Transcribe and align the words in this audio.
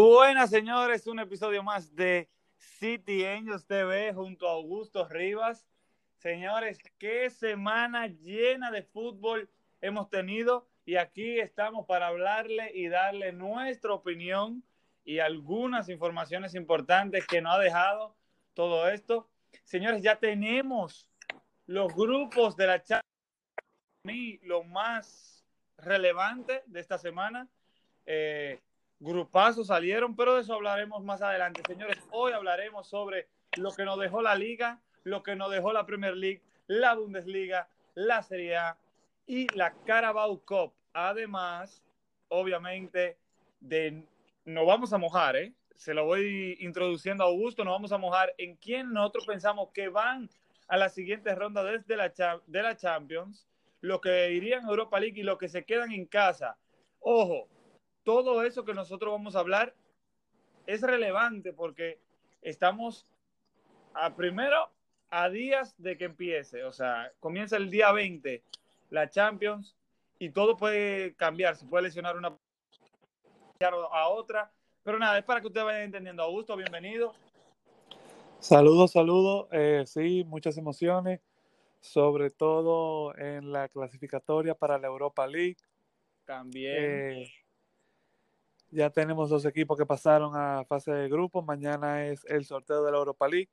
Buenas 0.00 0.50
señores, 0.50 1.08
un 1.08 1.18
episodio 1.18 1.64
más 1.64 1.96
de 1.96 2.30
City 2.56 3.24
Angels 3.24 3.66
TV 3.66 4.12
junto 4.14 4.46
a 4.46 4.52
Augusto 4.52 5.08
Rivas. 5.08 5.66
Señores, 6.18 6.78
qué 6.98 7.28
semana 7.30 8.06
llena 8.06 8.70
de 8.70 8.84
fútbol 8.84 9.50
hemos 9.80 10.08
tenido 10.08 10.68
y 10.84 10.94
aquí 10.94 11.40
estamos 11.40 11.84
para 11.84 12.06
hablarle 12.06 12.70
y 12.76 12.86
darle 12.86 13.32
nuestra 13.32 13.92
opinión 13.92 14.62
y 15.04 15.18
algunas 15.18 15.88
informaciones 15.88 16.54
importantes 16.54 17.26
que 17.26 17.40
nos 17.40 17.56
ha 17.56 17.58
dejado 17.58 18.14
todo 18.54 18.88
esto. 18.88 19.28
Señores, 19.64 20.00
ya 20.00 20.14
tenemos 20.14 21.10
los 21.66 21.92
grupos 21.92 22.56
de 22.56 22.66
la 22.68 22.80
Champions. 22.84 23.02
mí, 24.04 24.38
lo 24.44 24.62
más 24.62 25.44
relevante 25.76 26.62
de 26.66 26.78
esta 26.78 26.98
semana. 26.98 27.48
Eh, 28.06 28.60
grupazos 29.00 29.68
salieron, 29.68 30.16
pero 30.16 30.34
de 30.34 30.42
eso 30.42 30.54
hablaremos 30.54 31.02
más 31.04 31.22
adelante. 31.22 31.62
Señores, 31.66 31.98
hoy 32.10 32.32
hablaremos 32.32 32.88
sobre 32.88 33.28
lo 33.56 33.72
que 33.72 33.84
nos 33.84 33.98
dejó 33.98 34.22
la 34.22 34.34
liga, 34.34 34.80
lo 35.04 35.22
que 35.22 35.36
nos 35.36 35.50
dejó 35.50 35.72
la 35.72 35.86
Premier 35.86 36.16
League, 36.16 36.42
la 36.66 36.94
Bundesliga, 36.94 37.68
la 37.94 38.22
Serie 38.22 38.56
A 38.56 38.78
y 39.26 39.46
la 39.56 39.72
Carabao 39.84 40.40
Cup. 40.44 40.72
Además, 40.92 41.82
obviamente, 42.28 43.16
de 43.60 44.04
nos 44.44 44.66
vamos 44.66 44.92
a 44.92 44.98
mojar, 44.98 45.36
¿eh? 45.36 45.52
Se 45.76 45.94
lo 45.94 46.04
voy 46.06 46.56
introduciendo 46.60 47.22
a 47.22 47.28
Augusto, 47.28 47.64
nos 47.64 47.74
vamos 47.74 47.92
a 47.92 47.98
mojar 47.98 48.34
en 48.38 48.56
quién 48.56 48.92
nosotros 48.92 49.26
pensamos 49.26 49.68
que 49.72 49.88
van 49.88 50.28
a 50.66 50.76
la 50.76 50.88
siguiente 50.88 51.34
ronda 51.34 51.62
desde 51.62 51.96
la, 51.96 52.12
de 52.46 52.62
la 52.62 52.76
Champions, 52.76 53.46
lo 53.80 54.00
que 54.00 54.32
irían 54.32 54.64
a 54.64 54.70
Europa 54.70 54.98
League 54.98 55.20
y 55.20 55.22
lo 55.22 55.38
que 55.38 55.48
se 55.48 55.64
quedan 55.64 55.92
en 55.92 56.06
casa. 56.06 56.56
Ojo, 56.98 57.48
todo 58.08 58.42
eso 58.42 58.64
que 58.64 58.72
nosotros 58.72 59.12
vamos 59.12 59.36
a 59.36 59.40
hablar 59.40 59.74
es 60.66 60.80
relevante 60.80 61.52
porque 61.52 61.98
estamos 62.40 63.06
a 63.92 64.16
primero 64.16 64.70
a 65.10 65.28
días 65.28 65.74
de 65.76 65.98
que 65.98 66.06
empiece, 66.06 66.64
o 66.64 66.72
sea, 66.72 67.12
comienza 67.20 67.58
el 67.58 67.70
día 67.70 67.92
20 67.92 68.42
la 68.88 69.10
Champions 69.10 69.76
y 70.18 70.30
todo 70.30 70.56
puede 70.56 71.16
cambiar, 71.16 71.56
se 71.56 71.66
puede 71.66 71.82
lesionar 71.82 72.16
una 72.16 72.34
a 73.92 74.08
otra, 74.08 74.50
pero 74.82 74.98
nada, 74.98 75.18
es 75.18 75.24
para 75.26 75.42
que 75.42 75.48
ustedes 75.48 75.66
vayan 75.66 75.82
entendiendo. 75.82 76.22
Augusto, 76.22 76.56
bienvenido. 76.56 77.12
Saludos, 78.38 78.92
saludos. 78.92 79.48
Eh, 79.52 79.84
sí, 79.86 80.24
muchas 80.24 80.56
emociones, 80.56 81.20
sobre 81.80 82.30
todo 82.30 83.14
en 83.18 83.52
la 83.52 83.68
clasificatoria 83.68 84.54
para 84.54 84.78
la 84.78 84.86
Europa 84.86 85.26
League. 85.26 85.58
También. 86.24 86.74
Eh, 86.78 87.37
ya 88.70 88.90
tenemos 88.90 89.30
dos 89.30 89.44
equipos 89.44 89.78
que 89.78 89.86
pasaron 89.86 90.32
a 90.34 90.64
fase 90.64 90.92
de 90.92 91.08
grupo. 91.08 91.42
Mañana 91.42 92.06
es 92.06 92.24
el 92.26 92.44
sorteo 92.44 92.84
de 92.84 92.92
la 92.92 92.98
Europa 92.98 93.28
League. 93.28 93.50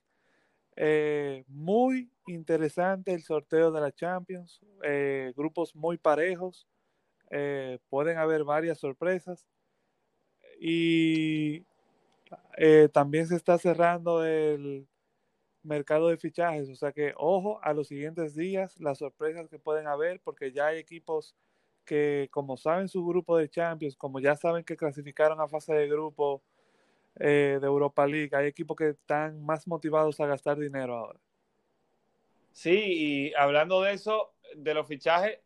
Eh, 0.75 1.45
muy 1.47 2.11
interesante 2.27 3.13
el 3.13 3.23
sorteo 3.23 3.72
de 3.72 3.81
la 3.81 3.91
Champions. 3.91 4.61
Eh, 4.83 5.33
grupos 5.35 5.75
muy 5.75 5.97
parejos. 5.97 6.67
Eh, 7.31 7.80
pueden 7.89 8.17
haber 8.17 8.44
varias 8.44 8.80
sorpresas. 8.80 9.45
Y 10.59 11.66
también 12.94 13.27
se 13.27 13.35
está 13.35 13.57
cerrando 13.57 14.25
el 14.25 14.88
mercado 15.63 16.09
de 16.09 16.17
fichajes. 16.17 16.69
O 16.69 16.75
sea 16.75 16.91
que 16.91 17.13
ojo 17.17 17.59
a 17.63 17.73
los 17.73 17.88
siguientes 17.88 18.35
días, 18.35 18.79
las 18.79 19.00
sorpresas 19.00 19.50
que 19.50 19.59
pueden 19.59 19.88
haber, 19.88 20.22
porque 20.22 20.51
ya 20.51 20.67
hay 20.67 20.79
equipos 20.79 21.35
que 21.85 22.28
como 22.31 22.57
saben 22.57 22.90
su 22.90 23.06
grupo 23.06 23.38
de 23.38 23.50
Champions, 23.50 23.96
como 23.96 24.19
ya 24.19 24.35
saben 24.35 24.63
que 24.63 24.75
clasificaron 24.75 25.40
a 25.40 25.47
fase 25.47 25.73
de 25.73 25.88
grupo 25.88 26.41
eh, 27.18 27.59
de 27.62 27.68
Europa 27.68 28.06
League, 28.06 28.31
hay 28.34 28.47
equipos 28.47 28.75
que 28.75 28.90
están 28.90 29.41
más 29.46 29.68
motivados 29.68 30.19
a 30.19 30.25
gastar 30.25 30.57
dinero 30.57 30.97
ahora. 30.97 31.19
Sí, 32.51 32.72
y 32.72 33.34
hablando 33.35 33.81
de 33.81 33.94
eso, 33.94 34.34
de 34.56 34.73
los 34.73 34.88
fichajes, 34.88 35.40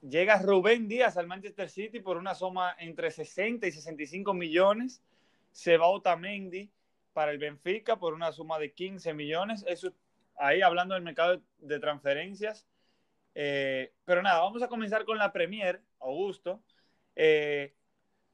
llega 0.00 0.40
Rubén 0.40 0.88
Díaz 0.88 1.16
al 1.16 1.26
Manchester 1.26 1.68
City 1.68 2.00
por 2.00 2.16
una 2.16 2.34
suma 2.34 2.74
entre 2.78 3.10
60 3.10 3.66
y 3.66 3.72
65 3.72 4.34
millones. 4.34 5.02
Se 5.52 5.76
va 5.76 5.86
Otamendi 5.86 6.70
para 7.12 7.30
el 7.30 7.38
Benfica 7.38 7.96
por 7.96 8.12
una 8.12 8.32
suma 8.32 8.58
de 8.58 8.72
15 8.72 9.14
millones. 9.14 9.64
Eso 9.68 9.92
ahí 10.36 10.62
hablando 10.62 10.94
del 10.94 11.04
mercado 11.04 11.40
de 11.58 11.78
transferencias. 11.78 12.66
Eh, 13.34 13.92
pero 14.04 14.22
nada, 14.22 14.40
vamos 14.40 14.62
a 14.62 14.68
comenzar 14.68 15.04
con 15.04 15.18
la 15.18 15.32
Premier, 15.32 15.80
Augusto. 16.00 16.62
Eh, 17.16 17.74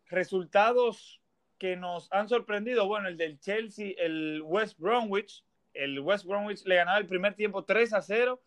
resultados 0.06 1.20
que 1.58 1.76
nos 1.76 2.12
han 2.12 2.28
sorprendido. 2.28 2.86
Bueno, 2.86 3.08
el 3.08 3.16
del 3.16 3.38
Chelsea, 3.38 3.92
el 3.98 4.42
West 4.44 4.78
Bromwich. 4.78 5.44
El 5.72 6.00
West 6.00 6.24
Bromwich 6.24 6.64
le 6.64 6.76
ganaba 6.76 6.98
el 6.98 7.06
primer 7.06 7.34
tiempo 7.34 7.64
3 7.64 7.92
a 7.92 8.02
0 8.02 8.42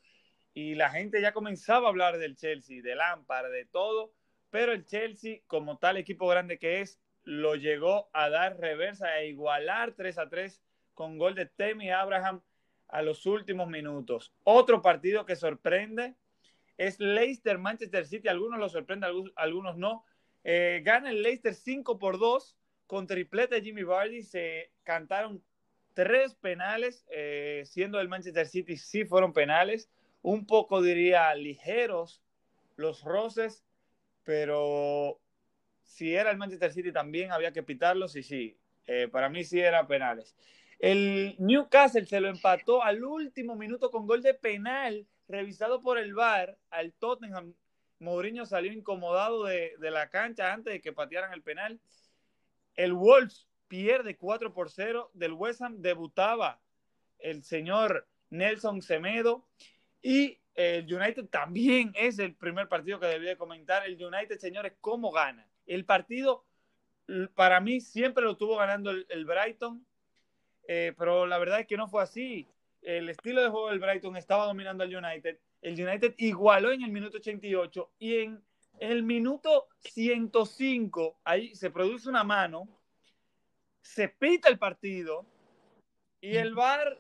y 0.54 0.76
la 0.76 0.90
gente 0.90 1.22
ya 1.22 1.32
comenzaba 1.32 1.88
a 1.88 1.90
hablar 1.90 2.18
del 2.18 2.36
Chelsea, 2.36 2.82
de 2.82 2.96
Lampard, 2.96 3.52
de 3.52 3.66
todo. 3.66 4.14
Pero 4.50 4.74
el 4.74 4.86
Chelsea, 4.86 5.40
como 5.48 5.78
tal 5.78 5.98
equipo 5.98 6.28
grande 6.28 6.60
que 6.60 6.82
es, 6.82 7.00
lo 7.24 7.56
llegó 7.56 8.10
a 8.14 8.30
dar 8.30 8.60
reversa, 8.60 9.08
a 9.08 9.24
igualar 9.24 9.94
3 9.94 10.18
a 10.18 10.30
3 10.30 10.62
con 10.94 11.18
gol 11.18 11.34
de 11.36 11.46
Temi 11.46 11.90
Abraham 11.90 12.42
a 12.88 13.02
los 13.02 13.26
últimos 13.26 13.68
minutos. 13.68 14.34
Otro 14.44 14.82
partido 14.82 15.26
que 15.26 15.36
sorprende 15.36 16.16
es 16.78 17.00
Leicester, 17.00 17.58
Manchester 17.58 18.06
City. 18.06 18.28
Algunos 18.28 18.60
lo 18.60 18.70
sorprenden, 18.70 19.10
algunos 19.36 19.78
no. 19.78 20.06
Eh, 20.44 20.82
gana 20.84 21.10
el 21.10 21.22
Leicester 21.22 21.54
5 21.54 22.00
por 22.00 22.20
2 22.20 22.58
con 22.88 23.08
triplete 23.08 23.56
de 23.56 23.62
Jimmy 23.62 23.84
Vardy. 23.84 24.24
Se 24.24 24.72
cantaron 24.84 25.44
tres 25.94 26.36
penales, 26.36 27.06
eh, 27.12 27.64
siendo 27.66 28.00
el 28.00 28.10
Manchester 28.10 28.48
City 28.48 28.78
sí 28.78 29.06
fueron 29.06 29.34
penales. 29.34 29.90
Un 30.22 30.46
poco 30.46 30.82
diría 30.82 31.34
ligeros 31.36 32.22
los 32.76 33.04
roces, 33.04 33.64
pero 34.24 35.20
si 35.84 36.16
era 36.16 36.32
el 36.32 36.38
Manchester 36.38 36.72
City 36.72 36.92
también 36.92 37.32
había 37.32 37.52
que 37.52 37.62
pitarlos 37.62 38.16
y 38.16 38.24
sí, 38.24 38.58
eh, 38.88 39.08
para 39.12 39.30
mí 39.30 39.44
sí 39.44 39.60
eran 39.60 39.88
penales. 39.88 40.36
El 40.80 41.36
Newcastle 41.40 42.06
se 42.06 42.20
lo 42.20 42.30
empató 42.30 42.84
al 42.84 43.04
último 43.04 43.56
minuto 43.56 43.92
con 43.92 44.08
gol 44.08 44.22
de 44.22 44.34
penal 44.34 45.06
revisado 45.28 45.82
por 45.82 45.98
el 45.98 46.14
VAR 46.14 46.58
al 46.70 46.94
Tottenham. 46.94 47.54
Mourinho 48.00 48.46
salió 48.46 48.72
incomodado 48.72 49.46
de, 49.46 49.76
la 49.80 50.10
cancha 50.10 50.54
antes 50.54 50.74
de 50.74 50.82
que 50.82 50.94
patearan 50.94 51.34
el 51.34 51.42
penal. 51.42 51.80
El 52.76 52.94
Wolves 52.94 53.48
pierde 53.68 54.18
4 54.18 54.54
por 54.54 54.70
0 54.70 55.12
del 55.14 55.34
West 55.34 55.62
Ham. 55.62 55.82
Debutaba 55.82 56.60
el 57.20 57.44
señor 57.44 58.08
Nelson 58.30 58.82
Semedo. 58.82 59.48
Y 60.02 60.40
el 60.56 60.94
United 60.94 61.28
también 61.28 61.94
es 61.96 62.20
el 62.20 62.36
primer 62.36 62.68
partido 62.68 63.00
que 63.00 63.08
debía 63.08 63.38
comentar. 63.38 63.86
El 63.86 64.04
United, 64.04 64.38
señores, 64.38 64.74
¿cómo 64.82 65.12
gana? 65.12 65.48
El 65.66 65.86
partido, 65.86 66.46
para 67.36 67.62
mí, 67.62 67.80
siempre 67.80 68.24
lo 68.24 68.36
tuvo 68.36 68.58
ganando 68.58 68.92
el, 68.92 69.26
Brighton. 69.26 69.86
Eh, 70.68 70.94
pero 70.98 71.26
la 71.26 71.38
verdad 71.38 71.62
es 71.62 71.68
que 71.68 71.78
no 71.78 71.88
fue 71.88 72.04
así 72.04 72.53
el 72.84 73.10
estilo 73.10 73.42
de 73.42 73.50
juego 73.50 73.70
del 73.70 73.80
Brighton 73.80 74.16
estaba 74.18 74.46
dominando 74.46 74.84
al 74.84 74.96
United. 74.96 75.40
El 75.62 75.74
United 75.74 76.16
igualó 76.18 76.72
en 76.72 76.84
el 76.84 76.92
minuto 76.92 77.18
88 77.18 77.92
y 78.00 78.18
en 78.18 78.44
el 78.80 79.04
minuto 79.04 79.68
105, 79.82 81.20
ahí 81.24 81.56
se 81.56 81.70
produce 81.70 82.10
una 82.10 82.24
mano, 82.24 82.68
se 83.82 84.10
pita 84.10 84.50
el 84.50 84.58
partido 84.58 85.26
y 86.20 86.36
el 86.38 86.56
VAR, 86.56 87.00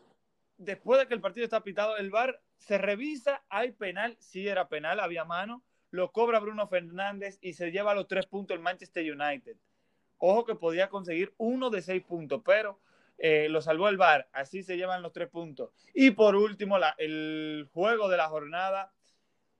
después 0.57 0.99
de 0.99 1.07
que 1.07 1.13
el 1.13 1.21
partido 1.21 1.43
está 1.43 1.61
pitado, 1.61 1.97
el 1.97 2.09
VAR 2.09 2.41
se 2.57 2.77
revisa, 2.77 3.43
hay 3.49 3.71
penal, 3.71 4.15
sí 4.19 4.47
era 4.47 4.69
penal, 4.69 4.99
había 4.99 5.25
mano, 5.25 5.63
lo 5.89 6.11
cobra 6.11 6.39
Bruno 6.39 6.67
Fernández 6.67 7.37
y 7.41 7.53
se 7.53 7.71
lleva 7.71 7.95
los 7.95 8.07
tres 8.07 8.25
puntos 8.25 8.55
el 8.55 8.63
Manchester 8.63 9.03
United. 9.11 9.57
Ojo 10.17 10.45
que 10.45 10.55
podía 10.55 10.89
conseguir 10.89 11.33
uno 11.37 11.69
de 11.69 11.81
seis 11.81 12.03
puntos, 12.03 12.41
pero 12.45 12.79
eh, 13.25 13.47
lo 13.47 13.61
salvó 13.61 13.87
el 13.87 13.95
VAR, 13.95 14.27
así 14.33 14.63
se 14.63 14.75
llevan 14.75 15.01
los 15.01 15.13
tres 15.13 15.29
puntos. 15.29 15.71
Y 15.93 16.11
por 16.11 16.35
último, 16.35 16.77
el 16.97 17.69
juego 17.71 18.09
de 18.09 18.17
la 18.17 18.27
jornada, 18.27 18.91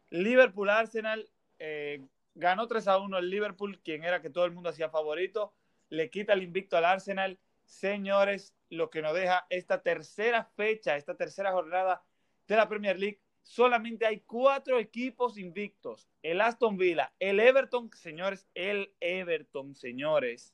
Liverpool-Arsenal, 0.10 1.30
eh, 1.60 2.02
ganó 2.36 2.68
3 2.68 2.86
a 2.90 2.98
1 2.98 3.18
el 3.18 3.30
Liverpool, 3.30 3.80
quien 3.82 4.04
era 4.04 4.22
que 4.22 4.30
todo 4.30 4.44
el 4.44 4.52
mundo 4.52 4.70
hacía 4.70 4.90
favorito, 4.90 5.54
le 5.88 6.10
quita 6.10 6.34
el 6.34 6.44
invicto 6.44 6.76
al 6.76 6.84
Arsenal. 6.84 7.40
Señores, 7.64 8.54
lo 8.70 8.90
que 8.90 9.02
nos 9.02 9.14
deja 9.14 9.48
esta 9.50 9.82
tercera 9.82 10.44
fecha, 10.44 10.98
esta 10.98 11.16
tercera 11.16 11.54
jornada 11.54 12.04
de 12.50 12.58
la 12.58 12.68
Premier 12.68 13.00
League, 13.00 13.22
solamente 13.44 14.06
hay 14.06 14.20
cuatro 14.20 14.78
equipos 14.78 15.38
invictos. 15.38 16.10
El 16.22 16.42
Aston 16.42 16.76
Villa, 16.76 17.14
el 17.18 17.40
Everton, 17.40 17.90
señores, 17.94 18.46
el 18.56 18.94
Everton, 19.00 19.74
señores 19.74 20.54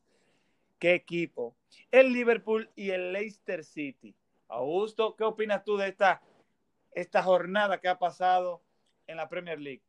qué 0.79 0.95
equipo. 0.95 1.55
El 1.91 2.13
Liverpool 2.13 2.69
y 2.75 2.89
el 2.89 3.13
Leicester 3.13 3.63
City. 3.63 4.15
Augusto, 4.47 5.15
¿qué 5.15 5.23
opinas 5.23 5.63
tú 5.63 5.77
de 5.77 5.89
esta, 5.89 6.21
esta 6.91 7.21
jornada 7.21 7.79
que 7.79 7.87
ha 7.87 7.99
pasado 7.99 8.63
en 9.05 9.17
la 9.17 9.29
Premier 9.29 9.59
League? 9.59 9.83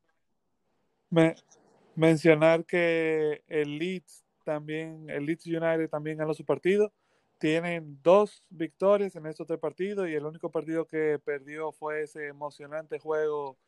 mencionar 1.96 2.64
que 2.64 3.42
el 3.48 3.78
Leeds 3.78 4.24
también, 4.44 5.10
el 5.10 5.26
Leeds 5.26 5.46
United 5.46 5.88
también 5.88 6.18
ganó 6.18 6.34
su 6.34 6.44
partido. 6.44 6.92
Tienen 7.38 7.98
dos 8.02 8.44
victorias 8.48 9.16
en 9.16 9.26
estos 9.26 9.46
tres 9.46 9.58
partidos 9.58 10.08
y 10.08 10.14
el 10.14 10.24
único 10.24 10.50
partido 10.50 10.86
que 10.86 11.18
perdió 11.24 11.72
fue 11.72 12.02
ese 12.02 12.28
emocionante 12.28 12.98
juego 12.98 13.58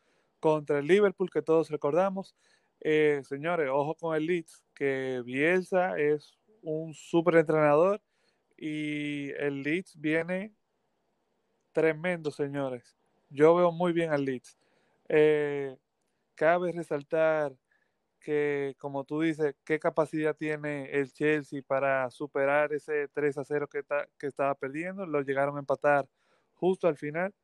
contra 0.40 0.78
el 0.78 0.86
Liverpool 0.86 1.30
que 1.30 1.42
todos 1.42 1.70
recordamos. 1.70 2.36
Eh, 2.80 3.22
señores, 3.24 3.68
ojo 3.72 3.94
con 3.94 4.14
el 4.14 4.26
Leeds, 4.26 4.62
que 4.74 5.22
Bielsa 5.24 5.98
es 5.98 6.38
un 6.62 6.94
súper 6.94 7.36
entrenador 7.36 8.00
y 8.56 9.30
el 9.32 9.62
Leeds 9.62 10.00
viene 10.00 10.54
tremendo, 11.72 12.30
señores. 12.30 12.96
Yo 13.28 13.54
veo 13.54 13.72
muy 13.72 13.92
bien 13.92 14.12
al 14.12 14.24
Leeds. 14.24 14.56
Eh, 15.08 15.76
cabe 16.34 16.72
resaltar 16.72 17.54
que, 18.20 18.76
como 18.78 19.04
tú 19.04 19.20
dices, 19.20 19.54
qué 19.64 19.78
capacidad 19.78 20.36
tiene 20.36 20.90
el 20.92 21.12
Chelsea 21.12 21.62
para 21.66 22.08
superar 22.10 22.72
ese 22.72 23.08
3 23.08 23.38
a 23.38 23.44
0 23.44 23.68
que, 23.68 23.82
que 24.18 24.26
estaba 24.26 24.54
perdiendo. 24.54 25.06
Lo 25.06 25.22
llegaron 25.22 25.56
a 25.56 25.60
empatar 25.60 26.08
justo 26.54 26.86
al 26.86 26.96
final. 26.96 27.34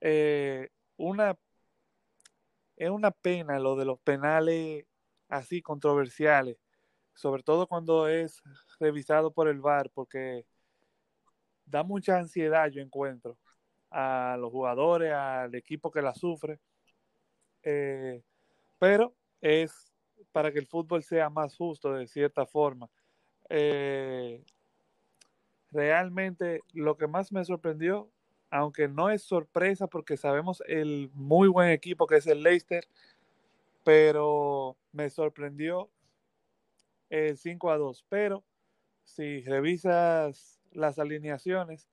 Eh, 0.00 0.70
una, 0.96 1.36
es 2.76 2.90
una 2.90 3.10
pena 3.10 3.58
lo 3.58 3.76
de 3.76 3.84
los 3.84 3.98
penales 4.00 4.86
así 5.28 5.60
controversiales, 5.62 6.56
sobre 7.16 7.42
todo 7.42 7.66
cuando 7.66 8.08
es 8.08 8.42
revisado 8.78 9.32
por 9.32 9.48
el 9.48 9.60
VAR, 9.60 9.90
porque 9.90 10.44
da 11.64 11.82
mucha 11.82 12.18
ansiedad, 12.18 12.68
yo 12.70 12.80
encuentro, 12.80 13.38
a 13.90 14.36
los 14.38 14.52
jugadores, 14.52 15.12
al 15.12 15.54
equipo 15.54 15.90
que 15.90 16.02
la 16.02 16.14
sufre. 16.14 16.60
Eh, 17.62 18.22
pero 18.78 19.14
es 19.40 19.92
para 20.30 20.52
que 20.52 20.58
el 20.58 20.66
fútbol 20.66 21.02
sea 21.02 21.30
más 21.30 21.56
justo 21.56 21.92
de 21.94 22.06
cierta 22.06 22.44
forma. 22.44 22.88
Eh, 23.48 24.44
realmente 25.72 26.60
lo 26.74 26.96
que 26.96 27.06
más 27.06 27.32
me 27.32 27.44
sorprendió, 27.44 28.10
aunque 28.50 28.88
no 28.88 29.08
es 29.08 29.22
sorpresa 29.22 29.86
porque 29.86 30.18
sabemos 30.18 30.62
el 30.66 31.10
muy 31.14 31.48
buen 31.48 31.70
equipo 31.70 32.06
que 32.06 32.16
es 32.16 32.26
el 32.26 32.42
Leicester, 32.42 32.86
pero 33.84 34.76
me 34.92 35.08
sorprendió 35.08 35.90
el 37.10 37.36
5 37.36 37.70
a 37.70 37.76
2. 37.76 38.04
Pero 38.08 38.44
si 39.04 39.42
revisas 39.42 40.60
las 40.72 40.98
alineaciones, 40.98 41.88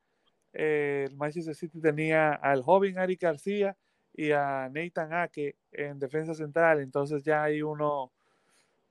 eh, 0.53 1.05
el 1.09 1.15
Manchester 1.15 1.55
City 1.55 1.81
tenía 1.81 2.33
al 2.33 2.61
joven 2.61 2.99
Ari 2.99 3.15
García 3.15 3.77
y 4.13 4.31
a 4.31 4.69
Nathan 4.71 5.13
Ake 5.13 5.55
en 5.71 5.97
defensa 5.99 6.35
central, 6.35 6.79
entonces 6.79 7.23
ya 7.23 7.43
hay 7.43 7.63
uno 7.63 8.11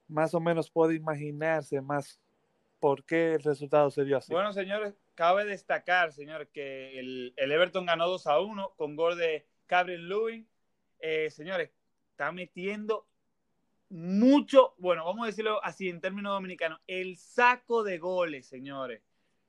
más 0.09 0.35
o 0.35 0.41
menos 0.41 0.71
puede 0.71 0.97
imaginarse 0.97 1.81
más 1.81 2.21
por 2.81 3.05
qué 3.05 3.35
el 3.35 3.43
resultado 3.43 3.91
se 3.91 4.05
dio 4.05 4.17
así. 4.17 4.33
Bueno, 4.33 4.53
señores, 4.53 4.95
cabe 5.15 5.45
destacar, 5.45 6.13
señor, 6.13 6.49
que 6.49 6.99
el, 6.99 7.35
Everton 7.37 7.87
ganó 7.87 8.09
2 8.09 8.27
a 8.27 8.41
1 8.41 8.75
con 8.77 8.97
gol 8.97 9.17
de 9.17 9.47
Gabriel 9.69 10.09
Lewin. 10.09 10.49
Eh, 10.99 11.31
señores, 11.31 11.71
está 12.11 12.33
metiendo 12.33 13.07
mucho, 13.93 14.75
bueno, 14.79 15.05
vamos 15.05 15.25
a 15.25 15.27
decirlo 15.27 15.63
así 15.63 15.91
en 15.91 16.01
términos 16.01 16.33
dominicanos, 16.33 16.81
el 16.87 17.19
saco 17.19 17.85
de 17.85 17.99
goles, 17.99 18.47
señores. 18.47 19.03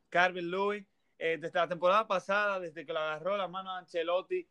Carmen 0.10 0.52
Lewin, 0.52 0.86
eh, 1.18 1.38
desde 1.40 1.60
la 1.60 1.68
temporada 1.70 2.06
pasada, 2.08 2.60
desde 2.60 2.86
que 2.86 2.92
lo 2.92 3.00
agarró 3.00 3.38
la 3.38 3.48
mano 3.48 3.72
a 3.72 3.78
Ancelotti, 3.78 4.46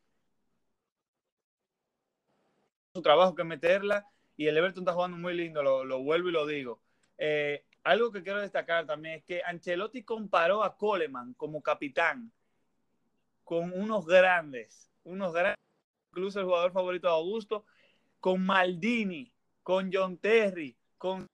su 2.94 3.03
trabajo 3.03 3.35
que 3.35 3.44
meterla 3.44 4.06
y 4.35 4.47
el 4.47 4.56
Everton 4.56 4.83
está 4.83 4.94
jugando 4.94 5.19
muy 5.19 5.35
lindo, 5.35 5.62
lo, 5.62 6.03
vuelvo 6.03 6.31
y 6.31 6.33
lo 6.33 6.47
digo. 6.47 6.81
Eh, 7.19 7.67
algo 7.85 8.11
que 8.11 8.23
quiero 8.23 8.41
destacar 8.41 8.87
también 8.87 9.17
es 9.17 9.25
que 9.25 9.43
Ancelotti 9.45 10.05
comparó 10.05 10.65
a 10.65 10.79
Coleman 10.79 11.35
como 11.35 11.62
capitán 11.62 12.33
con 13.45 13.73
unos 13.75 14.06
grandes, 14.06 14.91
unos 15.05 15.35
grandes, 15.35 15.61
incluso 16.12 16.41
el 16.41 16.47
jugador 16.47 16.73
favorito 16.73 17.09
de 17.09 17.15
Augusto, 17.15 17.67
con 18.21 18.43
Maldini, 18.43 19.33
con 19.62 19.91
John 19.93 20.19
Terry, 20.19 20.76
con 20.99 21.26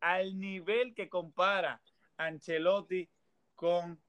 al 0.00 0.38
nivel 0.38 0.94
que 0.94 1.08
compara 1.08 1.80
Ancelotti 2.16 3.08
con 3.54 4.00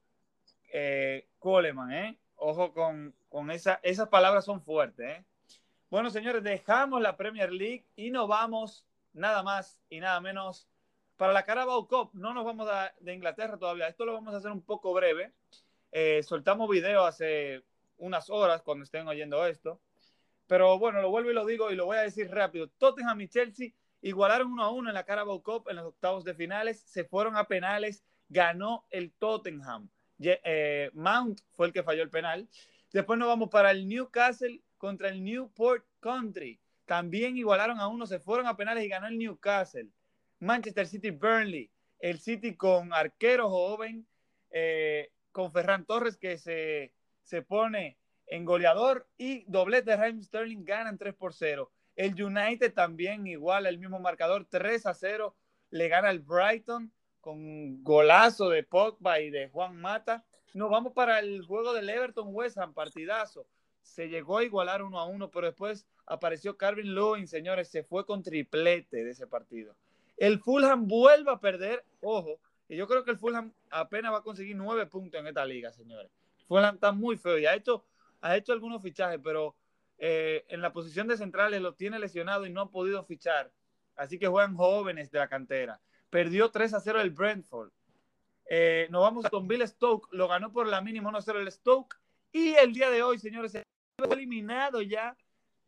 eh, 0.72 1.28
Coleman, 1.38 1.92
¿eh? 1.92 2.18
Ojo 2.36 2.72
con, 2.72 3.14
con 3.28 3.50
esa, 3.50 3.80
esas 3.82 4.08
palabras 4.08 4.44
son 4.44 4.62
fuertes, 4.62 5.18
¿eh? 5.18 5.24
Bueno, 5.90 6.10
señores, 6.10 6.42
dejamos 6.42 7.00
la 7.00 7.16
Premier 7.16 7.50
League 7.50 7.86
y 7.96 8.10
nos 8.10 8.28
vamos 8.28 8.84
nada 9.14 9.42
más 9.42 9.80
y 9.88 10.00
nada 10.00 10.20
menos 10.20 10.68
para 11.16 11.32
la 11.32 11.44
Carabao 11.44 11.88
Cup. 11.88 12.10
No 12.12 12.34
nos 12.34 12.44
vamos 12.44 12.68
de 13.00 13.14
Inglaterra 13.14 13.56
todavía. 13.56 13.88
Esto 13.88 14.04
lo 14.04 14.12
vamos 14.12 14.34
a 14.34 14.36
hacer 14.36 14.50
un 14.50 14.62
poco 14.62 14.92
breve. 14.92 15.32
Eh, 15.90 16.22
soltamos 16.22 16.68
video 16.68 17.04
hace 17.04 17.64
unas 17.96 18.28
horas 18.28 18.62
cuando 18.62 18.84
estén 18.84 19.08
oyendo 19.08 19.44
esto. 19.46 19.80
Pero 20.48 20.78
bueno, 20.78 21.00
lo 21.02 21.10
vuelvo 21.10 21.30
y 21.30 21.34
lo 21.34 21.46
digo 21.46 21.70
y 21.70 21.76
lo 21.76 21.84
voy 21.84 21.98
a 21.98 22.02
decir 22.02 22.30
rápido. 22.30 22.68
Tottenham 22.78 23.20
y 23.20 23.28
Chelsea 23.28 23.72
igualaron 24.00 24.50
uno 24.50 24.64
a 24.64 24.70
uno 24.70 24.88
en 24.88 24.94
la 24.94 25.04
Carabao 25.04 25.42
Cup 25.42 25.68
en 25.68 25.76
los 25.76 25.84
octavos 25.84 26.24
de 26.24 26.34
finales. 26.34 26.80
Se 26.80 27.04
fueron 27.04 27.36
a 27.36 27.44
penales. 27.44 28.02
Ganó 28.30 28.86
el 28.90 29.12
Tottenham. 29.12 29.88
Eh, 30.18 30.90
Mount 30.94 31.40
fue 31.54 31.66
el 31.66 31.72
que 31.72 31.82
falló 31.82 32.02
el 32.02 32.10
penal. 32.10 32.48
Después 32.92 33.18
nos 33.18 33.28
vamos 33.28 33.50
para 33.50 33.70
el 33.70 33.86
Newcastle 33.86 34.62
contra 34.78 35.10
el 35.10 35.22
Newport 35.22 35.84
Country. 36.00 36.58
También 36.86 37.36
igualaron 37.36 37.78
a 37.78 37.88
uno, 37.88 38.06
se 38.06 38.18
fueron 38.18 38.46
a 38.46 38.56
penales 38.56 38.84
y 38.84 38.88
ganó 38.88 39.06
el 39.06 39.18
Newcastle. 39.18 39.90
Manchester 40.40 40.86
City 40.86 41.10
Burnley. 41.10 41.70
El 41.98 42.20
City 42.20 42.56
con 42.56 42.94
arquero 42.94 43.50
joven, 43.50 44.06
eh, 44.50 45.10
con 45.30 45.52
Ferran 45.52 45.84
Torres 45.84 46.16
que 46.16 46.38
se, 46.38 46.94
se 47.22 47.42
pone 47.42 47.97
en 48.28 48.44
goleador 48.44 49.06
y 49.16 49.44
doblete 49.46 49.90
de 49.90 49.96
Raheem 49.96 50.22
Sterling 50.22 50.64
ganan 50.64 50.98
3 50.98 51.14
por 51.14 51.34
0. 51.34 51.70
El 51.96 52.22
United 52.22 52.72
también 52.72 53.26
igual 53.26 53.66
el 53.66 53.78
mismo 53.78 53.98
marcador 53.98 54.46
3 54.48 54.86
a 54.86 54.94
0 54.94 55.34
le 55.70 55.88
gana 55.88 56.10
el 56.10 56.20
Brighton 56.20 56.92
con 57.20 57.82
golazo 57.82 58.48
de 58.50 58.62
Pogba 58.62 59.20
y 59.20 59.30
de 59.30 59.48
Juan 59.48 59.76
Mata. 59.76 60.24
Nos 60.54 60.70
vamos 60.70 60.92
para 60.92 61.18
el 61.18 61.44
juego 61.44 61.72
del 61.72 61.90
Everton 61.90 62.28
West 62.30 62.58
Ham, 62.58 62.72
partidazo 62.72 63.46
se 63.88 64.08
llegó 64.08 64.38
a 64.38 64.44
igualar 64.44 64.82
uno 64.82 65.00
a 65.00 65.06
uno, 65.06 65.30
pero 65.30 65.46
después 65.46 65.86
apareció 66.06 66.56
Carvin 66.56 66.94
Lewin, 66.94 67.26
señores, 67.26 67.68
se 67.68 67.82
fue 67.82 68.04
con 68.04 68.22
triplete 68.22 69.02
de 69.04 69.10
ese 69.10 69.26
partido. 69.26 69.74
El 70.16 70.38
Fulham 70.40 70.86
vuelve 70.86 71.30
a 71.30 71.38
perder, 71.38 71.84
ojo, 72.02 72.38
y 72.68 72.76
yo 72.76 72.86
creo 72.86 73.04
que 73.04 73.12
el 73.12 73.18
Fulham 73.18 73.52
apenas 73.70 74.12
va 74.12 74.18
a 74.18 74.22
conseguir 74.22 74.56
nueve 74.56 74.86
puntos 74.86 75.20
en 75.20 75.26
esta 75.26 75.44
liga, 75.44 75.72
señores. 75.72 76.10
Fulham 76.46 76.74
está 76.74 76.92
muy 76.92 77.16
feo 77.16 77.38
y 77.38 77.46
ha 77.46 77.54
hecho, 77.54 77.84
ha 78.20 78.36
hecho 78.36 78.52
algunos 78.52 78.82
fichajes, 78.82 79.20
pero 79.22 79.56
eh, 79.98 80.44
en 80.48 80.60
la 80.60 80.72
posición 80.72 81.08
de 81.08 81.16
centrales 81.16 81.60
lo 81.60 81.74
tiene 81.74 81.98
lesionado 81.98 82.46
y 82.46 82.50
no 82.50 82.62
ha 82.62 82.70
podido 82.70 83.04
fichar. 83.04 83.50
Así 83.96 84.18
que 84.18 84.28
juegan 84.28 84.56
jóvenes 84.56 85.10
de 85.10 85.18
la 85.18 85.28
cantera. 85.28 85.80
Perdió 86.10 86.50
3 86.50 86.74
a 86.74 86.80
0 86.80 87.00
el 87.00 87.10
Brentford. 87.10 87.70
Eh, 88.50 88.86
nos 88.90 89.02
vamos 89.02 89.26
con 89.28 89.46
Bill 89.46 89.66
Stoke, 89.66 90.08
lo 90.12 90.28
ganó 90.28 90.52
por 90.52 90.66
la 90.66 90.80
mínima 90.80 91.10
1 91.10 91.18
a 91.18 91.22
0 91.22 91.40
el 91.40 91.52
Stoke. 91.52 91.96
Y 92.32 92.54
el 92.54 92.72
día 92.72 92.90
de 92.90 93.02
hoy, 93.02 93.18
señores, 93.18 93.56
eliminado 94.10 94.80
ya 94.82 95.16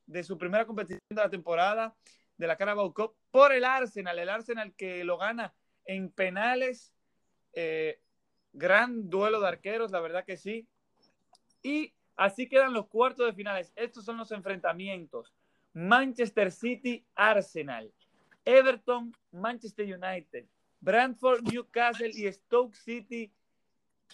de 0.06 0.22
su 0.22 0.38
primera 0.38 0.66
competición 0.66 1.00
de 1.10 1.16
la 1.16 1.30
temporada 1.30 1.94
de 2.36 2.46
la 2.46 2.56
Carabao 2.56 2.94
Cup 2.94 3.14
por 3.30 3.52
el 3.52 3.64
Arsenal, 3.64 4.18
el 4.18 4.28
Arsenal 4.28 4.74
que 4.74 5.04
lo 5.04 5.18
gana 5.18 5.52
en 5.84 6.10
penales, 6.10 6.92
eh, 7.52 8.00
gran 8.52 9.10
duelo 9.10 9.40
de 9.40 9.48
arqueros, 9.48 9.90
la 9.90 10.00
verdad 10.00 10.24
que 10.24 10.36
sí. 10.36 10.66
Y 11.62 11.92
así 12.20 12.46
quedan 12.46 12.74
los 12.74 12.86
cuartos 12.86 13.26
de 13.26 13.32
finales. 13.32 13.72
Estos 13.74 14.04
son 14.04 14.18
los 14.18 14.30
enfrentamientos. 14.30 15.32
Manchester 15.72 16.52
City, 16.52 17.02
Arsenal, 17.14 17.90
Everton, 18.44 19.16
Manchester 19.32 19.86
United, 19.86 20.44
Brentford, 20.80 21.42
Newcastle 21.50 22.10
y 22.12 22.30
Stoke 22.30 22.74
City, 22.74 23.32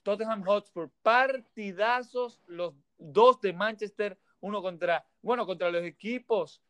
Tottenham 0.04 0.44
Hotspur. 0.44 0.88
Partidazos 1.02 2.40
los 2.46 2.74
dos 2.96 3.40
de 3.40 3.52
Manchester, 3.52 4.16
uno 4.38 4.62
contra, 4.62 5.04
bueno, 5.20 5.44
contra 5.44 5.68
los 5.72 5.82
equipos, 5.82 6.62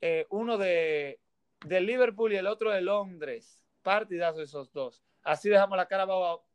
eh, 0.00 0.26
uno 0.30 0.56
de, 0.56 1.20
de, 1.66 1.80
Liverpool 1.82 2.32
y 2.32 2.36
el 2.36 2.46
otro 2.46 2.70
de 2.70 2.80
Londres. 2.80 3.62
Partidazo 3.82 4.40
esos 4.40 4.72
dos. 4.72 5.02
Así 5.22 5.50
dejamos 5.50 5.76
la 5.76 5.86
cara 5.86 6.06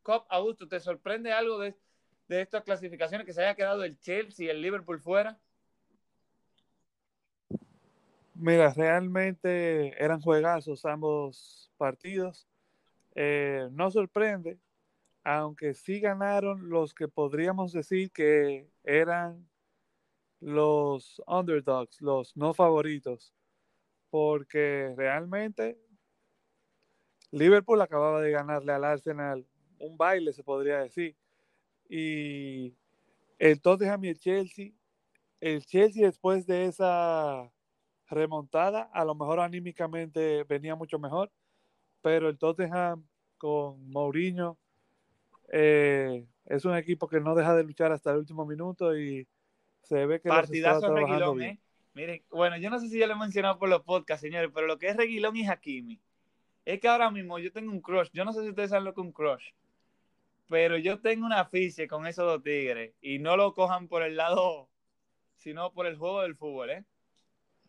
Cup. 0.02 0.26
Augusto, 0.30 0.68
¿te 0.68 0.80
sorprende 0.80 1.32
algo 1.32 1.60
de, 1.60 1.76
de 2.28 2.42
estas 2.42 2.64
clasificaciones 2.64 3.26
que 3.26 3.34
se 3.34 3.44
haya 3.44 3.56
quedado 3.56 3.84
el 3.84 4.00
Chelsea 4.00 4.48
y 4.48 4.50
el 4.50 4.62
Liverpool 4.62 5.00
fuera? 5.00 5.40
Mira, 8.34 8.74
realmente 8.74 10.04
eran 10.04 10.22
juegazos 10.22 10.86
ambos 10.86 11.72
partidos. 11.78 12.48
Eh, 13.16 13.70
no 13.72 13.90
sorprende 13.92 14.60
aunque 15.26 15.74
sí 15.74 16.00
ganaron 16.00 16.70
los 16.70 16.94
que 16.94 17.08
podríamos 17.08 17.74
decir 17.74 18.12
que 18.12 18.70
eran 18.84 19.50
los 20.40 21.20
underdogs, 21.26 22.00
los 22.00 22.38
no 22.38 22.54
favoritos, 22.54 23.34
porque 24.12 24.94
realmente 24.96 25.80
Liverpool 27.32 27.82
acababa 27.82 28.22
de 28.22 28.32
ganarle 28.32 28.72
al 28.72 28.84
Arsenal 28.84 29.48
un 29.80 29.98
baile, 29.98 30.32
se 30.32 30.44
podría 30.44 30.78
decir. 30.78 31.18
Y 31.90 32.74
el 33.40 33.62
Tottenham 33.62 34.06
y 34.06 34.10
el 34.10 34.20
Chelsea, 34.20 34.72
el 35.40 35.66
Chelsea 35.66 36.06
después 36.06 36.48
de 36.48 36.66
esa 36.66 37.52
remontada, 38.08 38.90
a 38.94 39.06
lo 39.06 39.16
mejor 39.16 39.40
anímicamente 39.40 40.44
venía 40.44 40.76
mucho 40.76 41.00
mejor, 41.00 41.32
pero 42.02 42.30
el 42.30 42.38
Tottenham 42.38 43.06
con 43.38 43.90
Mourinho 43.90 44.58
eh, 45.52 46.26
es 46.46 46.66
un 46.66 46.76
equipo 46.76 47.08
que 47.08 47.20
no 47.20 47.36
deja 47.36 47.56
de 47.56 47.64
luchar 47.64 47.92
hasta 47.92 48.12
el 48.12 48.18
último 48.18 48.46
minuto 48.46 48.98
y 48.98 49.28
se 49.82 50.06
ve 50.06 50.20
que 50.20 50.30
partidazo 50.30 50.94
Reguilón, 50.94 51.42
¿eh? 51.42 51.60
Miren, 51.94 52.22
bueno, 52.30 52.58
yo 52.58 52.70
no 52.70 52.78
sé 52.80 52.90
si 52.90 53.00
ya 53.00 53.08
lo 53.08 53.14
he 53.14 53.18
mencionado 53.18 53.58
por 53.58 53.70
los 53.70 53.82
podcasts, 53.84 54.22
señores, 54.22 54.52
pero 54.54 54.68
lo 54.68 54.78
que 54.78 54.90
es 54.90 54.98
Reguilón 54.98 55.38
y 55.38 55.48
Hakimi, 55.48 56.00
es 56.66 56.80
que 56.82 56.88
ahora 56.90 57.10
mismo 57.10 57.40
yo 57.40 57.54
tengo 57.54 57.72
un 57.72 57.80
crush. 57.80 58.10
Yo 58.12 58.26
no 58.26 58.34
sé 58.34 58.42
si 58.42 58.50
ustedes 58.50 58.72
saben 58.72 58.84
lo 58.84 58.94
que 58.94 59.00
es 59.00 59.08
un 59.08 59.14
crush, 59.14 59.52
pero 60.48 60.78
yo 60.78 61.00
tengo 61.00 61.26
una 61.26 61.42
afición 61.42 61.88
con 61.88 62.08
esos 62.08 62.26
dos 62.26 62.44
tigres 62.44 62.94
y 63.02 63.20
no 63.20 63.38
lo 63.38 63.54
cojan 63.54 63.88
por 63.88 64.04
el 64.04 64.16
lado, 64.18 64.70
sino 65.38 65.74
por 65.74 65.88
el 65.88 65.98
juego 65.98 66.22
del 66.22 66.36
fútbol, 66.36 66.70
¿eh? 66.70 66.86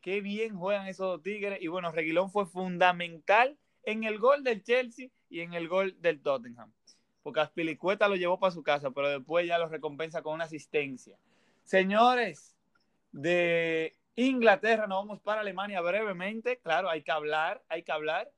Qué 0.01 0.21
bien 0.21 0.57
juegan 0.57 0.87
esos 0.87 1.07
dos 1.07 1.23
tigres. 1.23 1.61
Y 1.61 1.67
bueno, 1.67 1.91
Reguilón 1.91 2.31
fue 2.31 2.47
fundamental 2.47 3.59
en 3.83 4.05
el 4.05 4.19
gol 4.19 4.45
del 4.45 4.63
Chelsea 4.63 5.09
y 5.29 5.41
en 5.41 5.55
el 5.55 5.69
gol 5.69 6.01
del 6.01 6.23
Tottenham. 6.23 6.73
Porque 7.23 7.41
Aspilicueta 7.41 8.07
lo 8.07 8.15
llevó 8.15 8.39
para 8.39 8.53
su 8.53 8.63
casa, 8.63 8.93
pero 8.93 9.09
después 9.09 9.49
ya 9.49 9.59
lo 9.59 9.69
recompensa 9.69 10.23
con 10.23 10.35
una 10.35 10.45
asistencia. 10.45 11.19
Señores 11.65 12.57
de 13.11 13.97
Inglaterra, 14.15 14.87
nos 14.87 14.99
vamos 14.99 15.21
para 15.21 15.41
Alemania 15.41 15.81
brevemente. 15.81 16.59
Claro, 16.59 16.89
hay 16.89 17.03
que 17.03 17.11
hablar, 17.11 17.65
hay 17.69 17.83
que 17.83 17.91
hablar. 17.91 18.31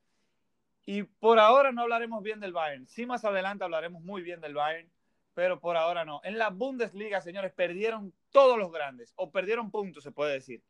Y 0.90 1.02
por 1.02 1.38
ahora 1.38 1.71
no 1.71 1.83
hablaremos 1.83 2.23
bien 2.23 2.40
del 2.40 2.54
Bayern. 2.54 2.87
Sí, 2.87 3.04
más 3.04 3.23
adelante 3.23 3.62
hablaremos 3.62 4.02
muy 4.02 4.23
bien 4.23 4.40
del 4.40 4.54
Bayern, 4.54 4.88
pero 5.35 5.61
por 5.61 5.76
ahora 5.76 6.07
no. 6.07 6.23
En 6.25 6.38
la 6.38 6.49
Bundesliga, 6.49 7.21
señores, 7.21 7.52
perdieron 7.52 8.14
todos 8.33 8.57
los 8.57 8.73
grandes, 8.73 9.12
o 9.16 9.30
perdieron 9.30 9.71
puntos, 9.71 10.02
se 10.02 10.12
puede 10.12 10.33
decir. 10.33 10.62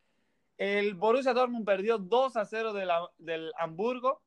El 0.57 0.93
Borussia 0.95 1.31
Dortmund 1.33 1.65
perdió 1.65 1.97
2 1.97 2.35
a 2.35 2.43
0 2.43 2.73
de 2.73 2.85
del 3.17 3.53
Hamburgo, 3.57 4.21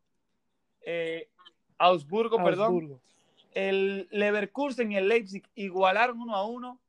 eh, 0.80 1.28
Augsburgo, 1.76 2.42
perdón. 2.42 2.98
El 3.52 4.08
Leverkusen 4.12 4.92
y 4.92 4.96
el 4.96 5.08
Leipzig 5.08 5.46
igualaron 5.56 6.22
1 6.22 6.34
a 6.34 6.46
1. 6.46 6.80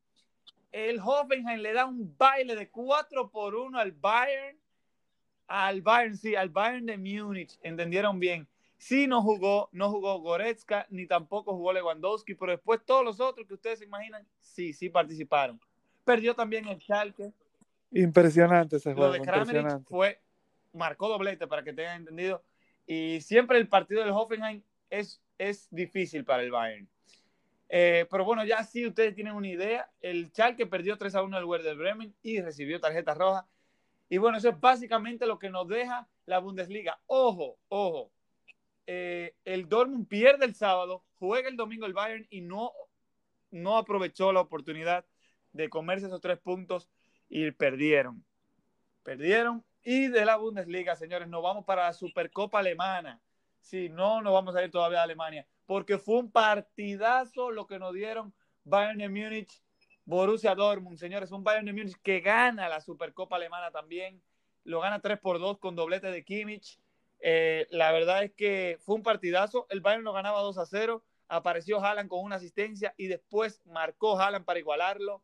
El 0.71 1.01
Hoffenheim 1.01 1.59
le 1.59 1.73
da 1.73 1.85
un 1.87 2.15
baile 2.17 2.55
de 2.55 2.69
4 2.69 3.29
por 3.29 3.53
1 3.53 3.77
al 3.77 3.91
Bayern. 3.91 4.57
Al 5.47 5.81
Bayern, 5.81 6.15
sí, 6.15 6.35
al 6.35 6.47
Bayern 6.47 6.85
de 6.85 6.97
Múnich. 6.97 7.59
¿Entendieron 7.63 8.17
bien? 8.17 8.47
Sí, 8.83 9.07
no 9.07 9.21
jugó, 9.21 9.69
no 9.71 9.89
jugó 9.89 10.19
Goretzka, 10.19 10.85
ni 10.89 11.07
tampoco 11.07 11.55
jugó 11.55 11.71
Lewandowski, 11.71 12.35
pero 12.35 12.51
después 12.51 12.81
todos 12.85 13.05
los 13.05 13.21
otros 13.21 13.47
que 13.47 13.53
ustedes 13.53 13.79
se 13.79 13.85
imaginan, 13.85 14.27
sí, 14.41 14.73
sí 14.73 14.89
participaron. 14.89 15.57
Perdió 16.03 16.35
también 16.35 16.67
el 16.67 16.81
Schalke. 16.81 17.31
Impresionante 17.93 18.75
ese 18.75 18.93
juego. 18.93 19.07
Lo 19.07 19.13
de 19.13 19.21
Kramaric 19.21 19.87
fue, 19.87 20.19
marcó 20.73 21.07
doblete 21.07 21.47
para 21.47 21.63
que 21.63 21.71
tengan 21.71 22.01
entendido. 22.01 22.43
Y 22.85 23.21
siempre 23.21 23.57
el 23.57 23.69
partido 23.69 24.01
del 24.01 24.11
Hoffenheim 24.11 24.61
es, 24.89 25.23
es 25.37 25.69
difícil 25.71 26.25
para 26.25 26.43
el 26.43 26.51
Bayern. 26.51 26.89
Eh, 27.69 28.05
pero 28.11 28.25
bueno, 28.25 28.43
ya 28.43 28.65
sí 28.65 28.85
ustedes 28.85 29.15
tienen 29.15 29.33
una 29.33 29.47
idea. 29.47 29.89
El 30.01 30.29
Schalke 30.31 30.67
perdió 30.67 30.97
3 30.97 31.15
a 31.15 31.23
1 31.23 31.37
al 31.37 31.45
Werder 31.45 31.77
Bremen 31.77 32.13
y 32.21 32.41
recibió 32.41 32.81
tarjeta 32.81 33.13
roja. 33.13 33.47
Y 34.09 34.17
bueno, 34.17 34.39
eso 34.39 34.49
es 34.49 34.59
básicamente 34.59 35.25
lo 35.25 35.39
que 35.39 35.49
nos 35.49 35.69
deja 35.69 36.05
la 36.25 36.39
Bundesliga. 36.39 36.99
Ojo, 37.07 37.57
ojo, 37.69 38.11
eh, 38.85 39.35
el 39.45 39.69
Dortmund 39.69 40.07
pierde 40.07 40.45
el 40.45 40.55
sábado, 40.55 41.03
juega 41.15 41.49
el 41.49 41.55
domingo 41.55 41.85
el 41.85 41.93
Bayern 41.93 42.27
y 42.29 42.41
no, 42.41 42.71
no 43.51 43.77
aprovechó 43.77 44.33
la 44.33 44.41
oportunidad 44.41 45.05
de 45.53 45.69
comerse 45.69 46.07
esos 46.07 46.21
tres 46.21 46.39
puntos 46.39 46.89
y 47.29 47.51
perdieron. 47.51 48.25
Perdieron. 49.03 49.63
Y 49.83 50.07
de 50.07 50.25
la 50.25 50.37
Bundesliga, 50.37 50.95
señores, 50.95 51.27
nos 51.27 51.43
vamos 51.43 51.65
para 51.65 51.83
la 51.83 51.93
Supercopa 51.93 52.59
Alemana. 52.59 53.21
Si 53.59 53.89
no, 53.89 54.21
no 54.21 54.33
vamos 54.33 54.55
a 54.55 54.63
ir 54.63 54.71
todavía 54.71 54.99
a 54.99 55.03
Alemania, 55.03 55.47
porque 55.65 55.97
fue 55.97 56.19
un 56.19 56.31
partidazo 56.31 57.51
lo 57.51 57.65
que 57.65 57.79
nos 57.79 57.93
dieron 57.93 58.33
Bayern 58.65 58.97
de 58.97 59.09
Múnich, 59.09 59.61
Borussia 60.05 60.53
Dortmund, 60.55 60.97
señores, 60.97 61.31
un 61.31 61.43
Bayern 61.43 61.65
de 61.65 61.73
Múnich 61.73 61.95
que 62.01 62.19
gana 62.19 62.67
la 62.67 62.81
Supercopa 62.81 63.37
Alemana 63.37 63.71
también, 63.71 64.21
lo 64.65 64.81
gana 64.81 65.01
3 65.01 65.19
por 65.19 65.39
2 65.39 65.59
con 65.59 65.75
doblete 65.75 66.07
de 66.11 66.23
Kimmich 66.23 66.79
eh, 67.25 67.67
la 67.71 67.93
verdad 67.93 68.21
es 68.25 68.33
que 68.33 68.77
fue 68.81 68.95
un 68.95 69.01
partidazo. 69.01 69.65
El 69.69 69.79
Bayern 69.79 70.03
lo 70.03 70.11
ganaba 70.11 70.41
2 70.41 70.57
a 70.57 70.65
0. 70.65 71.05
Apareció 71.29 71.79
Haaland 71.79 72.09
con 72.09 72.21
una 72.21 72.35
asistencia 72.35 72.93
y 72.97 73.07
después 73.07 73.61
marcó 73.65 74.19
Haaland 74.19 74.43
para 74.43 74.59
igualarlo. 74.59 75.23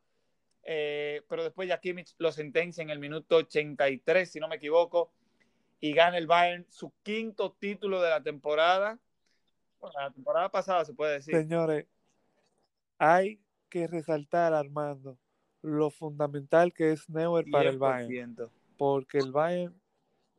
Eh, 0.63 1.23
pero 1.27 1.43
después 1.43 1.67
ya 1.67 1.81
Kimmich 1.81 2.15
lo 2.17 2.31
sentencia 2.31 2.81
en 2.81 2.89
el 2.89 2.99
minuto 2.99 3.35
83, 3.35 4.31
si 4.31 4.39
no 4.39 4.47
me 4.47 4.55
equivoco, 4.55 5.11
y 5.81 5.93
gana 5.93 6.17
el 6.17 6.27
Bayern 6.27 6.65
su 6.69 6.93
quinto 7.03 7.51
título 7.51 8.01
de 8.01 8.09
la 8.09 8.23
temporada. 8.23 8.97
la 9.93 10.11
temporada 10.11 10.49
pasada 10.49 10.85
se 10.85 10.93
puede 10.93 11.15
decir. 11.15 11.35
Señores, 11.35 11.85
hay 12.97 13.41
que 13.67 13.87
resaltar, 13.87 14.53
Armando, 14.53 15.17
lo 15.61 15.89
fundamental 15.89 16.71
que 16.71 16.93
es 16.93 17.09
Neuer 17.09 17.45
para 17.51 17.69
el 17.69 17.77
Bayern. 17.77 18.37
Porque 18.77 19.17
el 19.17 19.33
Bayern 19.33 19.81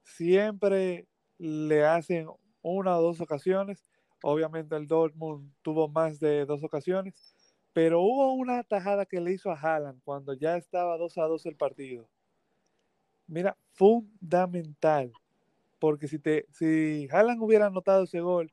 siempre 0.05 1.07
le 1.41 1.87
hacen 1.87 2.29
una 2.61 2.99
o 2.99 3.03
dos 3.03 3.21
ocasiones. 3.21 3.83
Obviamente 4.23 4.77
el 4.77 4.87
Dortmund 4.87 5.51
tuvo 5.63 5.89
más 5.89 6.21
de 6.21 6.45
dos 6.45 6.63
ocasiones, 6.63 7.15
pero 7.73 8.03
hubo 8.03 8.35
una 8.35 8.63
tajada 8.63 9.07
que 9.07 9.21
le 9.21 9.33
hizo 9.33 9.51
a 9.51 9.59
Haaland 9.59 10.03
cuando 10.05 10.35
ya 10.35 10.57
estaba 10.57 10.99
2 10.99 11.17
a 11.19 11.23
2 11.23 11.47
el 11.47 11.57
partido. 11.57 12.09
Mira, 13.27 13.57
fundamental, 13.73 15.13
porque 15.79 16.09
si, 16.09 16.19
te, 16.19 16.47
si 16.51 17.09
Haaland 17.11 17.43
hubiera 17.43 17.67
anotado 17.67 18.05
ese 18.05 18.21
gol, 18.21 18.53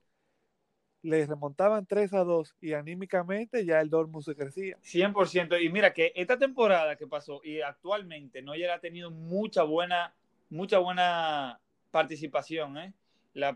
le 1.02 1.26
remontaban 1.26 1.86
3 1.86 2.14
a 2.14 2.24
2 2.24 2.56
y 2.62 2.74
anímicamente 2.74 3.66
ya 3.66 3.82
el 3.82 3.90
Dortmund 3.90 4.24
se 4.24 4.36
crecía. 4.36 4.78
100%. 4.82 5.62
Y 5.62 5.70
mira 5.70 5.94
que 5.94 6.14
esta 6.16 6.38
temporada 6.38 6.96
que 6.96 7.08
pasó 7.08 7.42
y 7.44 7.60
actualmente 7.60 8.42
no 8.42 8.54
ha 8.54 8.80
tenido 8.80 9.12
mucha 9.12 9.64
buena, 9.64 10.16
mucha 10.50 10.78
buena 10.78 11.60
participación, 11.98 12.78
¿eh? 12.78 12.94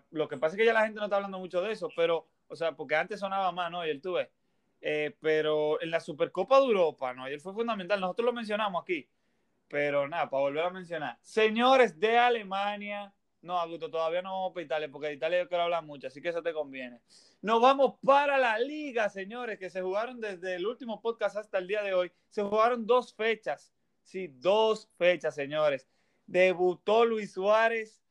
lo 0.09 0.27
que 0.27 0.37
pasa 0.37 0.55
es 0.55 0.59
que 0.59 0.65
ya 0.65 0.73
la 0.73 0.81
gente 0.81 0.97
no 0.97 1.05
está 1.05 1.17
hablando 1.17 1.37
mucho 1.37 1.61
de 1.61 1.71
eso, 1.71 1.89
pero, 1.95 2.27
o 2.47 2.55
sea, 2.55 2.71
porque 2.71 2.95
antes 2.95 3.19
sonaba 3.19 3.51
más, 3.51 3.69
¿no? 3.69 3.85
Y 3.85 3.91
él 3.91 4.01
tuve. 4.01 4.31
Eh, 4.81 5.15
pero 5.19 5.79
en 5.79 5.91
la 5.91 5.99
Supercopa 5.99 6.59
de 6.59 6.65
Europa, 6.65 7.13
¿no? 7.13 7.29
Y 7.29 7.33
él 7.33 7.39
fue 7.39 7.53
fundamental. 7.53 8.01
Nosotros 8.01 8.25
lo 8.25 8.33
mencionamos 8.33 8.81
aquí. 8.81 9.07
Pero 9.67 10.07
nada, 10.07 10.27
para 10.27 10.41
volver 10.41 10.63
a 10.63 10.69
mencionar. 10.71 11.19
Señores 11.21 11.99
de 11.99 12.17
Alemania. 12.17 13.13
No, 13.43 13.59
Augusto, 13.59 13.91
todavía 13.91 14.23
no 14.23 14.31
vamos 14.31 14.53
para 14.53 14.65
Italia, 14.65 14.89
porque 14.91 15.09
de 15.09 15.13
Italia 15.13 15.43
yo 15.43 15.47
quiero 15.47 15.63
hablar 15.63 15.83
mucho, 15.83 16.07
así 16.07 16.19
que 16.19 16.29
eso 16.29 16.41
te 16.41 16.53
conviene. 16.53 16.99
Nos 17.41 17.61
vamos 17.61 17.95
para 18.03 18.39
la 18.39 18.57
liga, 18.57 19.07
señores, 19.09 19.59
que 19.59 19.69
se 19.69 19.81
jugaron 19.83 20.19
desde 20.19 20.55
el 20.55 20.65
último 20.65 20.99
podcast 20.99 21.37
hasta 21.37 21.59
el 21.59 21.67
día 21.67 21.83
de 21.83 21.93
hoy. 21.93 22.11
Se 22.29 22.41
jugaron 22.41 22.87
dos 22.87 23.13
fechas. 23.13 23.71
Sí, 24.03 24.27
dos 24.27 24.89
fechas, 24.97 25.35
señores. 25.35 25.87
Debutó 26.25 27.05
Luis 27.05 27.33
Suárez 27.33 28.01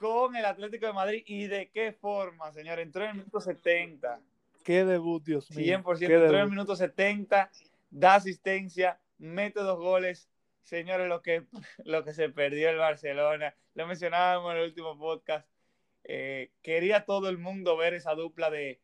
con 0.00 0.34
el 0.34 0.46
Atlético 0.46 0.86
de 0.86 0.94
Madrid 0.94 1.22
y 1.26 1.46
de 1.46 1.68
qué 1.68 1.92
forma, 1.92 2.50
señor. 2.52 2.78
Entró 2.78 3.04
en 3.04 3.10
el 3.10 3.16
minuto 3.16 3.38
70. 3.38 4.18
Qué 4.64 4.86
debut, 4.86 5.22
Dios 5.22 5.50
mío. 5.50 5.78
100%. 5.78 6.02
Entró 6.02 6.36
en 6.36 6.42
el 6.42 6.48
minuto 6.48 6.74
70, 6.74 7.50
da 7.90 8.14
asistencia, 8.14 8.98
mete 9.18 9.60
dos 9.60 9.78
goles. 9.78 10.30
Señores, 10.62 11.06
lo 11.06 11.20
que, 11.20 11.44
lo 11.84 12.02
que 12.02 12.14
se 12.14 12.30
perdió 12.30 12.70
el 12.70 12.78
Barcelona, 12.78 13.54
lo 13.74 13.86
mencionábamos 13.86 14.52
en 14.52 14.58
el 14.58 14.68
último 14.68 14.98
podcast. 14.98 15.46
Eh, 16.04 16.50
quería 16.62 17.04
todo 17.04 17.28
el 17.28 17.36
mundo 17.36 17.76
ver 17.76 17.92
esa 17.92 18.14
dupla 18.14 18.50
de, 18.50 18.80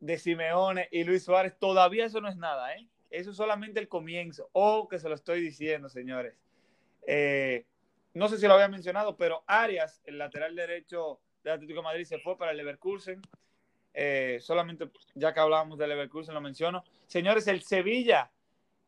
de 0.00 0.18
Simeone 0.18 0.88
y 0.90 1.04
Luis 1.04 1.24
Suárez. 1.24 1.58
Todavía 1.58 2.06
eso 2.06 2.22
no 2.22 2.28
es 2.28 2.36
nada, 2.36 2.74
¿eh? 2.74 2.88
Eso 3.10 3.32
es 3.32 3.36
solamente 3.36 3.80
el 3.80 3.88
comienzo. 3.88 4.48
Oh, 4.52 4.88
que 4.88 4.98
se 4.98 5.10
lo 5.10 5.14
estoy 5.14 5.42
diciendo, 5.42 5.90
señores. 5.90 6.34
Eh, 7.06 7.66
no 8.14 8.28
sé 8.28 8.38
si 8.38 8.46
lo 8.46 8.54
había 8.54 8.68
mencionado, 8.68 9.16
pero 9.16 9.44
Arias, 9.46 10.00
el 10.04 10.18
lateral 10.18 10.54
derecho 10.54 11.20
del 11.42 11.54
Atlético 11.54 11.80
de 11.80 11.84
Madrid, 11.84 12.04
se 12.04 12.18
fue 12.18 12.36
para 12.36 12.52
el 12.52 12.56
Leverkusen. 12.56 13.20
Eh, 13.94 14.38
solamente 14.40 14.90
ya 15.14 15.32
que 15.32 15.40
hablábamos 15.40 15.78
del 15.78 15.90
Leverkusen 15.90 16.34
lo 16.34 16.40
menciono. 16.40 16.84
Señores, 17.06 17.46
el 17.48 17.62
Sevilla 17.62 18.30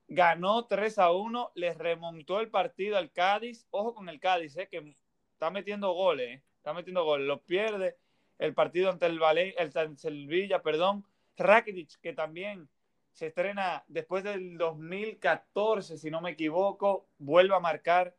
ganó 0.09 0.67
3 0.67 0.99
a 0.99 1.13
1, 1.13 1.53
les 1.55 1.77
remontó 1.79 2.41
el 2.41 2.49
partido 2.49 2.97
al 2.97 3.13
Cádiz. 3.13 3.67
Ojo 3.71 3.95
con 3.95 4.09
el 4.09 4.21
Cádiz, 4.21 4.57
eh, 4.57 4.69
que 4.69 4.97
está 5.33 5.51
metiendo 5.51 5.93
goles, 5.93 6.39
eh, 6.39 6.43
está 6.57 6.73
metiendo 6.73 7.05
goles, 7.05 7.27
lo 7.27 7.41
pierde 7.41 7.97
el 8.39 8.55
partido 8.55 8.91
ante 8.91 9.07
el, 9.07 9.21
el 9.23 9.99
Sevilla, 9.99 10.63
perdón. 10.63 11.05
Rakitic, 11.37 12.01
que 12.01 12.13
también 12.13 12.69
se 13.13 13.29
estrena 13.29 13.85
después 13.89 14.25
del 14.25 14.57
2014, 14.59 15.99
si 15.99 16.11
no 16.11 16.21
me 16.21 16.31
equivoco, 16.31 17.07
vuelve 17.19 17.55
a 17.55 17.61
marcar 17.61 18.15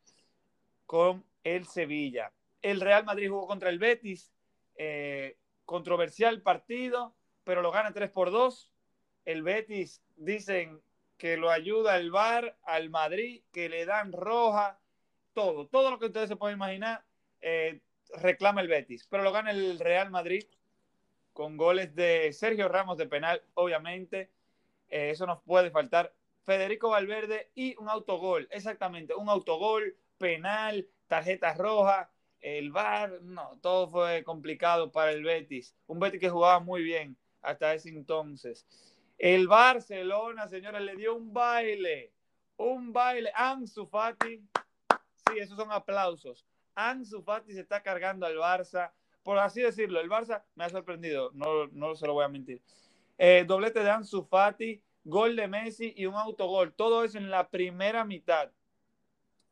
con 0.92 1.24
el 1.46 1.68
Sevilla. 1.68 2.34
El 2.62 2.82
Real 2.82 3.06
Madrid 3.06 3.30
jugó 3.30 3.48
contra 3.48 3.70
el 3.70 3.80
Betis, 3.80 4.30
eh, 4.76 5.38
controversial 5.64 6.42
partido, 6.42 7.16
pero 7.46 7.62
lo 7.62 7.72
gana 7.72 7.94
3 7.94 8.10
por 8.10 8.30
2. 8.30 8.74
El 9.24 9.42
Betis 9.42 10.04
dicen 10.18 10.82
que 11.18 11.38
lo 11.38 11.50
ayuda 11.50 11.96
el 11.96 12.12
VAR 12.12 12.58
al 12.64 12.90
Madrid, 12.90 13.42
que 13.54 13.70
le 13.70 13.86
dan 13.86 14.12
roja, 14.12 14.82
todo, 15.32 15.66
todo 15.66 15.92
lo 15.92 15.98
que 15.98 16.08
ustedes 16.08 16.28
se 16.28 16.36
pueden 16.36 16.58
imaginar, 16.58 17.06
eh, 17.40 17.80
reclama 18.18 18.60
el 18.60 18.68
Betis, 18.68 19.08
pero 19.10 19.24
lo 19.24 19.32
gana 19.32 19.52
el 19.52 19.80
Real 19.80 20.12
Madrid 20.12 20.44
con 21.32 21.56
goles 21.56 21.96
de 21.96 22.34
Sergio 22.34 22.68
Ramos 22.68 22.98
de 22.98 23.08
penal, 23.08 23.42
obviamente, 23.54 24.30
eh, 24.90 25.12
eso 25.12 25.26
nos 25.26 25.42
puede 25.44 25.72
faltar. 25.72 26.14
Federico 26.44 26.90
Valverde 26.90 27.50
y 27.56 27.78
un 27.78 27.88
autogol, 27.88 28.50
exactamente, 28.52 29.16
un 29.16 29.30
autogol, 29.30 29.96
penal, 30.22 30.88
tarjeta 31.08 31.54
roja, 31.56 32.10
el 32.40 32.72
VAR, 32.72 33.22
no, 33.24 33.58
todo 33.62 33.90
fue 33.90 34.24
complicado 34.24 34.92
para 34.92 35.12
el 35.12 35.24
Betis. 35.24 35.76
Un 35.88 36.00
Betis 36.00 36.20
que 36.20 36.30
jugaba 36.30 36.60
muy 36.60 36.84
bien 36.84 37.18
hasta 37.42 37.74
ese 37.74 37.90
entonces. 37.90 38.66
El 39.18 39.48
Barcelona, 39.48 40.48
señores, 40.48 40.82
le 40.82 40.96
dio 40.96 41.16
un 41.16 41.34
baile, 41.34 42.14
un 42.58 42.94
baile. 42.94 43.32
Ansu 43.36 43.86
Fati, 43.88 44.38
sí, 44.38 45.40
esos 45.40 45.58
son 45.58 45.72
aplausos. 45.72 46.46
Ansu 46.76 47.22
Fati 47.22 47.54
se 47.54 47.62
está 47.62 47.82
cargando 47.82 48.26
al 48.26 48.38
Barça, 48.38 48.92
por 49.24 49.38
así 49.38 49.62
decirlo. 49.62 50.00
El 50.00 50.10
Barça 50.10 50.44
me 50.56 50.64
ha 50.64 50.70
sorprendido, 50.70 51.32
no, 51.34 51.68
no 51.68 51.96
se 51.96 52.08
lo 52.08 52.14
voy 52.14 52.26
a 52.26 52.30
mentir. 52.30 52.62
Eh, 53.18 53.44
doblete 53.48 53.84
de 53.84 53.90
Ansu 53.92 54.24
Fati, 54.24 54.82
gol 55.04 55.36
de 55.36 55.48
Messi 55.48 55.94
y 55.96 56.06
un 56.06 56.16
autogol. 56.16 56.74
Todo 56.74 57.04
eso 57.04 57.18
en 57.18 57.30
la 57.30 57.50
primera 57.50 58.06
mitad 58.06 58.52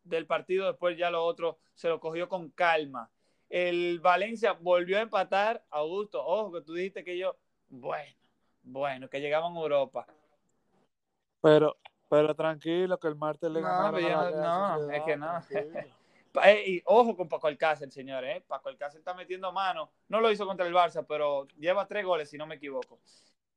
del 0.09 0.25
partido. 0.25 0.67
Después 0.67 0.97
ya 0.97 1.09
lo 1.11 1.23
otro 1.23 1.59
se 1.73 1.89
lo 1.89 1.99
cogió 1.99 2.27
con 2.27 2.49
calma. 2.49 3.09
El 3.49 3.99
Valencia 3.99 4.53
volvió 4.53 4.97
a 4.97 5.01
empatar. 5.01 5.63
Augusto, 5.69 6.25
ojo 6.25 6.51
que 6.51 6.61
tú 6.61 6.73
dijiste 6.73 7.03
que 7.03 7.17
yo, 7.17 7.35
bueno, 7.69 8.13
bueno, 8.63 9.09
que 9.09 9.21
llegaban 9.21 9.55
a 9.55 9.59
Europa. 9.59 10.05
Pero, 11.41 11.77
pero 12.09 12.35
tranquilo, 12.35 12.99
que 12.99 13.07
el 13.07 13.15
martes 13.15 13.49
le 13.49 13.61
no, 13.61 13.91
no, 13.91 14.91
es 14.91 15.03
que 15.03 15.17
no. 15.17 15.39
Eh, 16.43 16.63
y 16.67 16.81
ojo 16.85 17.17
con 17.17 17.27
Paco 17.27 17.47
Alcácer, 17.47 17.89
señores. 17.91 18.37
¿eh? 18.37 18.43
Paco 18.47 18.69
Alcácer 18.69 18.99
está 18.99 19.15
metiendo 19.15 19.51
mano. 19.51 19.89
No 20.07 20.21
lo 20.21 20.31
hizo 20.31 20.45
contra 20.45 20.67
el 20.67 20.73
Barça, 20.73 21.03
pero 21.05 21.47
lleva 21.57 21.87
tres 21.87 22.05
goles, 22.05 22.29
si 22.29 22.37
no 22.37 22.45
me 22.45 22.55
equivoco. 22.55 22.99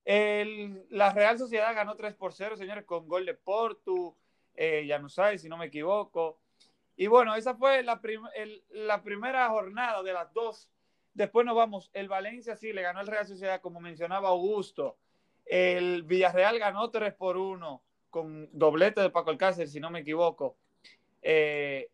El, 0.05 0.87
la 0.91 1.13
Real 1.13 1.39
Sociedad 1.39 1.75
ganó 1.75 1.95
3 1.95 2.15
por 2.15 2.33
0, 2.33 2.57
señores, 2.57 2.85
con 2.85 3.07
gol 3.07 3.25
de 3.25 3.35
Portu, 3.35 4.17
eh, 4.55 4.85
Januzaj, 4.89 5.39
si 5.39 5.49
no 5.49 5.57
me 5.57 5.67
equivoco. 5.67 6.41
Y 6.97 7.07
bueno, 7.07 7.35
esa 7.35 7.55
fue 7.55 7.83
la, 7.83 8.01
la 8.71 9.03
primera 9.03 9.49
jornada 9.49 10.03
de 10.03 10.13
las 10.13 10.33
dos 10.33 10.69
Después 11.15 11.45
nos 11.45 11.55
vamos, 11.55 11.91
el 11.93 12.09
Valencia 12.09 12.57
sí 12.57 12.73
le 12.73 12.83
ganó 12.83 13.01
el 13.01 13.07
Real 13.07 13.27
Sociedad, 13.27 13.61
como 13.61 13.81
mencionaba 13.81 14.31
Augusto. 14.31 14.97
El 15.45 16.05
Villarreal 16.05 16.59
ganó 16.59 16.91
3 16.91 17.15
por 17.15 17.37
1 17.37 17.83
con 18.09 18.49
doblete 18.53 19.01
de 19.01 19.11
Paco 19.11 19.31
Alcácer, 19.31 19.69
si 19.69 19.79
no 19.79 19.91
me 19.91 20.01
equivoco. 20.01 20.57
Eh, 21.21 21.91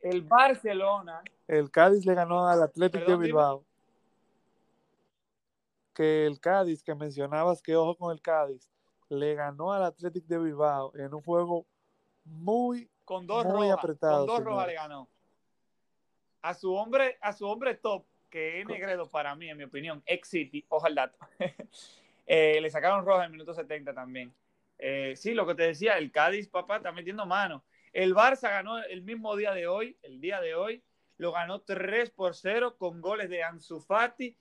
el 0.00 0.22
Barcelona. 0.22 1.22
El 1.46 1.70
Cádiz 1.70 2.06
le 2.06 2.14
ganó 2.14 2.48
al 2.48 2.62
Atlético 2.62 3.10
de 3.10 3.16
Bilbao. 3.16 3.64
Que 5.94 6.26
el 6.26 6.40
Cádiz, 6.40 6.82
que 6.82 6.94
mencionabas 6.94 7.60
que 7.60 7.76
ojo 7.76 7.96
con 7.96 8.12
el 8.12 8.22
Cádiz, 8.22 8.70
le 9.10 9.34
ganó 9.34 9.72
al 9.72 9.84
Atlético 9.84 10.26
de 10.28 10.38
Bilbao 10.38 10.92
en 10.96 11.12
un 11.12 11.22
juego 11.22 11.66
muy, 12.24 12.89
con 13.10 13.26
dos 13.26 13.44
muy 13.44 13.68
apretado. 13.70 14.24
Con 14.24 14.36
dos 14.36 14.44
rojas 14.44 14.68
le 14.68 14.74
ganó. 14.74 15.08
A 16.42 16.54
su 16.54 16.72
hombre, 16.72 17.18
a 17.20 17.32
su 17.32 17.44
hombre 17.44 17.74
top, 17.74 18.04
que 18.30 18.60
es 18.60 18.66
Negredo 18.68 19.10
para 19.10 19.34
mí, 19.34 19.50
en 19.50 19.58
mi 19.58 19.64
opinión, 19.64 20.00
ex 20.06 20.28
City, 20.28 20.64
ojalá. 20.68 21.12
eh, 22.28 22.60
le 22.60 22.70
sacaron 22.70 23.04
roja 23.04 23.22
en 23.22 23.24
el 23.24 23.32
minuto 23.32 23.52
70 23.52 23.92
también. 23.94 24.32
Eh, 24.78 25.14
sí, 25.16 25.34
lo 25.34 25.44
que 25.44 25.56
te 25.56 25.64
decía, 25.64 25.98
el 25.98 26.12
Cádiz, 26.12 26.46
papá, 26.46 26.76
está 26.76 26.92
metiendo 26.92 27.26
mano. 27.26 27.64
El 27.92 28.14
Barça 28.14 28.48
ganó 28.48 28.78
el 28.78 29.02
mismo 29.02 29.34
día 29.34 29.54
de 29.54 29.66
hoy, 29.66 29.96
el 30.02 30.20
día 30.20 30.40
de 30.40 30.54
hoy, 30.54 30.80
lo 31.16 31.32
ganó 31.32 31.62
3 31.62 32.10
por 32.10 32.36
0 32.36 32.76
con 32.78 33.00
goles 33.00 33.28
de 33.28 33.42
Ansu 33.42 33.80
Fati, 33.80 34.36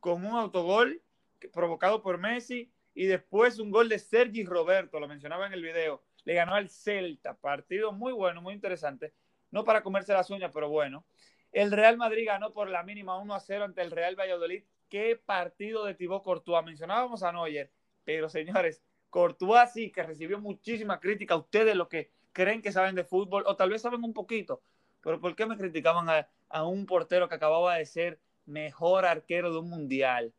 con 0.00 0.24
un 0.24 0.34
autogol 0.34 1.02
provocado 1.52 2.00
por 2.00 2.16
Messi 2.16 2.72
y 2.94 3.04
después 3.04 3.58
un 3.58 3.70
gol 3.70 3.90
de 3.90 3.98
Sergi 3.98 4.46
Roberto, 4.46 4.98
lo 4.98 5.08
mencionaba 5.08 5.46
en 5.46 5.52
el 5.52 5.62
video. 5.62 6.00
Le 6.24 6.34
ganó 6.34 6.54
al 6.54 6.68
Celta, 6.68 7.34
partido 7.34 7.92
muy 7.92 8.12
bueno, 8.12 8.42
muy 8.42 8.54
interesante. 8.54 9.12
No 9.50 9.64
para 9.64 9.82
comerse 9.82 10.12
las 10.12 10.30
uñas, 10.30 10.50
pero 10.52 10.68
bueno. 10.68 11.04
El 11.52 11.70
Real 11.70 11.96
Madrid 11.96 12.26
ganó 12.26 12.52
por 12.52 12.68
la 12.68 12.82
mínima 12.82 13.16
1 13.18 13.34
a 13.34 13.40
0 13.40 13.64
ante 13.64 13.82
el 13.82 13.90
Real 13.90 14.18
Valladolid. 14.18 14.64
Qué 14.88 15.16
partido 15.16 15.84
de 15.84 15.94
Thibaut 15.94 16.24
Courtois. 16.24 16.64
Mencionábamos 16.64 17.22
a 17.22 17.32
Neuer, 17.32 17.70
pero 18.04 18.28
señores, 18.28 18.82
Courtois 19.10 19.70
sí 19.72 19.92
que 19.92 20.02
recibió 20.02 20.40
muchísima 20.40 20.98
crítica. 20.98 21.36
Ustedes 21.36 21.76
los 21.76 21.86
que 21.88 22.10
creen 22.32 22.60
que 22.60 22.72
saben 22.72 22.96
de 22.96 23.04
fútbol, 23.04 23.44
o 23.46 23.56
tal 23.56 23.70
vez 23.70 23.80
saben 23.80 24.02
un 24.04 24.12
poquito, 24.12 24.60
pero 25.00 25.20
¿por 25.20 25.34
qué 25.36 25.46
me 25.46 25.56
criticaban 25.56 26.08
a, 26.48 26.64
un 26.64 26.84
portero 26.84 27.28
que 27.28 27.36
acababa 27.36 27.76
de 27.76 27.86
ser 27.86 28.18
mejor 28.44 29.06
arquero 29.06 29.52
de 29.52 29.58
un 29.58 29.70
mundial? 29.70 30.34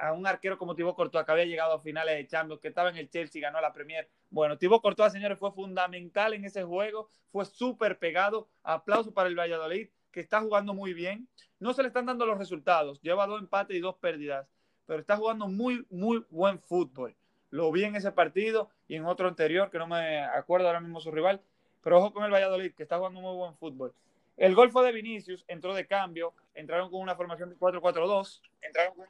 A 0.00 0.12
un 0.12 0.26
arquero 0.26 0.58
como 0.58 0.74
Thibaut 0.74 0.94
Courtois 0.94 1.24
que 1.24 1.32
había 1.32 1.44
llegado 1.44 1.74
a 1.74 1.80
finales 1.80 2.16
de 2.16 2.26
Champions, 2.26 2.60
que 2.60 2.68
estaba 2.68 2.90
en 2.90 2.96
el 2.96 3.10
Chelsea 3.10 3.42
ganó 3.42 3.60
la 3.60 3.72
Premier. 3.72 4.08
Bueno, 4.30 4.56
Thibaut 4.56 4.80
Courtois, 4.80 5.12
señores, 5.12 5.38
fue 5.38 5.52
fundamental 5.52 6.34
en 6.34 6.44
ese 6.44 6.62
juego, 6.62 7.08
fue 7.32 7.44
súper 7.44 7.98
pegado. 7.98 8.48
Aplauso 8.62 9.12
para 9.12 9.28
el 9.28 9.38
Valladolid 9.38 9.88
que 10.12 10.20
está 10.20 10.40
jugando 10.40 10.74
muy 10.74 10.94
bien. 10.94 11.28
No 11.58 11.72
se 11.72 11.82
le 11.82 11.88
están 11.88 12.06
dando 12.06 12.26
los 12.26 12.38
resultados, 12.38 13.00
lleva 13.02 13.26
dos 13.26 13.40
empates 13.40 13.76
y 13.76 13.80
dos 13.80 13.96
pérdidas, 13.96 14.46
pero 14.86 15.00
está 15.00 15.16
jugando 15.16 15.48
muy, 15.48 15.86
muy 15.90 16.24
buen 16.30 16.60
fútbol. 16.60 17.14
Lo 17.50 17.72
vi 17.72 17.84
en 17.84 17.96
ese 17.96 18.12
partido 18.12 18.70
y 18.86 18.96
en 18.96 19.06
otro 19.06 19.28
anterior, 19.28 19.70
que 19.70 19.78
no 19.78 19.86
me 19.86 20.20
acuerdo 20.20 20.66
ahora 20.66 20.80
mismo 20.80 21.00
su 21.00 21.10
rival, 21.10 21.40
pero 21.82 21.98
ojo 21.98 22.12
con 22.12 22.24
el 22.24 22.32
Valladolid, 22.32 22.74
que 22.74 22.82
está 22.82 22.98
jugando 22.98 23.20
muy 23.20 23.34
buen 23.34 23.54
fútbol. 23.56 23.94
El 24.38 24.54
gol 24.54 24.70
fue 24.70 24.86
de 24.86 24.92
Vinicius, 24.92 25.44
entró 25.48 25.74
de 25.74 25.84
cambio, 25.86 26.32
entraron 26.54 26.90
con 26.90 27.00
una 27.00 27.16
formación 27.16 27.50
de 27.50 27.56
4-4-2 27.56 28.40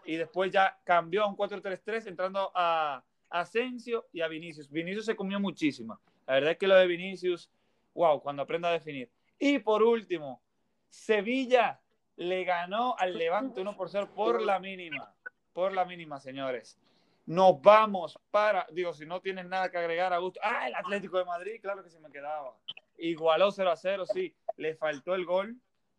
y 0.07 0.17
después 0.17 0.51
ya 0.51 0.79
cambió 0.85 1.23
a 1.23 1.27
un 1.27 1.37
4-3-3 1.37 2.07
entrando 2.07 2.51
a 2.55 3.05
Asensio 3.29 4.09
y 4.11 4.23
a 4.23 4.29
Vinicius. 4.29 4.71
Vinicius 4.71 5.05
se 5.05 5.15
comió 5.15 5.39
muchísimo. 5.39 6.01
La 6.27 6.35
verdad 6.35 6.53
es 6.53 6.59
que 6.59 6.67
lo 6.67 6.77
de 6.77 6.87
Vinicius, 6.87 7.51
wow, 7.93 8.23
cuando 8.23 8.43
aprenda 8.43 8.71
a 8.71 8.73
definir. 8.73 9.11
Y 9.39 9.59
por 9.59 9.83
último, 9.83 10.43
Sevilla 10.89 11.79
le 12.17 12.45
ganó 12.45 12.97
al 12.99 13.17
Levante 13.19 13.61
1 13.61 13.77
por 13.77 13.91
0 13.91 14.11
por 14.15 14.41
la 14.41 14.59
mínima. 14.59 15.15
Por 15.53 15.75
la 15.75 15.85
mínima, 15.85 16.21
señores. 16.21 16.79
Nos 17.27 17.61
vamos 17.61 18.19
para, 18.31 18.67
digo, 18.73 18.95
si 18.95 19.05
no 19.05 19.21
tienes 19.21 19.45
nada 19.45 19.71
que 19.71 19.77
agregar, 19.77 20.15
a 20.15 20.19
gusto. 20.19 20.41
Ah, 20.43 20.67
el 20.69 20.75
Atlético 20.75 21.19
de 21.19 21.27
Madrid, 21.27 21.61
claro 21.61 21.85
que 21.85 21.91
se 21.91 22.01
me 22.01 22.11
quedaba. 22.11 22.57
Igualó 22.99 23.51
0 23.51 23.71
a 23.71 23.77
0, 23.77 24.05
sí. 24.07 24.35
Le 24.57 24.75
faltó 24.75 25.15
el 25.15 25.25
gol. 25.25 25.57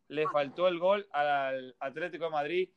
Le 0.08 0.28
faltó 0.28 0.68
el 0.68 0.80
gol 0.80 1.08
al 1.12 1.76
Atlético 1.80 2.26
de 2.26 2.32
Madrid. 2.32 2.70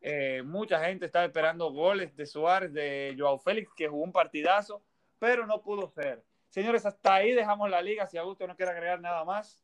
Eh, 0.00 0.42
mucha 0.44 0.84
gente 0.84 1.06
estaba 1.06 1.24
esperando 1.26 1.70
goles 1.72 2.16
de 2.16 2.26
Suárez, 2.26 2.72
de 2.72 3.14
Joao 3.18 3.38
Félix, 3.38 3.70
que 3.74 3.88
jugó 3.88 4.02
un 4.02 4.12
partidazo, 4.12 4.82
pero 5.18 5.46
no 5.46 5.62
pudo 5.62 5.88
ser. 5.88 6.24
Señores, 6.48 6.84
hasta 6.86 7.14
ahí 7.14 7.32
dejamos 7.32 7.70
la 7.70 7.82
liga. 7.82 8.06
Si 8.06 8.16
Augusto 8.16 8.46
no 8.46 8.56
quiere 8.56 8.72
agregar 8.72 9.00
nada 9.00 9.24
más. 9.24 9.62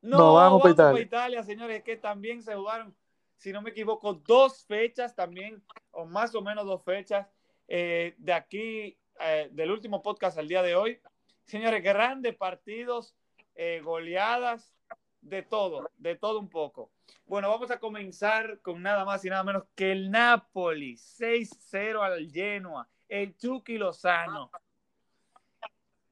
No, 0.00 0.34
vamos, 0.34 0.62
para 0.62 1.00
Italia. 1.00 1.42
señores, 1.42 1.82
que 1.82 1.96
también 1.96 2.42
se 2.42 2.54
jugaron, 2.54 2.94
si 3.36 3.52
no 3.52 3.60
me 3.60 3.70
equivoco, 3.70 4.14
dos 4.14 4.64
fechas 4.64 5.14
también, 5.14 5.62
o 5.90 6.06
más 6.06 6.34
o 6.34 6.42
menos 6.42 6.64
dos 6.64 6.84
fechas, 6.84 7.26
eh, 7.66 8.14
de 8.18 8.32
aquí, 8.32 8.96
eh, 9.20 9.48
del 9.50 9.72
último 9.72 10.00
podcast 10.00 10.38
al 10.38 10.46
día 10.46 10.62
de 10.62 10.76
hoy. 10.76 11.00
Señores, 11.48 11.82
grandes 11.82 12.36
partidos, 12.36 13.16
eh, 13.54 13.80
goleadas, 13.82 14.74
de 15.22 15.42
todo, 15.42 15.90
de 15.96 16.14
todo 16.14 16.38
un 16.38 16.50
poco. 16.50 16.90
Bueno, 17.24 17.48
vamos 17.48 17.70
a 17.70 17.80
comenzar 17.80 18.60
con 18.60 18.82
nada 18.82 19.06
más 19.06 19.24
y 19.24 19.30
nada 19.30 19.44
menos 19.44 19.64
que 19.74 19.92
el 19.92 20.10
Napoli, 20.10 20.98
6-0 20.98 22.02
al 22.02 22.30
Genoa, 22.30 22.86
el 23.08 23.34
Chucky 23.38 23.78
Lozano. 23.78 24.50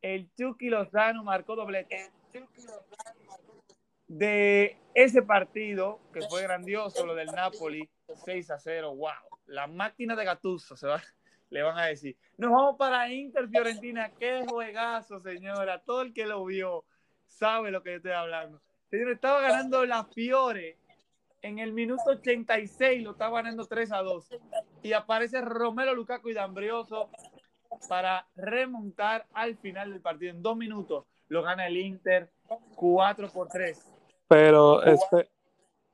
El 0.01 0.33
Chucky 0.35 0.71
Lozano 0.71 1.23
marcó 1.23 1.55
doblete. 1.55 2.11
De 4.09 4.79
ese 4.95 5.21
partido, 5.21 6.01
que 6.15 6.23
fue 6.31 6.45
grandioso, 6.45 7.05
lo 7.05 7.15
del 7.15 7.29
Napoli, 7.29 7.87
6 8.25 8.51
a 8.53 8.59
0, 8.59 8.95
wow, 8.97 9.11
la 9.45 9.67
máquina 9.67 10.17
de 10.17 10.25
Gattuso, 10.25 10.79
se 10.79 10.87
va, 10.87 11.03
le 11.51 11.63
van 11.63 11.79
a 11.79 11.87
decir. 11.87 12.17
Nos 12.37 12.51
vamos 12.51 12.77
para 12.77 13.13
Inter 13.13 13.49
Fiorentina, 13.49 14.11
qué 14.19 14.45
juegazo, 14.47 15.21
señora, 15.21 15.83
todo 15.83 16.03
el 16.03 16.13
que 16.13 16.27
lo 16.27 16.45
vio 16.45 16.85
sabe 17.27 17.71
lo 17.71 17.83
que 17.83 17.91
yo 17.91 17.97
estoy 17.97 18.13
hablando. 18.13 18.61
Señor, 18.91 19.11
estaba 19.11 19.41
ganando 19.41 19.85
la 19.85 20.05
Fiore 20.05 20.79
en 21.43 21.59
el 21.59 21.73
minuto 21.73 22.03
86, 22.07 23.03
lo 23.03 23.13
estaba 23.13 23.43
ganando 23.43 23.65
3 23.65 23.93
a 23.93 24.03
2. 24.03 24.29
Y 24.83 24.93
aparece 24.93 25.41
Romero 25.41 25.95
Lukaku 25.95 26.31
y 26.31 26.35
Dambrioso 26.35 27.11
para 27.89 28.27
remontar 28.37 29.27
al 29.33 29.57
final 29.57 29.93
del 29.93 30.01
partido. 30.01 30.33
En 30.33 30.43
dos 30.43 30.57
minutos 30.57 31.05
lo 31.29 31.43
gana 31.43 31.67
el 31.67 31.77
Inter 31.77 32.31
4 32.77 33.29
por 33.31 33.49
3. 33.49 33.93
Pero, 34.29 34.83
este, 34.83 35.31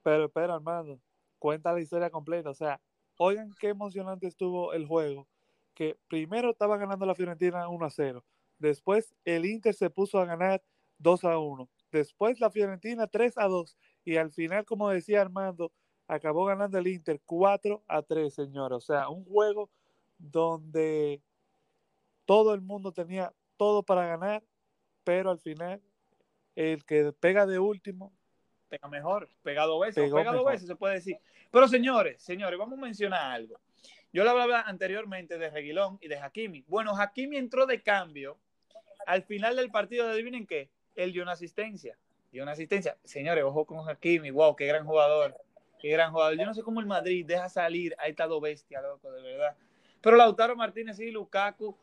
pero 0.03 0.27
espera, 0.27 0.55
hermano. 0.55 0.99
cuenta 1.38 1.73
la 1.73 1.81
historia 1.81 2.11
completa. 2.11 2.51
O 2.51 2.55
sea, 2.55 2.81
oigan 3.17 3.51
qué 3.61 3.69
emocionante 3.69 4.27
estuvo 4.27 4.73
el 4.73 4.87
juego. 4.87 5.27
Que 5.75 5.97
primero 6.09 6.51
estaba 6.51 6.77
ganando 6.77 7.07
la 7.07 7.15
Fiorentina 7.15 7.69
1 7.69 7.85
a 7.85 7.91
0. 7.91 8.25
Después 8.59 9.15
el 9.25 9.47
Inter 9.47 9.75
se 9.75 9.91
puso 9.91 10.19
a 10.21 10.25
ganar 10.25 10.63
2 10.99 11.25
a 11.25 11.39
1. 11.39 11.69
Después 11.91 12.41
la 12.41 12.51
Fiorentina 12.51 13.07
3 13.07 13.39
a 13.39 13.49
2. 13.49 13.77
Y 14.05 14.17
al 14.17 14.31
final, 14.31 14.65
como 14.65 14.91
decía 14.91 15.21
Armando, 15.21 15.73
acabó 16.07 16.45
ganando 16.45 16.79
el 16.79 16.87
Inter 16.87 17.21
4 17.25 17.85
a 17.87 18.03
3, 18.03 18.35
señores. 18.35 18.77
O 18.77 18.81
sea, 18.81 19.09
un 19.09 19.25
juego 19.25 19.71
donde 20.19 21.23
todo 22.25 22.55
el 22.55 22.61
mundo 22.61 22.93
tenía 22.93 23.33
todo 23.57 23.83
para 23.83 24.07
ganar, 24.07 24.43
pero 25.05 25.31
al 25.31 25.39
final 25.39 25.83
el 26.55 26.85
que 26.85 27.13
pega 27.13 27.47
de 27.47 27.59
último 27.59 28.13
pega 28.69 28.89
mejor, 28.89 29.29
pegado 29.43 29.79
veces, 29.79 30.11
pegado 30.11 30.45
veces 30.45 30.67
se 30.67 30.77
puede 30.77 30.95
decir. 30.95 31.19
Pero 31.51 31.69
señores, 31.69 32.23
señores, 32.23 32.59
vamos 32.59 32.79
a 32.79 32.81
mencionar 32.81 33.33
algo. 33.33 33.61
Yo 34.12 34.25
le 34.25 34.31
hablaba 34.31 34.61
anteriormente 34.62 35.38
de 35.38 35.51
Reguilón 35.51 35.98
y 36.01 36.09
de 36.09 36.18
Hakimi. 36.18 36.64
Bueno, 36.68 36.96
Hakimi 36.98 37.37
entró 37.37 37.66
de 37.66 37.83
cambio. 37.83 38.38
Al 39.07 39.22
final 39.22 39.57
del 39.57 39.70
partido, 39.70 40.09
adivinen 40.09 40.46
qué, 40.46 40.70
él 40.94 41.12
dio 41.12 41.22
una 41.22 41.33
asistencia. 41.33 41.96
Dio 42.31 42.42
una 42.42 42.53
asistencia. 42.53 42.96
Señores, 43.05 43.42
ojo 43.44 43.64
con 43.64 43.88
Hakimi, 43.88 44.31
wow, 44.31 44.55
qué 44.55 44.66
gran 44.66 44.85
jugador. 44.85 45.35
Qué 45.81 45.88
gran 45.88 46.12
jugador. 46.12 46.38
Yo 46.38 46.46
no 46.46 46.55
sé 46.55 46.62
cómo 46.62 46.81
el 46.81 46.87
Madrid 46.87 47.27
deja 47.27 47.48
salir 47.48 47.94
a 47.98 48.07
esta 48.07 48.27
bestia, 48.40 48.81
loco, 48.81 49.11
de 49.11 49.22
verdad. 49.22 49.57
Pero 50.01 50.16
Lautaro 50.16 50.55
Martínez 50.55 51.01
y 51.01 51.11
Lukaku 51.11 51.77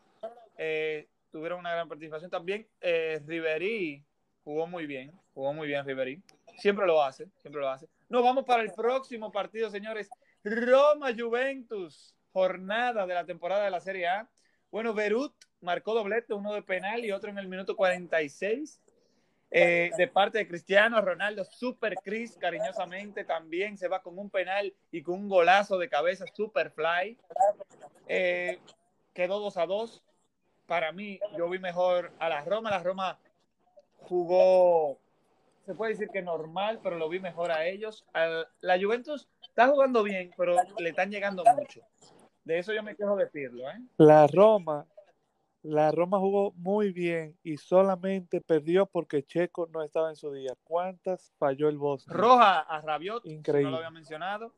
eh, 0.56 1.08
tuvieron 1.30 1.58
una 1.58 1.72
gran 1.72 1.88
participación. 1.88 2.30
También 2.30 2.66
eh, 2.80 3.20
Ribery 3.26 4.02
jugó 4.44 4.66
muy 4.66 4.86
bien, 4.86 5.12
jugó 5.34 5.52
muy 5.52 5.66
bien 5.66 5.84
Ribery. 5.84 6.22
Siempre 6.58 6.86
lo 6.86 7.02
hace, 7.02 7.28
siempre 7.36 7.60
lo 7.60 7.68
hace. 7.68 7.88
Nos 8.08 8.22
vamos 8.22 8.44
para 8.44 8.62
el 8.62 8.72
próximo 8.72 9.30
partido, 9.30 9.68
señores. 9.68 10.08
Roma-Juventus, 10.42 12.14
jornada 12.32 13.06
de 13.06 13.14
la 13.14 13.24
temporada 13.24 13.64
de 13.64 13.70
la 13.70 13.80
Serie 13.80 14.08
A. 14.08 14.28
Bueno, 14.70 14.94
Berut 14.94 15.34
marcó 15.60 15.94
doblete, 15.94 16.34
uno 16.34 16.52
de 16.52 16.62
penal 16.62 17.04
y 17.04 17.12
otro 17.12 17.30
en 17.30 17.38
el 17.38 17.48
minuto 17.48 17.76
46. 17.76 18.80
Eh, 19.52 19.90
de 19.96 20.06
parte 20.06 20.38
de 20.38 20.46
Cristiano 20.46 21.00
Ronaldo, 21.00 21.44
Super 21.44 21.96
Chris, 22.04 22.36
cariñosamente 22.36 23.24
también 23.24 23.76
se 23.76 23.88
va 23.88 24.00
con 24.00 24.16
un 24.16 24.30
penal 24.30 24.72
y 24.92 25.02
con 25.02 25.16
un 25.16 25.28
golazo 25.28 25.76
de 25.76 25.88
cabeza, 25.88 26.24
Super 26.32 26.70
Fly. 26.70 27.18
Eh, 28.06 28.60
quedó 29.12 29.40
2 29.40 29.56
a 29.56 29.66
2. 29.66 30.04
Para 30.66 30.92
mí, 30.92 31.18
yo 31.36 31.48
vi 31.48 31.58
mejor 31.58 32.12
a 32.20 32.28
la 32.28 32.44
Roma. 32.44 32.70
La 32.70 32.80
Roma 32.80 33.18
jugó, 34.02 35.00
se 35.66 35.74
puede 35.74 35.92
decir 35.92 36.08
que 36.10 36.22
normal, 36.22 36.78
pero 36.80 36.96
lo 36.96 37.08
vi 37.08 37.18
mejor 37.18 37.50
a 37.50 37.66
ellos. 37.66 38.06
la 38.60 38.78
Juventus 38.80 39.28
está 39.42 39.66
jugando 39.66 40.04
bien, 40.04 40.30
pero 40.36 40.56
le 40.78 40.90
están 40.90 41.10
llegando 41.10 41.42
mucho. 41.56 41.80
De 42.50 42.58
eso 42.58 42.72
yo 42.72 42.82
me 42.82 42.96
quejo 42.96 43.14
decirlo. 43.14 43.70
¿eh? 43.70 43.80
La 43.96 44.26
Roma 44.26 44.84
la 45.62 45.92
Roma 45.92 46.18
jugó 46.18 46.52
muy 46.56 46.90
bien 46.90 47.38
y 47.44 47.58
solamente 47.58 48.40
perdió 48.40 48.86
porque 48.86 49.22
Checo 49.22 49.68
no 49.72 49.84
estaba 49.84 50.08
en 50.08 50.16
su 50.16 50.32
día. 50.32 50.54
¿Cuántas 50.64 51.32
falló 51.38 51.68
el 51.68 51.78
Bosque? 51.78 52.12
Roja 52.12 52.58
a 52.58 52.80
Rabiot, 52.80 53.24
Increíble. 53.26 53.66
no 53.66 53.70
lo 53.70 53.76
había 53.76 53.90
mencionado. 53.90 54.52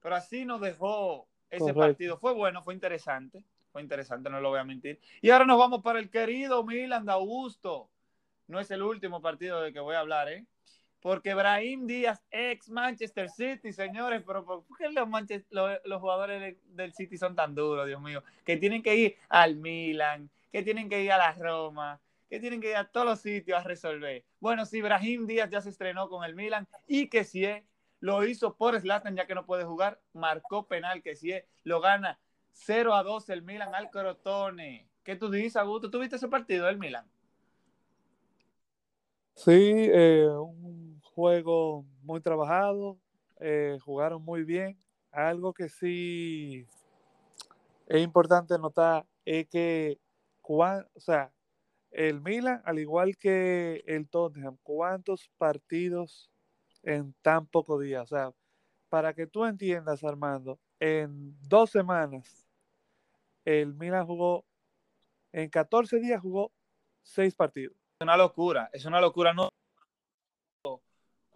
Pero 0.00 0.16
así 0.16 0.44
nos 0.44 0.60
dejó 0.60 1.28
ese 1.48 1.72
partido. 1.74 2.18
Fue 2.18 2.32
bueno, 2.32 2.64
fue 2.64 2.74
interesante. 2.74 3.44
Fue 3.70 3.82
interesante, 3.82 4.30
no 4.30 4.40
lo 4.40 4.48
voy 4.48 4.58
a 4.58 4.64
mentir. 4.64 4.98
Y 5.22 5.30
ahora 5.30 5.44
nos 5.44 5.60
vamos 5.60 5.80
para 5.82 6.00
el 6.00 6.10
querido 6.10 6.64
Milan 6.64 7.04
de 7.06 7.12
Augusto. 7.12 7.88
No 8.48 8.58
es 8.58 8.68
el 8.72 8.82
último 8.82 9.20
partido 9.20 9.60
del 9.60 9.72
que 9.72 9.78
voy 9.78 9.94
a 9.94 10.00
hablar, 10.00 10.28
¿eh? 10.28 10.44
Porque 11.00 11.34
Brahim 11.34 11.86
Díaz, 11.86 12.20
ex 12.30 12.68
Manchester 12.68 13.30
City, 13.30 13.72
señores, 13.72 14.22
pero 14.26 14.44
¿por 14.44 14.64
qué 14.76 14.90
los, 14.90 15.08
los 15.84 16.00
jugadores 16.00 16.56
del 16.64 16.92
City 16.92 17.16
son 17.16 17.36
tan 17.36 17.54
duros, 17.54 17.86
Dios 17.86 18.00
mío? 18.00 18.22
Que 18.44 18.56
tienen 18.56 18.82
que 18.82 18.96
ir 18.96 19.16
al 19.28 19.56
Milan, 19.56 20.28
que 20.50 20.62
tienen 20.62 20.88
que 20.88 21.02
ir 21.02 21.12
a 21.12 21.18
la 21.18 21.32
Roma, 21.32 22.00
que 22.28 22.40
tienen 22.40 22.60
que 22.60 22.70
ir 22.70 22.76
a 22.76 22.84
todos 22.84 23.06
los 23.06 23.20
sitios 23.20 23.58
a 23.58 23.62
resolver. 23.62 24.24
Bueno, 24.40 24.66
si 24.66 24.82
Brahim 24.82 25.26
Díaz 25.26 25.50
ya 25.50 25.60
se 25.60 25.70
estrenó 25.70 26.08
con 26.08 26.24
el 26.24 26.34
Milan 26.34 26.66
y 26.86 27.08
que 27.08 27.24
si 27.24 27.46
lo 28.00 28.24
hizo 28.24 28.56
por 28.56 28.78
Zlatan 28.80 29.16
ya 29.16 29.26
que 29.26 29.34
no 29.34 29.46
puede 29.46 29.64
jugar, 29.64 30.00
marcó 30.12 30.66
penal 30.66 31.02
que 31.02 31.16
si 31.16 31.32
lo 31.64 31.80
gana 31.80 32.18
0 32.52 32.94
a 32.94 33.02
2 33.02 33.30
el 33.30 33.42
Milan 33.42 33.74
al 33.74 33.90
Crotone. 33.90 34.88
¿Qué 35.02 35.16
tú 35.16 35.30
dices, 35.30 35.56
Augusto? 35.56 35.90
¿Tú 35.90 36.00
viste 36.00 36.16
ese 36.16 36.28
partido 36.28 36.66
del 36.66 36.78
Milan? 36.78 37.06
Sí, 39.34 39.52
eh, 39.54 40.28
un 40.28 40.87
juego 41.18 41.84
muy 42.02 42.20
trabajado, 42.20 42.96
eh, 43.40 43.76
jugaron 43.84 44.22
muy 44.22 44.44
bien. 44.44 44.78
Algo 45.10 45.52
que 45.52 45.68
sí 45.68 46.64
es 47.88 48.00
importante 48.04 48.56
notar 48.56 49.04
es 49.24 49.48
que 49.48 49.98
o 50.50 51.00
sea, 51.00 51.32
el 51.90 52.20
Milan, 52.20 52.62
al 52.64 52.78
igual 52.78 53.18
que 53.18 53.82
el 53.84 54.08
Tottenham, 54.08 54.56
¿cuántos 54.62 55.28
partidos 55.36 56.30
en 56.84 57.12
tan 57.20 57.46
pocos 57.46 57.82
días? 57.82 58.04
O 58.04 58.06
sea, 58.06 58.32
para 58.88 59.12
que 59.12 59.26
tú 59.26 59.44
entiendas, 59.44 60.04
Armando, 60.04 60.60
en 60.78 61.36
dos 61.42 61.70
semanas, 61.70 62.48
el 63.44 63.74
Milan 63.74 64.06
jugó, 64.06 64.46
en 65.32 65.50
14 65.50 65.98
días 65.98 66.22
jugó 66.22 66.52
seis 67.02 67.34
partidos. 67.34 67.76
Es 67.98 68.04
una 68.04 68.16
locura, 68.16 68.70
es 68.72 68.84
una 68.84 69.00
locura. 69.00 69.34
No, 69.34 69.50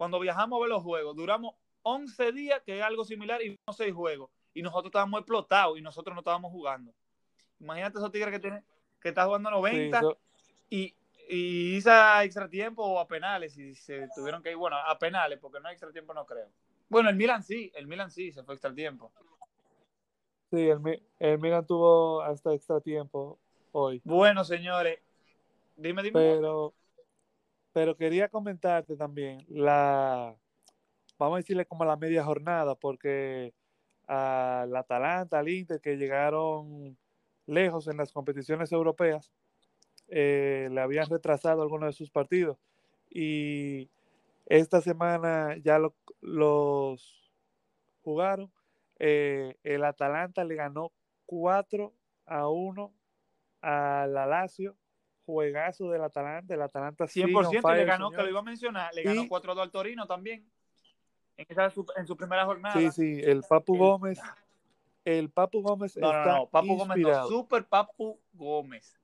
cuando 0.03 0.19
viajamos 0.19 0.57
a 0.57 0.59
ver 0.59 0.69
los 0.69 0.83
juegos, 0.83 1.15
duramos 1.15 1.55
11 1.83 2.33
días, 2.33 2.61
que 2.65 2.77
es 2.77 2.83
algo 2.83 3.05
similar, 3.05 3.41
y 3.41 3.57
no 3.65 3.71
seis 3.71 3.93
juegos. 3.93 4.29
Y 4.53 4.61
nosotros 4.61 4.87
estábamos 4.87 5.21
explotados 5.21 5.77
y 5.77 5.81
nosotros 5.81 6.13
no 6.13 6.19
estábamos 6.19 6.51
jugando. 6.51 6.93
Imagínate 7.61 7.99
esos 7.99 8.11
tigres 8.11 8.33
que 8.33 8.39
tienen 8.41 8.65
que 8.99 9.09
está 9.09 9.23
jugando 9.23 9.49
90 9.49 10.01
y, 10.69 10.93
y 11.29 11.77
hizo 11.77 11.89
extra 12.21 12.49
tiempo 12.49 12.83
o 12.83 12.99
a 12.99 13.07
penales 13.07 13.57
y 13.57 13.75
se 13.75 14.09
tuvieron 14.13 14.43
que 14.43 14.51
ir, 14.51 14.57
bueno, 14.57 14.75
a 14.75 14.99
penales, 14.99 15.39
porque 15.39 15.61
no 15.61 15.69
hay 15.69 15.73
extra 15.73 15.89
tiempo, 15.93 16.13
no 16.13 16.25
creo. 16.25 16.49
Bueno, 16.89 17.09
el 17.09 17.15
Milan 17.15 17.41
sí, 17.41 17.71
el 17.73 17.87
Milan 17.87 18.11
sí, 18.11 18.33
se 18.33 18.43
fue 18.43 18.55
extra 18.55 18.73
tiempo. 18.73 19.13
Sí, 20.51 20.67
el, 20.67 21.01
el 21.19 21.39
Milan 21.39 21.65
tuvo 21.65 22.21
hasta 22.21 22.53
extra 22.53 22.81
tiempo 22.81 23.39
hoy. 23.71 24.01
Bueno, 24.03 24.43
señores, 24.43 24.99
dime, 25.77 26.03
dime. 26.03 26.19
Pero, 26.19 26.73
pero 27.73 27.97
quería 27.97 28.29
comentarte 28.29 28.95
también 28.95 29.45
la, 29.49 30.35
vamos 31.17 31.35
a 31.35 31.39
decirle 31.39 31.65
como 31.65 31.85
la 31.85 31.97
media 31.97 32.23
jornada, 32.23 32.75
porque 32.75 33.53
al 34.07 34.75
Atalanta, 34.75 35.39
al 35.39 35.49
Inter, 35.49 35.81
que 35.81 35.97
llegaron 35.97 36.97
lejos 37.45 37.87
en 37.87 37.97
las 37.97 38.11
competiciones 38.11 38.71
europeas, 38.71 39.31
eh, 40.07 40.69
le 40.71 40.81
habían 40.81 41.09
retrasado 41.09 41.61
algunos 41.61 41.87
de 41.89 41.93
sus 41.93 42.11
partidos. 42.11 42.57
Y 43.09 43.89
esta 44.45 44.81
semana 44.81 45.57
ya 45.57 45.79
los 46.21 47.31
jugaron. 48.03 48.51
Eh, 48.99 49.55
el 49.63 49.83
Atalanta 49.83 50.43
le 50.43 50.55
ganó 50.55 50.91
4 51.25 51.93
a 52.25 52.47
1 52.47 52.93
al 53.61 54.13
Lazio. 54.13 54.75
Juegazo 55.25 55.89
del 55.89 56.03
Atalanta. 56.03 56.53
El 56.53 56.61
Atalanta 56.61 57.05
100% 57.05 57.75
le 57.75 57.85
ganó, 57.85 58.11
que 58.11 58.17
lo 58.17 58.29
iba 58.29 58.39
a 58.39 58.43
mencionar. 58.43 58.93
Le 58.93 59.03
ganó 59.03 59.27
4 59.27 59.51
a 59.51 59.55
2 59.55 59.63
al 59.63 59.71
Torino 59.71 60.05
también. 60.07 60.49
En, 61.37 62.07
su, 62.07 62.15
primera 62.15 62.45
jornada. 62.45 62.79
Sí, 62.79 62.91
sí. 62.91 63.21
El 63.23 63.41
Papu 63.41 63.75
Gómez 63.75 64.19
el 65.05 65.29
Papu 65.29 65.61
Gómez 65.61 65.97
no, 65.97 66.07
está 66.07 66.25
no, 66.25 66.37
no, 66.37 66.49
Papu 66.49 66.77
Gómez 66.77 66.97
no, 66.97 67.27
Super 67.27 67.65
Papu 67.65 68.19
Gómez. 68.33 68.97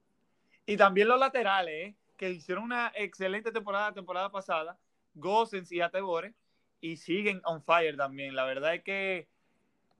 Y 0.65 0.77
también 0.77 1.07
los 1.07 1.19
laterales, 1.19 1.89
¿eh? 1.89 1.95
que 2.15 2.29
hicieron 2.31 2.65
una 2.65 2.91
excelente 2.95 3.51
temporada 3.51 3.93
temporada 3.93 4.29
pasada, 4.31 4.77
Gosens 5.13 5.71
y 5.71 5.81
Atebore, 5.81 6.33
y 6.79 6.97
siguen 6.97 7.41
on 7.43 7.63
fire 7.63 7.97
también. 7.97 8.35
La 8.35 8.45
verdad 8.45 8.75
es 8.75 8.83
que 8.83 9.27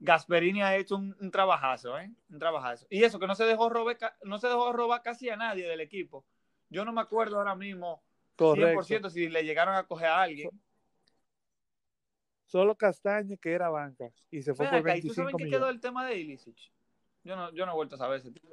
Gasperini 0.00 0.62
ha 0.62 0.76
hecho 0.76 0.96
un, 0.96 1.30
trabajazo, 1.30 1.98
¿eh? 1.98 2.10
Un 2.30 2.38
trabajazo. 2.38 2.86
Y 2.88 3.04
eso, 3.04 3.18
que 3.18 3.26
no 3.26 3.34
se 3.34 3.44
dejó 3.44 3.68
robar, 3.68 3.98
no 4.24 4.38
se 4.38 4.48
dejó 4.48 4.72
robar 4.72 5.02
casi 5.02 5.28
a 5.28 5.36
nadie 5.36 5.68
del 5.68 5.80
equipo. 5.80 6.24
Yo 6.70 6.84
no 6.86 6.92
me 6.92 7.02
acuerdo 7.02 7.36
ahora 7.36 7.54
mismo 7.54 8.02
Correcto. 8.34 8.82
100% 8.82 9.10
si 9.10 9.28
le 9.28 9.44
llegaron 9.44 9.74
a 9.74 9.84
coger 9.84 10.08
a 10.08 10.22
alguien. 10.22 10.48
Solo 12.46 12.74
Castaña, 12.74 13.36
que 13.36 13.52
era 13.52 13.68
banca, 13.68 14.10
y 14.30 14.42
se 14.42 14.54
fue 14.54 14.66
por 14.66 14.82
25 14.82 15.06
¿y 15.06 15.08
tú 15.08 15.14
sabes 15.14 15.34
qué 15.36 15.50
quedó 15.50 15.68
el 15.68 15.80
tema 15.80 16.06
de 16.06 16.18
Ilicic? 16.18 16.56
Yo 17.22 17.36
no, 17.36 17.52
yo 17.52 17.66
no 17.66 17.72
he 17.72 17.74
vuelto 17.74 17.94
a 17.94 17.98
saber 17.98 18.20
ese 18.20 18.32
tipo. 18.32 18.48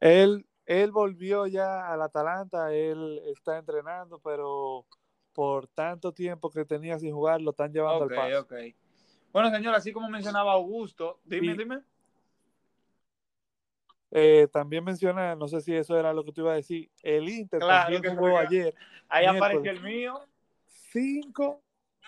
Él, 0.00 0.44
él 0.66 0.90
volvió 0.90 1.46
ya 1.46 1.90
al 1.90 2.02
Atalanta, 2.02 2.74
él 2.74 3.22
está 3.26 3.56
entrenando, 3.56 4.18
pero 4.18 4.84
por 5.32 5.68
tanto 5.68 6.12
tiempo 6.12 6.50
que 6.50 6.64
tenía 6.64 6.98
sin 6.98 7.14
jugar, 7.14 7.40
lo 7.40 7.52
están 7.52 7.72
llevando 7.72 8.04
al 8.04 8.10
paso. 8.10 8.40
Ok, 8.40 8.54
Bueno, 9.34 9.50
señor, 9.50 9.74
así 9.74 9.92
como 9.92 10.08
mencionaba 10.08 10.52
Augusto, 10.52 11.18
dime, 11.24 11.54
dime. 11.54 11.80
Eh, 14.12 14.46
también 14.52 14.84
menciona, 14.84 15.34
no 15.34 15.48
sé 15.48 15.60
si 15.60 15.74
eso 15.74 15.98
era 15.98 16.12
lo 16.12 16.24
que 16.24 16.30
tú 16.32 16.42
ibas 16.42 16.52
a 16.52 16.56
decir, 16.56 16.88
el 17.02 17.28
Inter 17.28 17.58
también 17.58 18.16
jugó 18.16 18.38
ayer. 18.38 18.72
Ahí 19.08 19.26
apareció 19.26 19.72
el 19.72 19.82
mío. 19.82 20.20
Cinco 20.66 21.64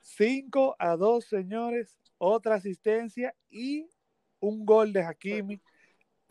5 0.07 0.77
a 0.79 0.97
2, 0.97 1.25
señores, 1.25 1.99
otra 2.19 2.55
asistencia 2.55 3.35
y 3.51 3.91
un 4.39 4.65
gol 4.65 4.93
de 4.93 5.03
Hakimi. 5.03 5.61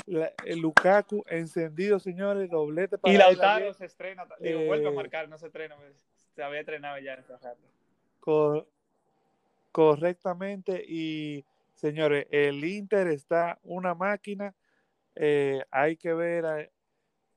el 0.08 0.60
Lukaku 0.60 1.26
encendido, 1.28 2.00
señores, 2.00 2.50
doblete 2.50 2.98
para 2.98 3.14
Y 3.14 3.18
Lautaro 3.18 3.74
se 3.74 3.86
estrena, 3.86 4.26
digo, 4.40 4.66
vuelve 4.66 4.88
a 4.88 4.92
eh, 4.92 4.96
marcar, 4.96 5.28
no 5.28 5.38
se 5.38 5.48
estrena, 5.48 5.76
pues, 5.76 5.94
se 6.36 6.42
había 6.42 6.62
entrenado 6.62 6.98
ya 7.00 7.16
en 7.16 7.20
esta 7.20 7.38
rato. 7.38 7.68
Correctamente 9.76 10.86
y 10.88 11.44
señores, 11.74 12.28
el 12.32 12.64
Inter 12.64 13.08
está 13.08 13.60
una 13.62 13.94
máquina. 13.94 14.56
Eh, 15.18 15.66
hay 15.70 15.98
que 15.98 16.14
ver 16.14 16.72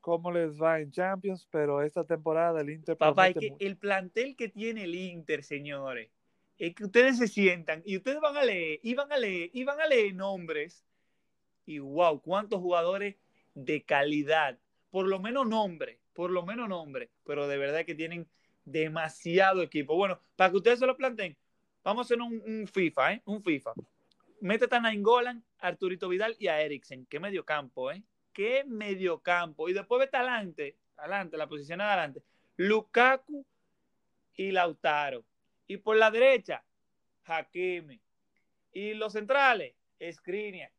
cómo 0.00 0.30
les 0.30 0.56
va 0.56 0.78
en 0.78 0.92
Champions, 0.92 1.48
pero 1.50 1.82
esta 1.82 2.04
temporada 2.04 2.60
el 2.60 2.70
Inter. 2.70 2.96
Papá, 2.96 3.32
que 3.32 3.56
el 3.58 3.76
plantel 3.76 4.36
que 4.36 4.48
tiene 4.48 4.84
el 4.84 4.94
Inter, 4.94 5.42
señores, 5.42 6.12
es 6.58 6.76
que 6.76 6.84
ustedes 6.84 7.18
se 7.18 7.26
sientan 7.26 7.82
y 7.84 7.96
ustedes 7.96 8.20
van 8.20 8.36
a 8.36 8.44
leer, 8.44 8.78
y 8.84 8.94
van 8.94 9.10
a 9.10 9.18
leer, 9.18 9.50
y 9.52 9.64
van 9.64 9.80
a 9.80 9.88
leer 9.88 10.14
nombres, 10.14 10.84
y 11.66 11.80
wow, 11.80 12.20
cuántos 12.20 12.60
jugadores 12.60 13.16
de 13.54 13.82
calidad, 13.82 14.60
por 14.90 15.08
lo 15.08 15.18
menos 15.18 15.44
nombre, 15.48 15.98
por 16.12 16.30
lo 16.30 16.46
menos 16.46 16.68
nombre, 16.68 17.10
pero 17.24 17.48
de 17.48 17.58
verdad 17.58 17.84
que 17.84 17.96
tienen 17.96 18.28
demasiado 18.64 19.60
equipo. 19.60 19.96
Bueno, 19.96 20.20
para 20.36 20.52
que 20.52 20.58
ustedes 20.58 20.78
se 20.78 20.86
lo 20.86 20.96
planteen, 20.96 21.36
vamos 21.88 22.04
a 22.04 22.06
hacer 22.06 22.20
un, 22.20 22.68
FIFA, 22.68 23.14
¿eh? 23.14 23.22
Un 23.24 23.42
FIFA. 23.42 23.72
Métete 24.40 24.76
a 24.76 24.80
Nainggolan, 24.80 25.42
Arturito 25.58 26.08
Vidal 26.08 26.36
y 26.38 26.48
a 26.48 26.60
Eriksen. 26.60 27.06
Qué 27.06 27.18
medio 27.18 27.46
campo, 27.46 27.90
¿eh? 27.90 28.02
Qué 28.34 28.62
medio 28.64 29.20
campo. 29.20 29.70
Y 29.70 29.72
después 29.72 29.98
vete 29.98 30.18
adelante, 30.18 30.76
adelante, 30.98 31.38
la 31.38 31.46
posición 31.46 31.80
adelante. 31.80 32.22
Lukaku 32.56 33.44
y 34.34 34.50
Lautaro. 34.50 35.24
Y 35.66 35.78
por 35.78 35.96
la 35.96 36.10
derecha, 36.10 36.62
Hakimi. 37.24 37.98
Y 38.72 38.92
los 38.92 39.14
centrales, 39.14 39.74
Skriniar, 40.12 40.70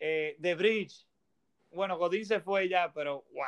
eh. 0.00 0.36
Bueno, 1.70 1.96
Godín 1.96 2.26
se 2.26 2.40
fue 2.40 2.68
ya, 2.68 2.92
pero 2.92 3.24
wow. 3.32 3.44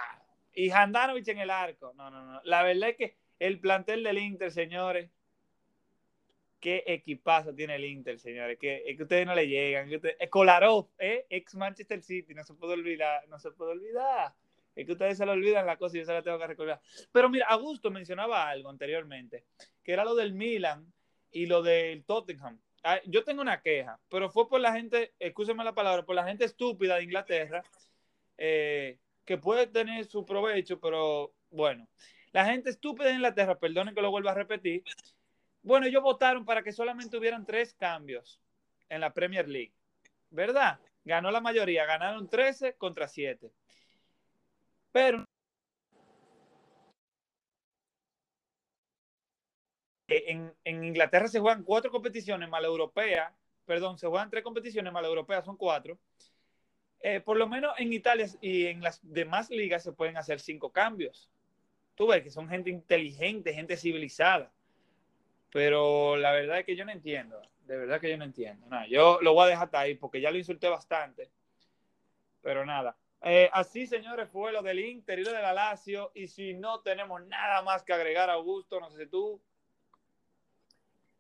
Y 0.55 0.71
Handanovic 0.71 1.27
en 1.27 1.39
el 1.39 1.51
arco. 1.51 1.93
No, 1.95 2.11
no, 2.11 2.25
no. 2.25 2.41
La 2.45 2.63
verdad 2.63 2.91
es 2.91 2.97
que 2.97 3.17
el 3.41 3.59
plantel 3.59 4.05
del 4.05 4.19
Inter, 4.19 4.53
señores, 4.53 5.11
qué 6.63 6.85
equipazo 6.87 7.53
tiene 7.53 7.75
el 7.75 7.85
Inter, 7.85 8.19
señores. 8.21 8.57
Que, 8.57 8.85
es 8.87 8.97
que 8.97 9.03
ustedes 9.03 9.27
no 9.27 9.35
le 9.35 9.49
llegan. 9.49 9.91
Que 9.91 10.31
Kolarov, 10.31 10.89
eh, 10.99 11.27
ex 11.29 11.57
Manchester 11.57 12.01
City, 12.01 12.35
no 12.35 12.45
se 12.45 12.55
puede 12.55 12.75
olvidar, 12.75 13.29
no 13.29 13.39
se 13.41 13.51
puede 13.51 13.73
olvidar. 13.73 14.33
Es 14.75 14.87
que 14.87 14.93
ustedes 14.93 15.19
se 15.19 15.27
lo 15.27 15.33
olvidan 15.33 15.67
la 15.67 15.77
cosa 15.77 15.97
y 15.97 16.01
yo 16.01 16.07
se 16.07 16.13
la 16.13 16.23
tengo 16.23 16.39
que 16.39 16.47
recordar. 16.47 16.81
Pero 17.11 17.29
mira, 17.29 17.47
Augusto 17.49 17.91
mencionaba 17.91 18.49
algo 18.49 18.71
anteriormente, 18.71 19.45
que 19.83 19.93
era 19.93 20.05
lo 20.05 20.15
del 20.15 20.33
Milan 20.33 20.91
y 21.33 21.47
lo 21.47 21.63
del 21.63 22.05
Tottenham. 22.05 22.59
Ah, 22.85 23.01
yo 23.07 23.25
tengo 23.25 23.43
una 23.43 23.61
queja, 23.61 24.01
pero 24.09 24.31
fue 24.31 24.49
por 24.49 24.61
la 24.61 24.73
gente, 24.73 25.13
escúcheme 25.19 25.65
la 25.65 25.75
palabra, 25.75 26.05
por 26.05 26.15
la 26.15 26.25
gente 26.25 26.45
estúpida 26.45 26.97
de 26.97 27.05
Inglaterra, 27.05 27.63
eh, 28.39 28.99
que 29.25 29.37
puede 29.37 29.67
tener 29.67 30.05
su 30.05 30.25
provecho, 30.25 30.81
pero 30.81 31.35
bueno, 31.51 31.87
la 32.33 32.47
gente 32.47 32.71
estúpida 32.71 33.09
de 33.09 33.15
Inglaterra, 33.15 33.59
perdonen 33.59 33.95
que 33.95 34.03
lo 34.03 34.11
vuelva 34.11 34.31
a 34.31 34.35
repetir, 34.35 34.83
bueno, 35.63 35.87
ellos 35.87 36.03
votaron 36.03 36.45
para 36.45 36.63
que 36.63 36.73
solamente 36.73 37.17
hubieran 37.17 37.47
tres 37.47 37.75
cambios 37.75 38.41
en 38.89 39.01
la 39.01 39.13
Premier 39.13 39.49
League, 39.49 39.73
¿verdad? 40.31 40.81
Ganó 41.05 41.31
la 41.31 41.41
mayoría, 41.41 41.87
ganaron 41.87 42.29
13 42.29 42.75
contra 42.75 43.09
7. 43.09 43.51
Pero 44.93 45.25
en, 50.09 50.55
Inglaterra 50.65 51.29
se 51.29 51.41
juegan 51.41 51.65
cuatro 51.65 51.91
competiciones 51.91 52.49
más 52.49 52.61
la 52.61 52.69
europea, 52.69 53.35
perdón, 53.65 53.99
se 53.99 54.07
juegan 54.07 54.31
tres 54.31 54.43
competiciones 54.45 54.93
más 54.93 55.05
europea, 55.05 55.43
son 55.43 55.57
cuatro. 55.57 55.99
Eh, 57.01 57.21
por 57.21 57.37
lo 57.37 57.49
menos 57.49 57.75
en 57.79 57.93
Italia 57.93 58.27
y 58.41 58.67
en 58.67 58.81
las 58.81 59.01
demás 59.03 59.51
ligas 59.51 59.83
se 59.83 59.93
pueden 59.93 60.17
hacer 60.17 60.41
cinco 60.41 60.71
cambios. 60.71 61.31
Tú 61.95 62.07
ves 62.07 62.23
que 62.23 62.31
son 62.31 62.49
gente 62.49 62.71
inteligente, 62.71 63.55
gente 63.55 63.77
civilizada. 63.77 64.53
Pero 65.53 66.17
la 66.17 66.33
verdad 66.33 66.61
es 66.61 66.67
que 66.67 66.75
yo 66.75 66.85
no 66.85 66.93
entiendo. 66.93 67.41
De 67.67 67.77
verdad 67.77 68.01
que 68.01 68.11
yo 68.11 68.17
no 68.17 68.25
entiendo. 68.25 68.67
yo 68.89 69.19
lo 69.21 69.35
voy 69.35 69.45
a 69.45 69.51
dejar 69.51 69.69
ahí 69.75 69.95
porque 69.95 70.21
ya 70.21 70.31
lo 70.31 70.39
insulté 70.39 70.69
bastante. 70.69 71.31
Pero 72.41 72.65
nada. 72.65 72.97
Eh, 73.21 73.49
así, 73.53 73.87
señores, 73.87 74.29
fue 74.31 74.51
lo 74.51 74.63
del 74.63 74.81
Inter 74.81 75.19
y 75.19 75.25
lo 75.25 75.31
de 75.31 75.43
la 75.43 75.53
Lazio. 75.53 76.11
Y 76.15 76.27
si 76.27 76.55
no 76.55 76.81
tenemos 76.81 77.25
nada 77.27 77.63
más 77.63 77.85
que 77.85 77.93
agregar, 77.93 78.31
Augusto, 78.31 78.81
no 78.81 78.91
sé 78.91 79.05
si 79.05 79.07
tú. 79.11 79.41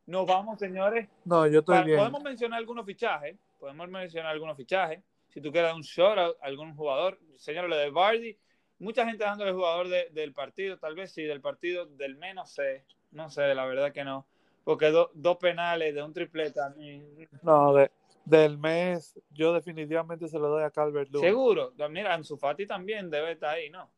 Nos 0.07 0.27
vamos, 0.27 0.59
señores. 0.59 1.09
No, 1.25 1.47
yo 1.47 1.61
estoy 1.61 1.85
bien. 1.85 1.99
Podemos 1.99 2.23
mencionar 2.23 2.59
algunos 2.59 2.87
fichajes. 2.87 3.37
Podemos 3.61 3.89
mencionar 3.89 4.33
algunos 4.33 4.57
fichajes. 4.57 5.01
Si 5.29 5.41
tú 5.41 5.53
quieres 5.53 5.73
un 5.75 5.83
short 5.83 6.19
a 6.19 6.33
algún 6.47 6.75
jugador. 6.75 7.21
Señores, 7.37 7.71
lo 7.71 7.77
de 7.77 7.91
Bardi. 7.91 8.37
Mucha 8.79 9.07
gente 9.07 9.23
dándole 9.23 9.53
jugador 9.53 9.89
del 9.89 10.33
partido. 10.33 10.79
Tal 10.79 10.97
vez 10.97 11.13
sí, 11.13 11.23
del 11.23 11.41
partido 11.41 11.87
del 11.87 12.17
menos 12.17 12.51
sé. 12.51 12.85
No 13.13 13.31
sé, 13.31 13.55
la 13.55 13.65
verdad 13.67 13.93
que 13.93 14.05
no. 14.05 14.27
Porque 14.65 14.91
dos 14.91 15.37
penales 15.39 15.95
de 15.95 16.03
un 16.03 16.13
triplete 16.13 16.61
a 16.61 16.71
mí. 16.71 17.03
No, 17.43 17.75
de, 17.75 17.91
del 18.25 18.59
mes, 18.59 19.19
yo 19.31 19.53
definitivamente 19.53 20.29
se 20.29 20.39
lo 20.39 20.49
doy 20.49 20.63
a 20.63 20.71
Calvert 20.71 21.11
Lewin. 21.11 21.27
Seguro. 21.27 21.73
Mira, 21.91 22.15
Ansu 22.15 22.37
Fati 22.37 22.67
también 22.67 23.11
debe 23.11 23.33
estar 23.33 23.57
ahí, 23.57 23.71
¿no? 23.71 23.91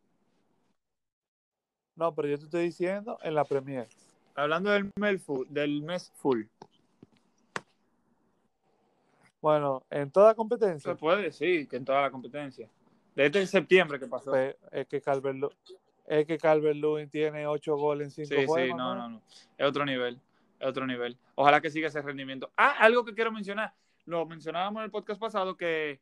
No, 1.97 2.15
pero 2.15 2.29
yo 2.29 2.39
te 2.39 2.45
estoy 2.45 2.65
diciendo 2.65 3.19
en 3.23 3.35
la 3.35 3.45
Premier. 3.45 3.87
Hablando 4.35 4.71
del 4.71 4.91
mes 4.99 5.23
full. 5.23 5.47
Del 5.49 5.83
mes 5.83 6.11
full. 6.17 6.45
Bueno, 9.41 9.85
en 9.91 10.11
toda 10.11 10.35
competencia. 10.35 10.93
Se 10.93 10.97
puede, 10.99 11.31
sí, 11.31 11.67
que 11.69 11.77
en 11.77 11.85
toda 11.85 12.03
la 12.03 12.11
competencia. 12.11 12.69
Desde 13.15 13.47
septiembre 13.47 14.01
que 14.01 14.07
pasó. 14.07 14.31
Pues, 14.31 14.57
es 14.73 14.89
que 14.89 15.01
Calvert, 15.01 15.39
es 16.07 16.27
que 16.27 16.39
Calvert 16.39 16.77
Lewin 16.77 17.09
tiene 17.09 17.47
ocho 17.47 17.77
goles 17.77 18.19
en 18.19 18.27
cinco 18.27 18.43
juegos. 18.47 18.69
Sí, 18.71 18.75
no, 18.75 18.95
no, 18.95 19.09
no. 19.09 19.23
Es 19.57 19.67
otro 19.67 19.85
nivel. 19.85 20.21
Es 20.61 20.67
otro 20.67 20.87
nivel. 20.87 21.17
Ojalá 21.35 21.61
que 21.61 21.71
siga 21.71 21.89
ese 21.89 22.03
rendimiento. 22.03 22.51
Ah, 22.57 22.77
algo 22.79 23.05
que 23.05 23.15
quiero 23.15 23.33
mencionar 23.33 23.75
lo 24.07 24.27
mencionábamos 24.27 24.81
en 24.81 24.85
el 24.85 24.91
podcast 24.91 25.21
pasado 25.21 25.57
que 25.57 26.01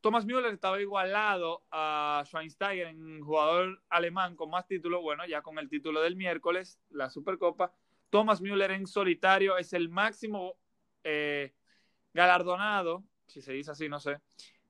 Thomas 0.00 0.24
Müller 0.24 0.52
estaba 0.52 0.80
igualado 0.80 1.62
a 1.70 2.22
Schweinsteiger 2.26 2.88
en 2.88 3.20
jugador 3.20 3.82
alemán 3.88 4.36
con 4.36 4.50
más 4.50 4.66
títulos. 4.66 5.02
Bueno, 5.02 5.26
ya 5.26 5.42
con 5.42 5.58
el 5.58 5.68
título 5.68 6.00
del 6.00 6.16
miércoles, 6.16 6.78
la 6.90 7.10
Supercopa. 7.10 7.72
Thomas 8.10 8.40
Müller 8.40 8.70
en 8.70 8.86
solitario 8.86 9.58
es 9.58 9.72
el 9.72 9.88
máximo 9.88 10.54
eh, 11.04 11.54
galardonado, 12.14 13.04
si 13.26 13.42
se 13.42 13.52
dice 13.52 13.70
así, 13.70 13.88
no 13.88 14.00
sé, 14.00 14.18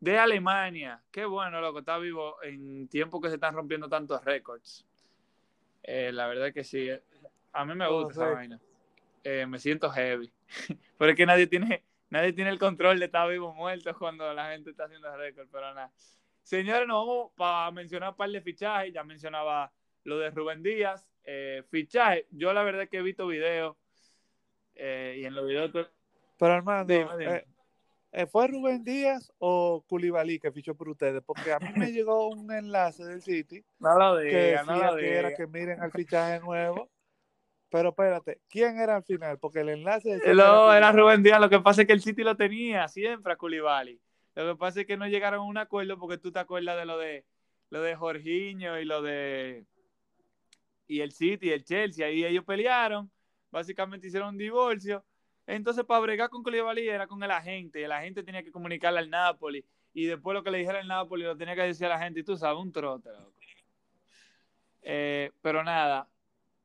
de 0.00 0.18
Alemania. 0.18 1.02
Qué 1.10 1.24
bueno, 1.24 1.60
loco, 1.60 1.80
está 1.80 1.98
vivo 1.98 2.42
en 2.42 2.88
tiempo 2.88 3.20
que 3.20 3.28
se 3.28 3.34
están 3.34 3.54
rompiendo 3.54 3.88
tantos 3.88 4.24
récords. 4.24 4.86
Eh, 5.82 6.12
la 6.12 6.26
verdad 6.26 6.52
que 6.52 6.64
sí. 6.64 6.88
Eh, 6.88 7.02
a 7.52 7.64
mí 7.64 7.74
me 7.74 7.88
gusta 7.88 8.12
esa 8.12 8.34
vaina. 8.34 8.60
me 9.24 9.58
siento 9.58 9.90
heavy. 9.90 10.32
Pero 10.98 11.10
es 11.10 11.16
que 11.16 11.26
nadie 11.26 11.46
tiene 11.46 11.84
nadie 12.10 12.32
tiene 12.32 12.50
el 12.50 12.58
control 12.58 12.98
de 12.98 13.06
estar 13.06 13.28
vivo 13.28 13.48
o 13.48 13.54
muerto 13.54 13.94
cuando 13.98 14.32
la 14.32 14.50
gente 14.52 14.70
está 14.70 14.84
haciendo 14.84 15.14
récord, 15.16 15.48
pero 15.50 15.74
nada. 15.74 15.92
Señores, 16.42 16.86
nos 16.88 17.06
vamos 17.06 17.32
para 17.36 17.70
mencionar 17.70 18.10
un 18.10 18.16
par 18.16 18.30
de 18.30 18.40
fichajes. 18.40 18.92
Ya 18.92 19.04
mencionaba 19.04 19.70
lo 20.04 20.18
de 20.18 20.30
Rubén 20.30 20.62
Díaz. 20.62 21.06
Eh, 21.24 21.62
fichaje, 21.70 22.26
yo 22.30 22.52
la 22.54 22.62
verdad 22.62 22.88
que 22.88 22.98
he 22.98 23.02
visto 23.02 23.26
videos 23.26 23.76
eh, 24.74 25.18
y 25.20 25.26
en 25.26 25.34
los 25.34 25.46
videos. 25.46 25.70
Pero 26.38 26.54
hermano, 26.54 26.90
eh, 26.90 27.06
eh, 27.20 27.46
¿fue 28.30 28.48
Rubén 28.48 28.84
Díaz 28.84 29.32
o 29.38 29.84
Culibalí 29.88 30.38
que 30.38 30.52
fichó 30.52 30.74
por 30.74 30.88
ustedes? 30.88 31.22
Porque 31.24 31.52
a 31.52 31.58
mí 31.58 31.68
me 31.76 31.92
llegó 31.92 32.28
un 32.28 32.52
enlace 32.52 33.04
del 33.04 33.22
City 33.22 33.64
nada 33.78 34.16
de, 34.16 34.30
que 34.30 34.36
decía 34.36 34.96
que 34.98 35.14
era 35.14 35.34
que 35.34 35.46
miren 35.46 35.80
al 35.80 35.92
fichaje 35.92 36.40
nuevo 36.40 36.90
pero 37.70 37.90
espérate, 37.90 38.40
¿quién 38.48 38.78
era 38.78 38.96
al 38.96 39.04
final? 39.04 39.38
Porque 39.38 39.60
el 39.60 39.68
enlace... 39.68 40.18
No, 40.34 40.72
era, 40.72 40.90
Rubén 40.90 41.22
Díaz. 41.22 41.40
Lo 41.40 41.50
que 41.50 41.60
pasa 41.60 41.82
es 41.82 41.86
que 41.86 41.92
el 41.92 42.00
City 42.00 42.22
lo 42.22 42.36
tenía 42.36 42.88
siempre 42.88 43.32
a 43.32 43.36
Koulibaly. 43.36 44.00
Lo 44.34 44.52
que 44.52 44.58
pasa 44.58 44.80
es 44.80 44.86
que 44.86 44.96
no 44.96 45.06
llegaron 45.06 45.40
a 45.40 45.42
un 45.42 45.58
acuerdo 45.58 45.98
porque 45.98 46.16
tú 46.16 46.32
te 46.32 46.38
acuerdas 46.38 46.78
de 46.78 46.86
lo 46.86 46.98
de 46.98 47.24
lo 47.70 47.82
de 47.82 47.94
Jorginho 47.94 48.78
y 48.78 48.84
lo 48.84 49.02
de... 49.02 49.66
Y 50.86 51.00
el 51.00 51.12
City 51.12 51.48
y 51.48 51.52
el 51.52 51.64
Chelsea. 51.64 52.06
Ahí 52.06 52.24
ellos 52.24 52.44
pelearon. 52.44 53.10
Básicamente 53.50 54.06
hicieron 54.06 54.30
un 54.30 54.38
divorcio. 54.38 55.04
Entonces, 55.48 55.82
para 55.86 56.00
bregar 56.00 56.28
con 56.28 56.42
Koulibaly 56.42 56.88
era 56.90 57.06
con 57.06 57.22
el 57.22 57.30
agente. 57.30 57.82
El 57.82 57.92
agente 57.92 58.22
tenía 58.22 58.42
que 58.42 58.52
comunicarle 58.52 58.98
al 58.98 59.08
Napoli. 59.08 59.64
Y 59.94 60.04
después 60.04 60.34
lo 60.34 60.42
que 60.44 60.50
le 60.50 60.58
dijera 60.58 60.80
al 60.80 60.86
Napoli 60.86 61.24
lo 61.24 61.38
tenía 61.38 61.54
que 61.54 61.62
decir 61.62 61.86
a 61.86 61.90
la 61.90 61.98
gente. 61.98 62.20
Y 62.20 62.22
tú 62.22 62.36
sabes, 62.36 62.60
un 62.60 62.70
trote, 62.70 63.08
eh, 64.82 65.32
pero 65.40 65.64
nada, 65.64 66.08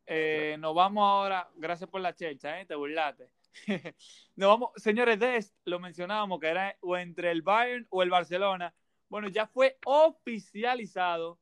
eh, 0.06 0.58
nos 0.60 0.76
vamos 0.76 1.02
ahora, 1.02 1.50
gracias 1.56 1.90
por 1.90 2.02
la 2.02 2.14
checha, 2.14 2.60
¿eh? 2.60 2.66
te 2.66 2.76
burlaste. 2.76 3.30
nos 4.36 4.50
vamos, 4.50 4.72
señores, 4.76 5.18
de 5.20 5.46
lo 5.66 5.80
mencionábamos 5.80 6.40
que 6.40 6.48
era 6.48 6.76
o 6.82 6.98
entre 6.98 7.32
el 7.32 7.42
Bayern 7.42 7.88
o 7.90 8.04
el 8.04 8.10
Barcelona. 8.10 8.74
Bueno, 9.08 9.30
ya 9.30 9.48
fue 9.48 9.78
oficializado. 9.86 11.40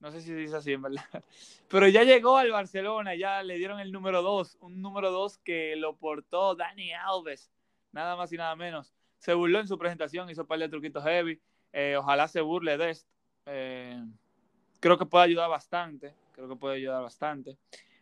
No 0.00 0.10
sé 0.10 0.20
si 0.20 0.28
se 0.28 0.36
dice 0.36 0.56
así, 0.56 0.72
en 0.72 0.82
verdad. 0.82 1.04
Pero 1.68 1.86
ya 1.88 2.02
llegó 2.04 2.38
al 2.38 2.50
Barcelona, 2.50 3.14
ya 3.14 3.42
le 3.42 3.56
dieron 3.56 3.80
el 3.80 3.92
número 3.92 4.22
2, 4.22 4.58
un 4.60 4.80
número 4.80 5.10
2 5.10 5.38
que 5.38 5.76
lo 5.76 5.96
portó 5.96 6.54
Dani 6.54 6.92
Alves 6.92 7.50
nada 7.92 8.16
más 8.16 8.32
y 8.32 8.36
nada 8.36 8.56
menos. 8.56 8.94
Se 9.18 9.34
burló 9.34 9.60
en 9.60 9.68
su 9.68 9.78
presentación, 9.78 10.30
hizo 10.30 10.42
un 10.42 10.46
par 10.46 10.58
de 10.58 10.68
truquitos 10.68 11.04
heavy. 11.04 11.40
Eh, 11.72 11.96
ojalá 11.98 12.28
se 12.28 12.40
burle 12.40 12.76
de 12.78 12.90
esto. 12.90 13.10
Eh, 13.46 14.02
creo 14.80 14.98
que 14.98 15.06
puede 15.06 15.26
ayudar 15.26 15.50
bastante. 15.50 16.14
Creo 16.32 16.48
que 16.48 16.56
puede 16.56 16.76
ayudar 16.76 17.02
bastante. 17.02 17.56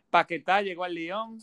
Paquetá 0.09 0.61
llegó 0.61 0.83
al 0.83 0.93
Lyon. 0.93 1.39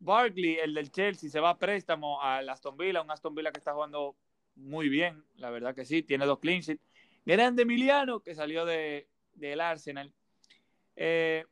Barkley, 0.00 0.56
el 0.56 0.74
del 0.74 0.90
Chelsea, 0.90 1.28
se 1.28 1.40
va 1.40 1.50
a 1.50 1.58
préstamo 1.58 2.22
al 2.22 2.48
Aston 2.48 2.76
Villa, 2.76 3.02
un 3.02 3.10
Aston 3.10 3.34
Villa 3.34 3.50
que 3.50 3.58
está 3.58 3.72
jugando 3.74 4.14
muy 4.54 4.88
bien, 4.88 5.24
la 5.36 5.50
verdad 5.50 5.74
que 5.74 5.84
sí, 5.84 6.04
tiene 6.04 6.24
dos 6.24 6.38
clean 6.38 6.60
sheets. 6.60 6.84
Grande 7.26 7.62
Emiliano, 7.62 8.20
que 8.20 8.36
salió 8.36 8.64
de, 8.64 9.08
del 9.38 9.60
Arsenal. 9.60 10.12
Eh, 10.96 11.44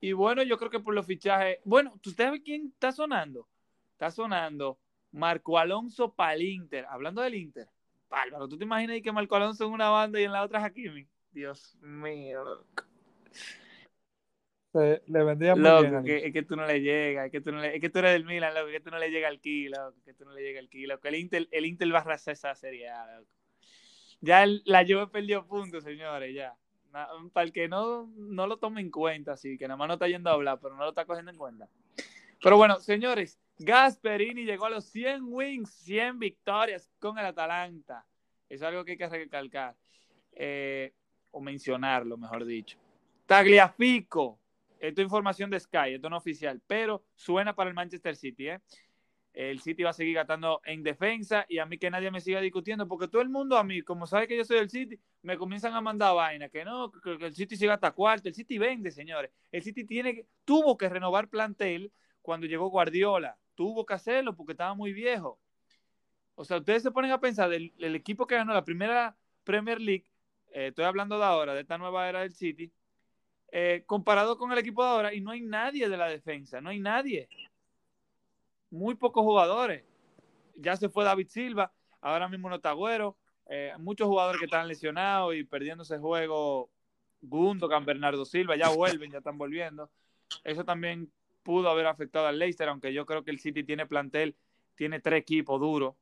y 0.00 0.12
bueno, 0.12 0.42
yo 0.42 0.58
creo 0.58 0.70
que 0.70 0.80
por 0.80 0.94
los 0.94 1.06
fichajes. 1.06 1.58
Bueno, 1.64 1.92
¿usted 1.94 2.24
sabe 2.24 2.42
quién 2.42 2.66
está 2.66 2.90
sonando? 2.90 3.46
Está 3.92 4.10
sonando 4.10 4.78
Marco 5.12 5.58
Alonso 5.58 6.12
para 6.12 6.34
el 6.34 6.42
Inter. 6.42 6.86
Hablando 6.88 7.22
del 7.22 7.36
Inter. 7.36 7.68
Bárbaro, 8.08 8.48
¿tú 8.48 8.58
te 8.58 8.64
imaginas 8.64 9.00
que 9.00 9.12
Marco 9.12 9.36
Alonso 9.36 9.64
en 9.64 9.70
una 9.70 9.88
banda 9.88 10.20
y 10.20 10.24
en 10.24 10.32
la 10.32 10.42
otra 10.42 10.62
Hakimi? 10.62 11.06
Dios 11.30 11.78
mío. 11.80 12.66
le 14.74 15.24
vendría 15.24 15.54
muy 15.54 15.64
loco, 15.64 16.02
bien. 16.02 16.26
es 16.26 16.32
que 16.32 16.42
tú 16.42 16.56
no 16.56 16.66
le 16.66 16.80
llegas, 16.80 17.26
es 17.26 17.32
que 17.32 17.40
tú, 17.40 17.52
no 17.52 17.60
le, 17.60 17.76
es 17.76 17.80
que 17.80 17.88
tú 17.88 18.00
eres 18.00 18.12
del 18.12 18.24
Milan, 18.24 18.54
loco, 18.54 18.68
que 18.68 18.80
tú 18.80 18.90
no 18.90 18.98
le 18.98 19.10
llega 19.10 19.28
al 19.28 19.40
kilo, 19.40 19.94
que 20.04 20.14
tú 20.14 20.24
no 20.24 20.32
le 20.32 20.42
llega 20.42 20.60
al 20.60 20.68
kilo. 20.68 21.00
Que 21.00 21.08
el 21.08 21.14
Inter, 21.14 21.48
el 21.50 21.64
Inter 21.64 21.94
va 21.94 21.98
a 21.98 22.02
arrasar 22.02 22.32
esa 22.32 22.54
serie, 22.54 22.88
loco. 22.90 23.30
Ya 24.20 24.44
la 24.64 24.84
Juve 24.84 25.08
perdió 25.08 25.46
puntos, 25.46 25.84
señores, 25.84 26.34
ya. 26.34 26.56
Para 26.92 27.44
el 27.44 27.52
que 27.52 27.68
no, 27.68 28.06
no 28.16 28.46
lo 28.46 28.58
tome 28.58 28.80
en 28.80 28.90
cuenta, 28.90 29.32
así 29.32 29.56
que 29.56 29.66
nada 29.66 29.76
más 29.76 29.88
no 29.88 29.94
está 29.94 30.08
yendo 30.08 30.30
a 30.30 30.34
hablar, 30.34 30.58
pero 30.60 30.76
no 30.76 30.82
lo 30.82 30.90
está 30.90 31.04
cogiendo 31.04 31.30
en 31.30 31.38
cuenta. 31.38 31.68
Pero 32.42 32.56
bueno, 32.56 32.78
señores, 32.80 33.38
Gasperini 33.58 34.44
llegó 34.44 34.66
a 34.66 34.70
los 34.70 34.84
100 34.86 35.22
wins, 35.24 35.70
100 35.70 36.18
victorias 36.18 36.90
con 36.98 37.18
el 37.18 37.26
Atalanta. 37.26 38.04
Es 38.48 38.62
algo 38.62 38.84
que 38.84 38.92
hay 38.92 38.98
que 38.98 39.08
recalcar. 39.08 39.74
Eh, 40.32 40.92
o 41.32 41.40
mencionarlo, 41.40 42.16
mejor 42.16 42.44
dicho. 42.44 42.78
Tagliafico. 43.26 44.38
Esto 44.78 45.00
es 45.00 45.04
información 45.04 45.48
de 45.48 45.60
Sky, 45.60 45.94
esto 45.94 46.10
no 46.10 46.16
es 46.16 46.20
oficial, 46.20 46.60
pero 46.66 47.04
suena 47.14 47.54
para 47.54 47.70
el 47.70 47.74
Manchester 47.74 48.16
City. 48.16 48.48
¿eh? 48.48 48.60
El 49.32 49.60
City 49.60 49.82
va 49.82 49.90
a 49.90 49.94
seguir 49.94 50.14
gastando 50.14 50.60
en 50.64 50.82
defensa 50.82 51.46
y 51.48 51.58
a 51.58 51.66
mí 51.66 51.78
que 51.78 51.90
nadie 51.90 52.10
me 52.10 52.20
siga 52.20 52.40
discutiendo, 52.40 52.86
porque 52.86 53.08
todo 53.08 53.22
el 53.22 53.30
mundo 53.30 53.56
a 53.56 53.64
mí, 53.64 53.82
como 53.82 54.06
sabe 54.06 54.28
que 54.28 54.36
yo 54.36 54.44
soy 54.44 54.58
del 54.58 54.68
City, 54.68 55.00
me 55.22 55.38
comienzan 55.38 55.74
a 55.74 55.80
mandar 55.80 56.14
vaina, 56.14 56.48
que 56.50 56.64
no, 56.64 56.92
que, 56.92 57.12
el 57.12 57.34
City 57.34 57.56
siga 57.56 57.74
hasta 57.74 57.92
cuarto. 57.92 58.28
El 58.28 58.34
City 58.34 58.58
vende, 58.58 58.90
señores. 58.90 59.30
El 59.50 59.62
City 59.62 59.84
tiene, 59.84 60.26
tuvo 60.44 60.76
que 60.76 60.88
renovar 60.88 61.28
plantel 61.28 61.92
cuando 62.20 62.46
llegó 62.46 62.68
Guardiola. 62.68 63.38
Tuvo 63.54 63.86
que 63.86 63.94
hacerlo 63.94 64.36
porque 64.36 64.52
estaba 64.52 64.74
muy 64.74 64.92
viejo. 64.92 65.38
O 66.34 66.44
sea, 66.44 66.58
ustedes 66.58 66.82
se 66.82 66.90
ponen 66.90 67.10
a 67.10 67.20
pensar 67.20 67.48
del, 67.48 67.72
equipo 67.78 68.26
que 68.26 68.34
ganó 68.36 68.52
la 68.52 68.64
primera 68.64 69.16
Premier 69.44 69.80
League, 69.80 70.06
eh, 70.52 70.68
estoy 70.68 70.84
hablando 70.84 71.18
de 71.18 71.24
ahora, 71.24 71.54
de 71.54 71.60
esta 71.60 71.78
nueva 71.78 72.08
era 72.08 72.20
del 72.20 72.34
City, 72.34 72.72
eh, 73.50 73.84
comparado 73.86 74.38
con 74.38 74.50
el 74.52 74.58
equipo 74.58 74.82
de 74.82 74.90
ahora, 74.90 75.14
y 75.14 75.20
no 75.20 75.30
hay 75.30 75.40
nadie 75.42 75.88
de 75.88 75.96
la 75.96 76.08
defensa, 76.08 76.60
no 76.60 76.70
hay 76.70 76.80
nadie. 76.80 77.28
Muy 78.72 78.94
pocos 78.94 79.22
jugadores. 79.22 79.84
Ya 80.56 80.76
se 80.76 80.88
fue 80.88 81.04
David 81.04 81.28
Silva, 81.28 81.70
ahora 82.00 82.26
mismo 82.26 82.48
no 82.48 82.56
está 82.56 82.70
Agüero, 82.70 83.18
eh, 83.50 83.74
muchos 83.78 84.08
jugadores 84.08 84.38
que 84.38 84.46
están 84.46 84.66
lesionados 84.66 85.34
y 85.34 85.44
perdiendo 85.44 85.82
ese 85.82 85.98
juego. 85.98 86.70
Gundogan, 87.20 87.84
Bernardo 87.84 88.24
Silva, 88.24 88.56
ya 88.56 88.70
vuelven, 88.70 89.12
ya 89.12 89.18
están 89.18 89.36
volviendo. 89.36 89.90
Eso 90.42 90.64
también 90.64 91.12
pudo 91.42 91.68
haber 91.68 91.86
afectado 91.86 92.26
al 92.26 92.38
Leicester, 92.38 92.66
aunque 92.66 92.94
yo 92.94 93.04
creo 93.04 93.22
que 93.22 93.30
el 93.30 93.40
City 93.40 93.62
tiene 93.62 93.86
plantel, 93.86 94.34
tiene 94.74 95.00
tres 95.00 95.20
equipos 95.20 95.60
duros. 95.60 95.94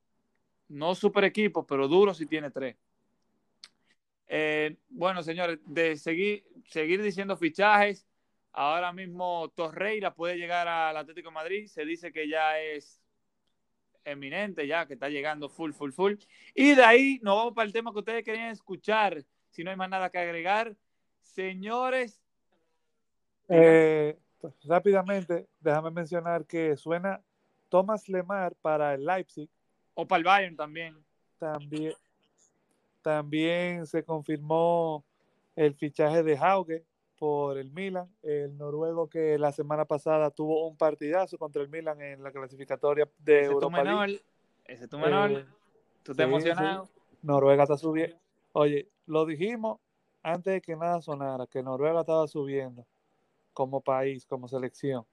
No 0.69 0.95
super 0.95 1.25
equipos, 1.25 1.65
pero 1.67 1.89
duros 1.89 2.17
sí 2.17 2.25
tiene 2.25 2.51
tres. 2.51 2.77
Eh, 4.27 4.77
bueno, 4.87 5.21
señores, 5.23 5.59
de 5.65 5.97
seguir, 5.97 6.45
seguir 6.67 7.01
diciendo 7.03 7.35
fichajes, 7.35 8.07
ahora 8.53 8.91
mismo 8.93 9.49
Torreira 9.55 10.13
puede 10.13 10.37
llegar 10.37 10.67
al 10.67 10.97
Atlético 10.97 11.29
de 11.29 11.35
Madrid, 11.35 11.67
se 11.67 11.85
dice 11.85 12.11
que 12.11 12.27
ya 12.27 12.59
es 12.59 13.01
eminente, 14.03 14.67
ya 14.67 14.85
que 14.85 14.93
está 14.93 15.09
llegando 15.09 15.49
full, 15.49 15.71
full, 15.73 15.91
full. 15.91 16.15
Y 16.55 16.75
de 16.75 16.83
ahí 16.83 17.19
nos 17.21 17.35
vamos 17.35 17.53
para 17.53 17.67
el 17.67 17.73
tema 17.73 17.91
que 17.91 17.99
ustedes 17.99 18.23
querían 18.23 18.49
escuchar, 18.49 19.23
si 19.49 19.63
no 19.63 19.69
hay 19.69 19.77
más 19.77 19.89
nada 19.89 20.09
que 20.09 20.19
agregar. 20.19 20.75
Señores. 21.21 22.21
Eh, 23.47 24.17
pues, 24.39 24.53
rápidamente, 24.63 25.47
déjame 25.59 25.91
mencionar 25.91 26.45
que 26.45 26.75
suena 26.77 27.21
Thomas 27.69 28.07
Lemar 28.09 28.55
para 28.61 28.93
el 28.93 29.05
Leipzig. 29.05 29.49
O 29.93 30.07
para 30.07 30.17
el 30.17 30.23
Bayern 30.23 30.55
también. 30.55 30.97
También, 31.37 31.93
también 33.01 33.85
se 33.85 34.03
confirmó 34.03 35.03
el 35.55 35.73
fichaje 35.75 36.23
de 36.23 36.37
Hauge 36.37 36.85
por 37.21 37.59
el 37.59 37.69
Milan, 37.69 38.09
el 38.23 38.57
noruego 38.57 39.07
que 39.07 39.37
la 39.37 39.51
semana 39.51 39.85
pasada 39.85 40.31
tuvo 40.31 40.67
un 40.67 40.75
partidazo 40.75 41.37
contra 41.37 41.61
el 41.61 41.69
Milan 41.69 42.01
en 42.01 42.23
la 42.23 42.31
clasificatoria 42.31 43.07
de 43.19 43.41
ese 43.41 43.51
Europa 43.51 43.83
menor, 43.83 44.09
Ese 44.65 44.87
tu 44.87 44.97
menor, 44.97 45.31
eh, 45.31 45.45
tú 46.01 46.15
te 46.15 46.23
emocionado. 46.23 46.89
Noruega 47.21 47.61
está 47.61 47.77
subiendo. 47.77 48.17
Oye, 48.53 48.89
lo 49.05 49.27
dijimos 49.27 49.77
antes 50.23 50.51
de 50.51 50.61
que 50.61 50.75
nada 50.75 50.99
sonara, 50.99 51.45
que 51.45 51.61
Noruega 51.61 51.99
estaba 51.99 52.27
subiendo 52.27 52.87
como 53.53 53.81
país, 53.81 54.25
como 54.25 54.47
selección. 54.47 55.05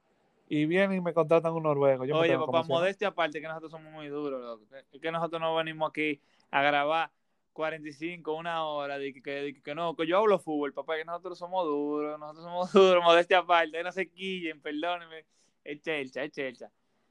Y 0.49 0.65
vienen 0.65 0.97
y 0.97 1.01
me 1.03 1.13
contratan 1.13 1.53
un 1.53 1.65
noruego. 1.65 2.05
Oye, 2.05 2.39
papá, 2.39 2.63
modestia 2.63 3.09
aparte, 3.09 3.39
que 3.39 3.49
nosotros 3.49 3.71
somos 3.71 3.93
muy 3.93 4.09
duros, 4.09 4.63
Es 4.73 4.99
que 4.99 5.13
nosotros 5.13 5.43
no 5.43 5.55
venimos 5.55 5.91
aquí 5.91 6.23
a 6.51 6.63
grabar 6.63 7.11
45, 7.59 8.35
una 8.35 8.65
hora, 8.65 8.99
de 8.99 9.13
que, 9.13 9.61
que, 9.65 9.75
no, 9.75 9.97
que 9.97 10.07
yo 10.07 10.19
hablo 10.19 10.39
fútbol, 10.39 10.73
papá, 10.73 10.97
que 10.97 11.05
nosotros 11.05 11.37
somos 11.37 11.65
duros, 11.65 12.17
nosotros 12.17 12.45
somos 12.45 12.73
duros, 12.73 13.03
modestia 13.03 13.39
aparte, 13.39 13.83
no 13.83 13.91
se 13.91 14.09
quillen, 14.09 14.63
perdónenme. 14.63 15.25
Es 15.65 15.83
chelcha, 15.83 16.23
es 16.23 16.31
chelcha. 16.31 16.71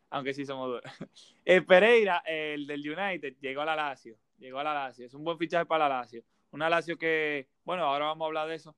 Aunque 0.09 0.33
sí 0.33 0.45
somos 0.45 0.69
duros. 0.69 0.83
Eh, 1.43 1.61
Pereira, 1.61 2.23
el 2.25 2.65
del 2.65 2.79
United, 2.79 3.35
llegó 3.41 3.61
a 3.61 3.65
la 3.65 3.75
Lazio. 3.75 4.15
Llegó 4.37 4.59
a 4.59 4.63
la 4.63 4.73
Lazio. 4.73 5.05
Es 5.05 5.13
un 5.13 5.25
buen 5.25 5.37
fichaje 5.37 5.65
para 5.65 5.89
la 5.89 5.97
Lazio. 5.97 6.23
Una 6.51 6.69
Lazio 6.69 6.97
que, 6.97 7.49
bueno, 7.65 7.83
ahora 7.83 8.05
vamos 8.05 8.25
a 8.25 8.27
hablar 8.27 8.47
de 8.47 8.55
eso. 8.55 8.73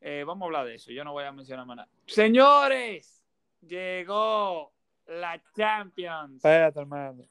Eh, 0.00 0.24
vamos 0.26 0.42
a 0.42 0.46
hablar 0.46 0.66
de 0.66 0.76
eso. 0.76 0.90
Yo 0.90 1.04
no 1.04 1.12
voy 1.12 1.24
a 1.24 1.32
mencionar 1.32 1.66
más 1.66 1.76
nada. 1.76 1.88
Señores, 2.06 3.22
llegó 3.60 4.72
la 5.06 5.38
Champions. 5.54 6.36
Espérate, 6.36 6.80
hermano. 6.80 7.28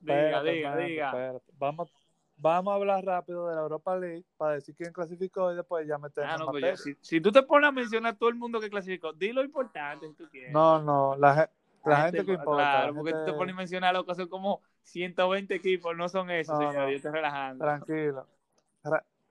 diga, 0.00 0.42
diga, 0.42 0.76
diga. 0.76 1.40
Vamos, 1.58 2.03
vamos 2.36 2.72
a 2.72 2.76
hablar 2.76 3.04
rápido 3.04 3.48
de 3.48 3.54
la 3.54 3.62
Europa 3.62 3.96
League 3.96 4.24
para 4.36 4.54
decir 4.54 4.74
quién 4.74 4.92
clasificó 4.92 5.52
y 5.52 5.56
después 5.56 5.86
ya 5.86 5.98
metemos 5.98 6.30
ah, 6.32 6.38
no, 6.38 6.46
pues 6.46 6.82
si, 6.82 6.96
si, 7.00 7.20
tú 7.20 7.32
te 7.32 7.42
pones 7.42 7.68
a 7.68 7.72
mencionar 7.72 8.14
a 8.14 8.16
todo 8.16 8.28
el 8.28 8.34
mundo 8.34 8.60
que 8.60 8.70
clasificó, 8.70 9.12
di 9.12 9.32
lo 9.32 9.42
importante 9.42 10.08
si 10.08 10.14
tú 10.14 10.28
quieres. 10.30 10.52
No, 10.52 10.80
no, 10.80 11.16
la, 11.16 11.50
la, 11.84 11.96
gente, 12.02 12.24
que 12.24 12.32
importa. 12.32 12.62
Claro, 12.62 12.94
porque 12.94 13.12
tú 13.12 13.24
te 13.24 13.32
pones 13.32 13.54
a 13.54 13.56
mencionar 13.58 13.94
lo 13.94 14.04
que 14.04 14.14
son 14.14 14.28
como 14.28 14.60
120 14.82 15.54
equipos, 15.54 15.96
no 15.96 16.08
son 16.08 16.30
esos, 16.30 16.58
señor, 16.58 16.90
yo 16.90 16.96
estoy 16.96 17.12
relajando. 17.12 17.64
Tranquilo 17.64 18.26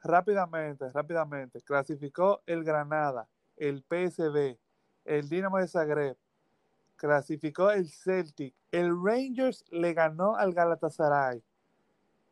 rápidamente, 0.04 0.90
rápidamente, 0.90 1.62
clasificó 1.62 2.44
el 2.46 2.64
Granada, 2.64 3.28
el 3.56 3.84
PSV, 3.84 4.58
el 5.06 5.30
Dinamo 5.30 5.58
de 5.58 5.68
Zagreb, 5.68 6.18
clasificó 6.96 7.72
el 7.72 7.90
Celtic, 7.90 8.54
el 8.72 8.92
Rangers 9.02 9.66
le 9.72 9.94
ganó 9.94 10.36
al 10.36 10.54
Galatasaray, 10.54 11.42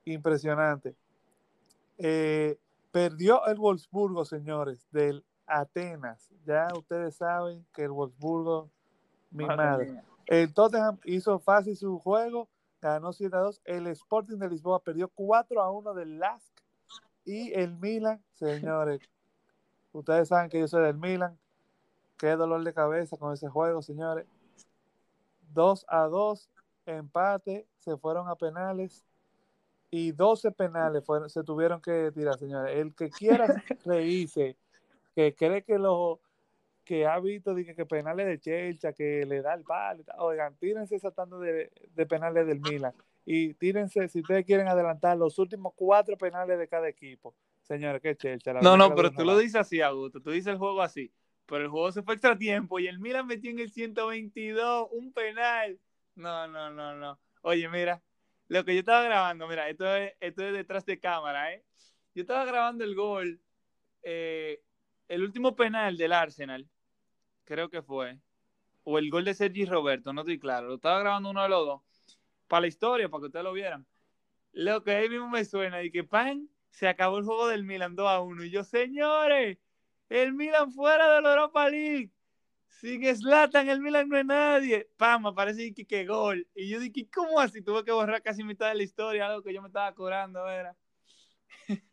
impresionante. 0.06 0.96
Eh, 1.98 2.58
perdió 2.92 3.46
el 3.48 3.58
Wolfsburgo, 3.58 4.26
señores, 4.26 4.88
del 4.92 5.24
Atenas. 5.46 6.30
Ya 6.46 6.68
ustedes 6.76 7.16
saben 7.16 7.66
que 7.74 7.84
el 7.84 7.92
Wolfsburgo, 7.92 8.70
mi 9.30 9.46
madre. 9.46 10.02
El 10.26 10.54
Tottenham 10.54 11.00
hizo 11.06 11.40
fácil 11.40 11.76
su 11.76 12.00
juego, 12.00 12.48
ganó 12.82 13.14
7 13.14 13.36
a 13.36 13.40
2. 13.40 13.62
El 13.66 13.88
Sporting 13.88 14.38
de 14.38 14.50
Lisboa 14.50 14.80
perdió 14.80 15.10
4 15.10 15.62
a 15.62 15.72
1 15.72 15.94
del 15.94 16.20
Lask 16.20 16.52
y 17.26 17.54
el 17.54 17.78
Milan, 17.78 18.24
señores, 18.34 19.02
ustedes 19.94 20.30
saben 20.30 20.50
que 20.50 20.60
yo 20.60 20.68
soy 20.68 20.84
del 20.84 20.98
Milan. 20.98 21.38
Qué 22.18 22.30
dolor 22.36 22.64
de 22.64 22.74
cabeza 22.74 23.18
con 23.18 23.34
ese 23.34 23.50
juego, 23.50 23.82
señores. 23.82 24.28
2 25.54 25.86
a 25.88 26.04
2, 26.04 26.50
empate, 26.86 27.68
se 27.78 27.98
fueron 27.98 28.30
a 28.30 28.36
penales 28.36 29.04
y 29.92 30.14
12 30.14 30.52
penales 30.52 31.06
fueron, 31.06 31.30
se 31.30 31.44
tuvieron 31.44 31.82
que 31.82 32.12
tirar, 32.14 32.40
señores. 32.40 32.76
El 32.78 32.96
que 32.96 33.10
quiera 33.10 33.46
reírse, 33.86 34.58
que 35.14 35.36
cree 35.36 35.64
que 35.64 35.78
lo 35.78 36.22
que 36.84 37.06
ha 37.06 37.20
visto 37.20 37.54
que, 37.54 37.76
que 37.76 37.86
penales 37.86 38.26
de 38.26 38.40
Chelcha, 38.40 38.94
que 38.94 39.26
le 39.26 39.42
da 39.42 39.54
el 39.54 39.64
palo, 39.64 40.04
oigan, 40.18 40.56
tírense 40.56 40.98
saltando 40.98 41.40
de, 41.40 41.72
de 41.94 42.06
penales 42.06 42.48
del 42.48 42.60
Milan 42.60 42.94
y 43.26 43.54
tírense, 43.54 44.08
si 44.08 44.22
ustedes 44.22 44.46
quieren 44.46 44.68
adelantar, 44.68 45.18
los 45.18 45.38
últimos 45.38 45.74
cuatro 45.76 46.18
penales 46.18 46.58
de 46.58 46.68
cada 46.68 46.88
equipo. 46.90 47.36
Señores, 47.62 48.02
qué 48.02 48.16
chelcha. 48.16 48.54
No, 48.54 48.76
no, 48.76 48.96
pero 48.96 49.12
tú 49.12 49.24
lo 49.24 49.38
dices 49.38 49.56
así, 49.56 49.82
Augusto. 49.82 50.22
Tú 50.22 50.32
dices 50.32 50.48
el 50.48 50.58
juego 50.58 50.82
así. 50.82 51.12
Pero 51.46 51.64
el 51.66 51.70
juego 51.70 51.92
se 51.92 52.02
fue 52.02 52.16
extra 52.16 52.38
tiempo 52.38 52.80
y 52.80 52.88
el 52.88 53.00
Milan 53.00 53.28
metió 53.28 53.52
en 53.52 53.60
el 53.60 53.72
122 53.72 54.88
un 54.92 55.12
penal. 55.12 55.80
No, 56.16 56.48
no, 56.48 56.70
no, 56.72 56.96
no. 56.96 57.20
Oye, 57.42 57.68
mira, 57.70 58.02
lo 58.52 58.66
que 58.66 58.74
yo 58.74 58.82
estaba 58.82 59.04
grabando, 59.04 59.48
mira, 59.48 59.70
esto 59.70 59.96
es, 59.96 60.14
esto 60.20 60.44
es 60.44 60.52
detrás 60.52 60.86
de 60.86 61.00
cámara, 61.00 61.54
¿eh? 61.54 61.64
Yo 62.14 62.24
estaba 62.24 62.44
grabando 62.44 62.84
el 62.84 62.96
gol, 62.96 63.40
eh, 64.04 64.62
el 65.08 65.24
último 65.24 65.56
penal 65.56 65.96
del 65.96 66.12
Arsenal, 66.12 66.68
creo 67.46 67.70
que 67.70 67.82
fue, 67.82 68.20
o 68.84 69.00
el 69.00 69.10
gol 69.10 69.24
de 69.24 69.36
Sergi 69.36 69.64
Roberto, 69.64 70.12
no 70.12 70.20
estoy 70.20 70.38
claro, 70.38 70.68
lo 70.68 70.76
estaba 70.76 71.00
grabando 71.00 71.30
uno 71.30 71.44
de 71.44 71.48
los 71.48 71.66
dos, 71.66 71.82
para 72.50 72.62
la 72.62 72.68
historia, 72.68 73.08
para 73.08 73.22
que 73.22 73.28
ustedes 73.28 73.46
lo 73.46 73.54
vieran. 73.54 73.88
Lo 74.52 74.84
que 74.84 74.92
ahí 74.96 75.08
mismo 75.08 75.30
me 75.30 75.46
suena, 75.46 75.82
y 75.82 75.90
que 75.90 76.04
pan, 76.04 76.50
se 76.72 76.90
acabó 76.90 77.20
el 77.20 77.24
juego 77.24 77.48
del 77.48 77.64
Milan 77.64 77.96
2 77.96 78.06
a 78.10 78.20
1. 78.20 78.44
Y 78.44 78.50
yo, 78.50 78.66
señores, 78.66 79.60
el 80.10 80.34
Milan 80.34 80.74
fuera 80.74 81.16
de 81.16 81.22
la 81.22 81.30
Europa 81.30 81.70
League. 81.70 82.12
Sin 82.80 83.04
Slatan, 83.16 83.70
el 83.70 83.82
Milan 83.82 84.10
no 84.10 84.18
es 84.18 84.26
nadie. 84.26 84.90
Pam, 84.98 85.24
me 85.24 85.34
parece 85.34 85.74
que, 85.74 85.86
que 85.86 86.06
gol. 86.06 86.48
Y 86.56 86.70
yo 86.70 86.80
dije, 86.80 87.08
¿cómo 87.14 87.40
así? 87.40 87.62
Tuve 87.62 87.84
que 87.84 87.92
borrar 87.92 88.24
casi 88.24 88.44
mitad 88.44 88.70
de 88.70 88.76
la 88.76 88.84
historia, 88.84 89.28
algo 89.28 89.44
que 89.44 89.54
yo 89.54 89.62
me 89.62 89.68
estaba 89.68 89.94
cobrando, 89.94 90.50
era. 90.50 90.76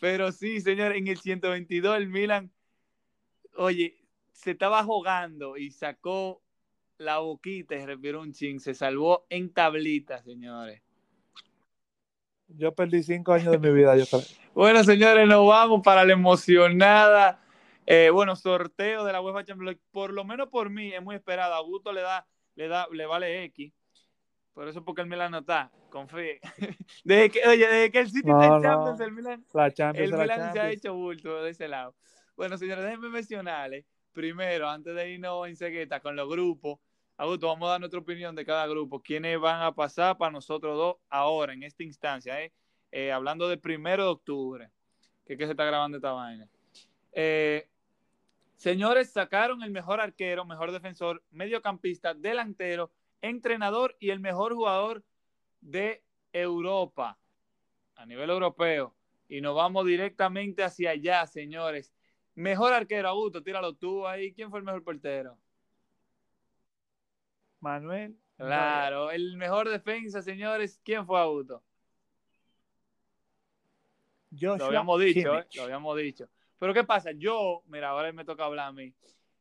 Pero 0.00 0.32
sí, 0.32 0.60
señor, 0.60 0.96
en 0.96 1.06
el 1.06 1.18
122 1.18 1.96
el 1.96 2.08
Milan, 2.08 2.50
oye, 3.56 3.96
se 4.32 4.52
estaba 4.52 4.82
jugando 4.82 5.56
y 5.56 5.70
sacó 5.70 6.42
la 6.96 7.18
boquita 7.18 7.76
y 7.76 7.86
respiró 7.86 8.22
un 8.22 8.32
ching. 8.32 8.58
Se 8.58 8.74
salvó 8.74 9.26
en 9.28 9.52
tablita, 9.52 10.22
señores. 10.22 10.82
Yo 12.48 12.74
perdí 12.74 13.02
cinco 13.02 13.34
años 13.34 13.52
de 13.52 13.58
mi 13.58 13.70
vida, 13.70 13.94
yo 13.96 14.06
creo. 14.06 14.22
bueno, 14.54 14.82
señores, 14.82 15.28
nos 15.28 15.46
vamos 15.46 15.82
para 15.84 16.04
la 16.04 16.14
emocionada. 16.14 17.40
Eh, 17.90 18.10
bueno, 18.10 18.36
sorteo 18.36 19.02
de 19.02 19.12
la 19.14 19.22
UEFA 19.22 19.44
Champions 19.44 19.64
League, 19.64 19.80
por 19.90 20.12
lo 20.12 20.22
menos 20.22 20.50
por 20.50 20.68
mí, 20.68 20.92
es 20.92 21.02
muy 21.02 21.16
esperado. 21.16 21.54
A 21.54 21.60
Gusto 21.60 21.90
le 21.90 22.02
da, 22.02 22.26
le 22.54 22.68
da, 22.68 22.86
le 22.92 23.06
vale 23.06 23.44
X. 23.44 23.72
Por 24.52 24.68
eso 24.68 24.84
porque 24.84 25.00
el 25.00 25.08
Milan 25.08 25.30
no 25.30 25.38
está, 25.38 25.70
confíe. 25.88 26.38
Desde 27.04 27.30
que, 27.30 27.48
oye, 27.48 27.66
desde 27.66 27.90
que 27.90 28.00
el 28.00 28.10
City 28.10 28.28
No, 28.28 28.42
está 28.42 28.56
en 28.56 28.62
no. 28.62 28.68
Champions, 28.68 29.00
el 29.00 29.12
Milan, 29.12 29.46
La 29.54 29.70
Champions, 29.72 30.04
el 30.04 30.18
la 30.18 30.22
Milan 30.22 30.52
se 30.52 30.60
ha 30.60 30.70
hecho 30.70 30.92
bulto 30.92 31.42
de 31.42 31.50
ese 31.50 31.66
lado. 31.66 31.94
Bueno, 32.36 32.58
señores, 32.58 32.84
déjenme 32.84 33.08
mencionarles, 33.08 33.86
primero, 34.12 34.68
antes 34.68 34.94
de 34.94 35.10
irnos 35.10 35.48
en 35.48 35.56
cegueta 35.56 36.00
con 36.00 36.14
los 36.14 36.28
grupos, 36.28 36.78
Augusto, 37.16 37.46
vamos 37.46 37.68
a 37.68 37.70
dar 37.70 37.80
nuestra 37.80 38.00
opinión 38.00 38.34
de 38.34 38.44
cada 38.44 38.66
grupo. 38.66 39.00
¿Quiénes 39.02 39.40
van 39.40 39.62
a 39.62 39.72
pasar 39.72 40.18
para 40.18 40.30
nosotros 40.30 40.76
dos 40.76 40.96
ahora, 41.08 41.54
en 41.54 41.62
esta 41.62 41.82
instancia? 41.84 42.42
eh? 42.42 42.52
Eh, 42.92 43.12
hablando 43.12 43.48
del 43.48 43.60
primero 43.60 44.04
de 44.04 44.10
octubre, 44.10 44.70
que 45.24 45.32
es 45.32 45.38
que 45.38 45.46
se 45.46 45.52
está 45.52 45.64
grabando 45.64 45.96
esta 45.96 46.12
vaina. 46.12 46.46
Eh, 47.12 47.66
señores, 48.58 49.10
sacaron 49.10 49.62
el 49.62 49.70
mejor 49.70 50.00
arquero, 50.00 50.44
mejor 50.44 50.70
defensor, 50.70 51.22
mediocampista, 51.30 52.12
delantero, 52.12 52.92
entrenador 53.22 53.96
y 53.98 54.10
el 54.10 54.20
mejor 54.20 54.54
jugador 54.54 55.02
de 55.62 56.04
Europa, 56.32 57.18
a 57.96 58.04
nivel 58.04 58.28
europeo. 58.28 58.94
Y 59.28 59.40
nos 59.40 59.54
vamos 59.54 59.86
directamente 59.86 60.62
hacia 60.62 60.90
allá, 60.90 61.26
señores. 61.26 61.94
Mejor 62.34 62.72
arquero, 62.72 63.08
Augusto, 63.08 63.42
tíralo 63.42 63.74
tú 63.74 64.06
ahí. 64.06 64.32
¿Quién 64.32 64.50
fue 64.50 64.58
el 64.58 64.64
mejor 64.64 64.84
portero? 64.84 65.38
Manuel. 67.60 68.16
Claro, 68.36 69.10
el 69.10 69.36
mejor 69.36 69.68
defensa, 69.68 70.22
señores. 70.22 70.80
¿Quién 70.84 71.04
fue 71.04 71.18
Augusto? 71.20 71.62
Joshua 74.30 74.58
Lo 74.58 74.64
habíamos 74.66 75.00
dicho, 75.00 75.38
¿eh? 75.38 75.46
Lo 75.56 75.62
habíamos 75.64 75.96
dicho. 75.98 76.28
Pero 76.58 76.74
¿qué 76.74 76.84
pasa? 76.84 77.12
Yo, 77.12 77.62
mira, 77.66 77.90
ahora 77.90 78.12
me 78.12 78.24
toca 78.24 78.44
hablar 78.44 78.68
a 78.68 78.72
mí. 78.72 78.92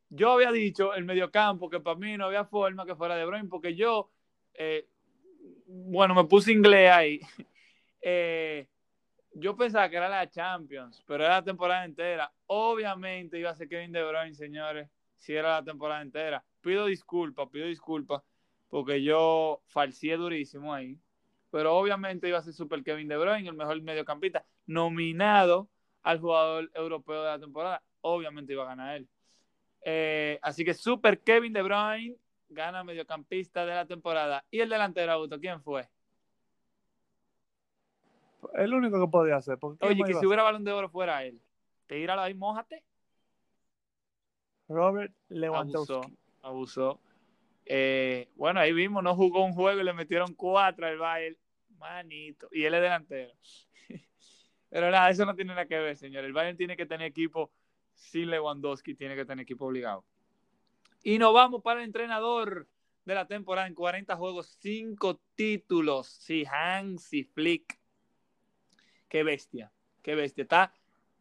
Yo 0.10 0.32
había 0.32 0.52
dicho 0.52 0.94
el 0.94 1.04
mediocampo 1.04 1.70
que 1.70 1.80
para 1.80 1.98
mí 1.98 2.18
no 2.18 2.26
había 2.26 2.46
forma 2.46 2.86
que 2.86 2.96
fuera 2.96 3.16
de 3.16 3.26
Bruyne 3.26 3.50
porque 3.50 3.76
yo, 3.76 4.10
eh, 4.54 4.88
bueno, 5.68 6.16
me 6.16 6.24
puse 6.26 6.52
inglés 6.52 6.92
ahí. 6.92 7.20
Eh, 8.10 8.70
yo 9.34 9.58
pensaba 9.58 9.90
que 9.90 9.98
era 9.98 10.08
la 10.08 10.30
Champions, 10.30 11.04
pero 11.06 11.26
era 11.26 11.34
la 11.34 11.44
temporada 11.44 11.84
entera. 11.84 12.32
Obviamente 12.46 13.38
iba 13.38 13.50
a 13.50 13.56
ser 13.56 13.68
Kevin 13.68 13.92
De 13.92 14.02
Bruyne, 14.04 14.34
señores, 14.34 14.88
si 15.18 15.34
era 15.34 15.56
la 15.56 15.64
temporada 15.64 16.04
entera. 16.04 16.46
Pido 16.62 16.86
disculpas, 16.86 17.50
pido 17.50 17.66
disculpas, 17.66 18.24
porque 18.70 19.04
yo 19.04 19.62
falseé 19.66 20.16
durísimo 20.16 20.74
ahí. 20.74 20.98
Pero 21.52 21.76
obviamente 21.76 22.30
iba 22.30 22.38
a 22.38 22.44
ser 22.44 22.54
Super 22.54 22.84
Kevin 22.84 23.10
De 23.10 23.18
Bruyne, 23.18 23.50
el 23.50 23.56
mejor 23.56 23.82
mediocampista, 23.82 24.46
nominado 24.68 25.68
al 26.08 26.22
jugador 26.22 26.72
europeo 26.74 27.22
de 27.22 27.30
la 27.32 27.40
temporada. 27.40 27.84
Obviamente 28.00 28.54
iba 28.54 28.64
a 28.64 28.68
ganar 28.68 28.96
él. 28.96 29.10
Eh, 29.82 30.40
así 30.42 30.64
que 30.64 30.74
Super 30.74 31.20
Kevin 31.20 31.52
De 31.52 31.62
Bruyne 31.62 32.16
gana 32.48 32.82
mediocampista 32.86 33.66
de 33.66 33.76
la 33.76 33.86
temporada. 33.86 34.46
¿Y 34.50 34.62
el 34.62 34.70
delantero, 34.70 35.12
Augusto, 35.12 35.38
quién 35.38 35.62
fue? 35.62 35.90
El 38.54 38.74
único 38.74 39.02
que 39.02 39.12
podía 39.12 39.36
hacer. 39.36 39.58
porque 39.58 39.80
¿quién 39.80 39.92
Oye, 39.92 40.04
que 40.06 40.18
si 40.18 40.26
hubiera 40.26 40.44
balón 40.44 40.64
de 40.64 40.72
oro 40.72 40.90
fuera 40.90 41.26
él. 41.26 41.42
Tíralo 41.88 42.22
ahí, 42.22 42.34
mójate. 42.34 42.78
ser? 42.78 42.86
Robert 44.70 45.12
Abusó, 45.12 45.40
Lewandowski. 45.40 46.18
abusó. 46.42 47.02
Eh, 47.66 48.30
bueno, 48.36 48.62
ahí 48.62 48.72
vimos, 48.72 49.04
no 49.04 49.14
jugó 49.14 49.44
un 49.44 49.54
juego 49.54 49.82
y 49.82 49.84
le 49.84 49.92
metieron 49.92 50.34
cuatro 50.36 50.88
al 50.88 50.98
Bayern. 50.98 51.36
Manito. 51.78 52.48
Y 52.52 52.64
él 52.64 52.74
es 52.76 52.82
delantero. 52.82 53.34
Pero 54.70 54.92
nada, 54.92 55.10
eso 55.10 55.26
no 55.26 55.36
tiene 55.36 55.54
nada 55.54 55.66
que 55.66 55.78
ver, 55.80 55.96
señor. 55.96 56.26
El 56.26 56.34
Bayern 56.34 56.58
tiene 56.58 56.76
que 56.76 56.86
tener 56.86 57.08
equipo 57.08 57.52
sin 57.94 58.30
Lewandowski, 58.30 58.96
tiene 58.96 59.16
que 59.16 59.26
tener 59.26 59.44
equipo 59.44 59.66
obligado. 59.66 60.04
Y 61.04 61.20
nos 61.20 61.34
vamos 61.34 61.62
para 61.62 61.80
el 61.80 61.86
entrenador 61.86 62.68
de 63.06 63.16
la 63.16 63.26
temporada 63.26 63.68
en 63.68 63.74
40 63.74 64.16
juegos, 64.18 64.58
5 64.60 65.22
títulos. 65.36 66.08
Sí, 66.08 66.44
Hansi 66.46 67.24
Flick. 67.24 67.80
Qué 69.08 69.24
bestia, 69.24 69.72
qué 70.02 70.16
bestia. 70.16 70.42
Está 70.42 70.74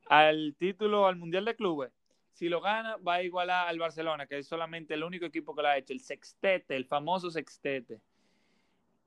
al 0.09 0.57
título 0.59 1.07
al 1.07 1.17
Mundial 1.17 1.45
de 1.45 1.55
Clubes. 1.55 1.93
Si 2.33 2.49
lo 2.49 2.61
gana, 2.61 2.97
va 2.97 3.15
a 3.15 3.23
igualar 3.23 3.69
al 3.69 3.79
Barcelona, 3.79 4.27
que 4.27 4.39
es 4.39 4.47
solamente 4.47 4.95
el 4.95 5.05
único 5.05 5.25
equipo 5.25 5.55
que 5.55 5.63
lo 5.63 5.69
ha 5.69 5.79
hecho, 5.79 5.93
el 5.93 6.01
sextete, 6.01 6.77
el 6.77 6.85
famoso 6.85 7.31
sextete. 7.31 8.01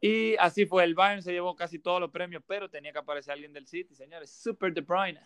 Y 0.02 0.36
así 0.38 0.66
fue, 0.66 0.84
el 0.86 0.96
Bayern 0.96 1.22
se 1.22 1.34
llevó 1.34 1.56
casi 1.56 1.80
todos 1.80 2.00
los 2.00 2.10
premios, 2.10 2.42
pero 2.48 2.70
tenía 2.70 2.92
que 2.92 3.00
aparecer 3.00 3.34
alguien 3.34 3.52
del 3.52 3.68
City, 3.68 3.96
señores. 3.96 4.32
Super 4.32 4.74
De 4.74 4.82
Bruyne. 4.82 5.20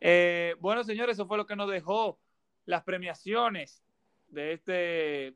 Eh, 0.00 0.54
bueno, 0.60 0.84
señores, 0.84 1.14
eso 1.14 1.26
fue 1.26 1.38
lo 1.38 1.46
que 1.46 1.56
nos 1.56 1.70
dejó 1.70 2.18
las 2.66 2.82
premiaciones 2.82 3.82
de 4.28 4.52
este, 4.52 5.34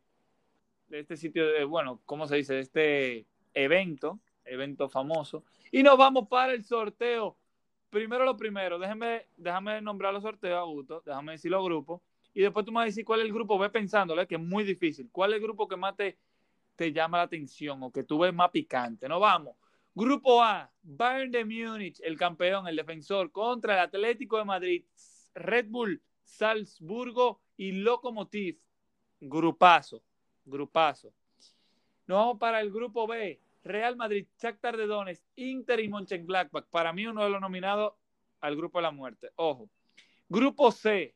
de 0.88 1.00
este 1.00 1.16
sitio, 1.16 1.46
de, 1.46 1.64
bueno, 1.64 2.00
¿cómo 2.04 2.26
se 2.26 2.36
dice? 2.36 2.54
De 2.54 2.60
este 2.60 3.26
evento, 3.54 4.20
evento 4.44 4.88
famoso. 4.88 5.44
Y 5.72 5.82
nos 5.82 5.96
vamos 5.96 6.28
para 6.28 6.52
el 6.52 6.64
sorteo. 6.64 7.36
Primero 7.90 8.24
lo 8.24 8.36
primero, 8.36 8.78
déjame, 8.78 9.26
déjame 9.36 9.80
nombrar 9.80 10.12
los 10.12 10.22
sorteos, 10.22 10.58
Augusto, 10.58 11.02
déjame 11.06 11.32
decir 11.32 11.50
los 11.50 11.64
grupos. 11.64 12.02
Y 12.34 12.42
después 12.42 12.66
tú 12.66 12.72
me 12.72 12.76
vas 12.76 12.82
a 12.82 12.86
decir 12.86 13.04
cuál 13.04 13.20
es 13.20 13.26
el 13.26 13.32
grupo, 13.32 13.58
ve 13.58 13.70
pensándolo, 13.70 14.20
eh, 14.20 14.26
que 14.26 14.34
es 14.34 14.40
muy 14.40 14.64
difícil. 14.64 15.08
¿Cuál 15.10 15.30
es 15.30 15.36
el 15.36 15.42
grupo 15.42 15.66
que 15.66 15.76
más 15.76 15.96
te, 15.96 16.18
te 16.76 16.92
llama 16.92 17.18
la 17.18 17.24
atención 17.24 17.82
o 17.82 17.90
que 17.90 18.04
tú 18.04 18.18
ves 18.18 18.32
más 18.32 18.50
picante? 18.50 19.08
No 19.08 19.18
vamos. 19.18 19.56
Grupo 19.94 20.42
A, 20.42 20.70
Bayern 20.82 21.32
de 21.32 21.44
Múnich, 21.44 22.00
el 22.04 22.18
campeón, 22.18 22.68
el 22.68 22.76
defensor, 22.76 23.32
contra 23.32 23.74
el 23.74 23.80
Atlético 23.80 24.36
de 24.36 24.44
Madrid, 24.44 24.84
Red 25.34 25.66
Bull, 25.70 26.02
Salzburgo 26.22 27.40
y 27.56 27.72
Lokomotiv. 27.72 28.60
Grupazo, 29.20 30.02
grupazo. 30.44 31.14
Nos 32.06 32.18
vamos 32.18 32.38
para 32.38 32.60
el 32.60 32.70
grupo 32.70 33.06
B, 33.06 33.40
Real 33.64 33.96
Madrid, 33.96 34.26
Shakhtar 34.38 34.76
de 34.76 34.86
Donetsk, 34.86 35.24
Inter 35.36 35.80
y 35.80 35.88
Mönchengladbach. 35.88 36.66
Para 36.66 36.92
mí 36.92 37.06
uno 37.06 37.24
de 37.24 37.30
los 37.30 37.40
nominados 37.40 37.94
al 38.40 38.54
grupo 38.54 38.78
de 38.78 38.82
la 38.82 38.90
muerte. 38.90 39.30
Ojo. 39.36 39.70
Grupo 40.28 40.70
C, 40.72 41.14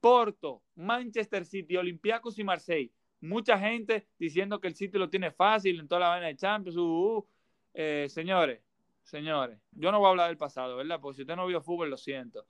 Porto, 0.00 0.62
Manchester 0.74 1.44
City, 1.44 1.76
Olympiacos 1.76 2.38
y 2.38 2.44
Marseille. 2.44 2.92
Mucha 3.20 3.58
gente 3.58 4.06
diciendo 4.18 4.60
que 4.60 4.68
el 4.68 4.74
City 4.74 4.98
lo 4.98 5.08
tiene 5.08 5.30
fácil 5.30 5.80
en 5.80 5.88
toda 5.88 6.00
la 6.00 6.08
vaina 6.08 6.26
de 6.26 6.36
Champions. 6.36 6.76
Uh, 6.76 7.18
uh. 7.18 7.26
Eh, 7.74 8.06
señores, 8.08 8.62
señores, 9.02 9.58
yo 9.72 9.92
no 9.92 9.98
voy 9.98 10.06
a 10.06 10.10
hablar 10.10 10.28
del 10.28 10.36
pasado, 10.36 10.76
¿verdad? 10.76 11.00
Porque 11.00 11.16
si 11.16 11.22
usted 11.22 11.36
no 11.36 11.46
vio 11.46 11.60
fútbol, 11.60 11.90
lo 11.90 11.96
siento. 11.96 12.46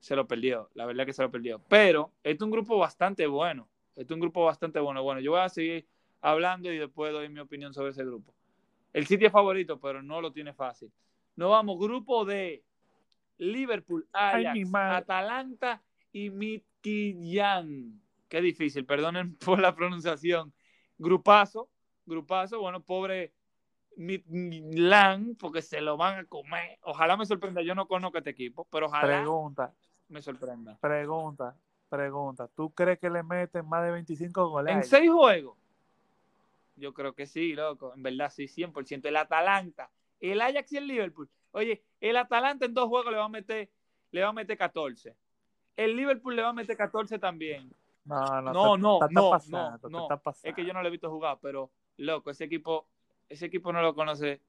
Se 0.00 0.14
lo 0.14 0.28
perdió, 0.28 0.70
la 0.74 0.86
verdad 0.86 1.04
que 1.06 1.12
se 1.12 1.22
lo 1.22 1.30
perdió. 1.30 1.60
Pero 1.68 2.12
este 2.22 2.36
es 2.36 2.42
un 2.42 2.50
grupo 2.50 2.78
bastante 2.78 3.26
bueno. 3.26 3.68
Este 3.96 4.12
es 4.12 4.14
un 4.14 4.20
grupo 4.20 4.44
bastante 4.44 4.78
bueno. 4.78 5.02
Bueno, 5.02 5.20
yo 5.20 5.32
voy 5.32 5.40
a 5.40 5.48
seguir 5.48 5.86
hablando 6.20 6.72
y 6.72 6.78
después 6.78 7.12
doy 7.12 7.28
mi 7.28 7.40
opinión 7.40 7.74
sobre 7.74 7.90
ese 7.90 8.04
grupo. 8.04 8.32
El 8.92 9.06
City 9.06 9.26
es 9.26 9.32
favorito, 9.32 9.80
pero 9.80 10.02
no 10.02 10.20
lo 10.20 10.32
tiene 10.32 10.52
fácil. 10.52 10.90
Nos 11.36 11.50
vamos, 11.50 11.78
grupo 11.78 12.24
de 12.24 12.62
Liverpool, 13.38 14.06
Ajax. 14.12 14.74
Atalanta 14.74 15.82
y 16.12 16.30
Midtjylland. 16.30 18.00
Qué 18.28 18.40
difícil, 18.40 18.84
perdonen 18.84 19.36
por 19.44 19.58
la 19.58 19.74
pronunciación. 19.74 20.52
Grupazo, 20.98 21.68
grupazo, 22.04 22.60
bueno, 22.60 22.82
pobre 22.82 23.32
Midtjylland, 23.96 25.36
porque 25.38 25.62
se 25.62 25.80
lo 25.80 25.96
van 25.96 26.20
a 26.20 26.24
comer. 26.24 26.78
Ojalá 26.82 27.16
me 27.16 27.26
sorprenda, 27.26 27.62
yo 27.62 27.74
no 27.74 27.86
conozco 27.86 28.18
este 28.18 28.30
equipo, 28.30 28.66
pero 28.70 28.86
ojalá 28.86 29.20
Pregunta, 29.20 29.74
me 30.08 30.22
sorprenda. 30.22 30.78
pregunta, 30.80 31.56
pregunta. 31.88 32.48
¿Tú 32.48 32.70
crees 32.70 32.98
que 32.98 33.10
le 33.10 33.22
meten 33.22 33.66
más 33.66 33.84
de 33.84 33.92
25 33.92 34.48
goles? 34.48 34.74
En 34.74 34.84
seis 34.84 35.10
juegos, 35.10 35.56
Yo 36.76 36.94
creo 36.94 37.12
que 37.12 37.26
sí, 37.26 37.54
loco. 37.54 37.92
En 37.94 38.04
verdad, 38.04 38.30
sí, 38.30 38.46
100%. 38.46 39.08
El 39.08 39.16
Atalanta, 39.16 39.90
el 40.20 40.40
Ajax 40.40 40.72
y 40.72 40.76
el 40.76 40.86
Liverpool. 40.86 41.28
Oye, 41.50 41.82
el 42.00 42.16
Atalanta 42.16 42.66
en 42.66 42.74
dos 42.74 42.88
juegos 42.88 43.10
le 43.10 43.18
va 43.18 43.24
a 43.24 43.28
meter, 43.28 43.68
le 44.12 44.22
va 44.22 44.28
a 44.28 44.32
meter 44.32 44.56
14. 44.56 45.16
El 45.76 45.96
Liverpool 45.96 46.36
le 46.36 46.42
va 46.42 46.50
a 46.50 46.52
meter 46.52 46.76
14 46.76 47.18
también. 47.18 47.72
No, 48.08 48.40
no, 48.42 48.52
No, 48.52 48.74
te- 48.74 48.80
no, 48.80 48.98
te 48.98 49.04
está 49.06 49.20
no, 49.20 49.30
pasando, 49.30 49.88
no, 49.90 50.06
te 50.08 50.14
no. 50.14 50.32
Es 50.42 50.54
que 50.54 50.64
yo 50.64 50.72
no 50.72 50.80
lo 50.82 50.88
he 50.88 50.90
visto 50.90 51.10
jugar, 51.10 51.38
pero 51.42 51.70
loco, 51.98 52.30
ese 52.30 52.44
equipo, 52.44 52.86
ese 53.28 53.46
equipo 53.46 53.72
no 53.72 53.82
lo 53.82 53.94
conoce. 53.94 54.40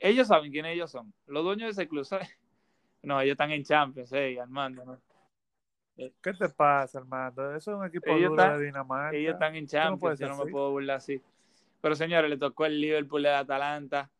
Ellos 0.00 0.26
saben 0.28 0.50
quiénes 0.52 0.74
ellos 0.74 0.90
son. 0.90 1.12
Los 1.26 1.44
dueños 1.44 1.66
de 1.76 1.82
ese 1.82 1.88
club, 1.88 2.04
¿sabes? 2.04 2.28
No, 3.02 3.20
ellos 3.20 3.32
están 3.34 3.52
en 3.52 3.62
Champions, 3.62 4.12
eh, 4.12 4.40
Armando. 4.40 4.84
¿no? 4.84 4.98
¿Qué 5.96 6.32
te 6.34 6.48
pasa, 6.48 6.98
Armando? 6.98 7.54
Eso 7.54 7.70
es 7.72 7.78
un 7.78 7.86
equipo 7.86 8.10
Ellos 8.10 8.30
duro 8.30 8.42
están- 8.42 8.58
de 8.58 8.64
Dinamarca. 8.66 9.16
Ellos 9.16 9.32
están 9.34 9.54
en 9.54 9.66
Champions, 9.68 10.18
yo 10.18 10.26
no 10.26 10.34
así. 10.34 10.44
me 10.44 10.50
puedo 10.50 10.70
burlar 10.72 10.96
así. 10.96 11.22
Pero 11.80 11.94
señores, 11.94 12.28
le 12.28 12.36
tocó 12.38 12.66
el 12.66 12.80
Liverpool 12.80 13.24
el 13.24 13.34
Atalanta. 13.34 14.10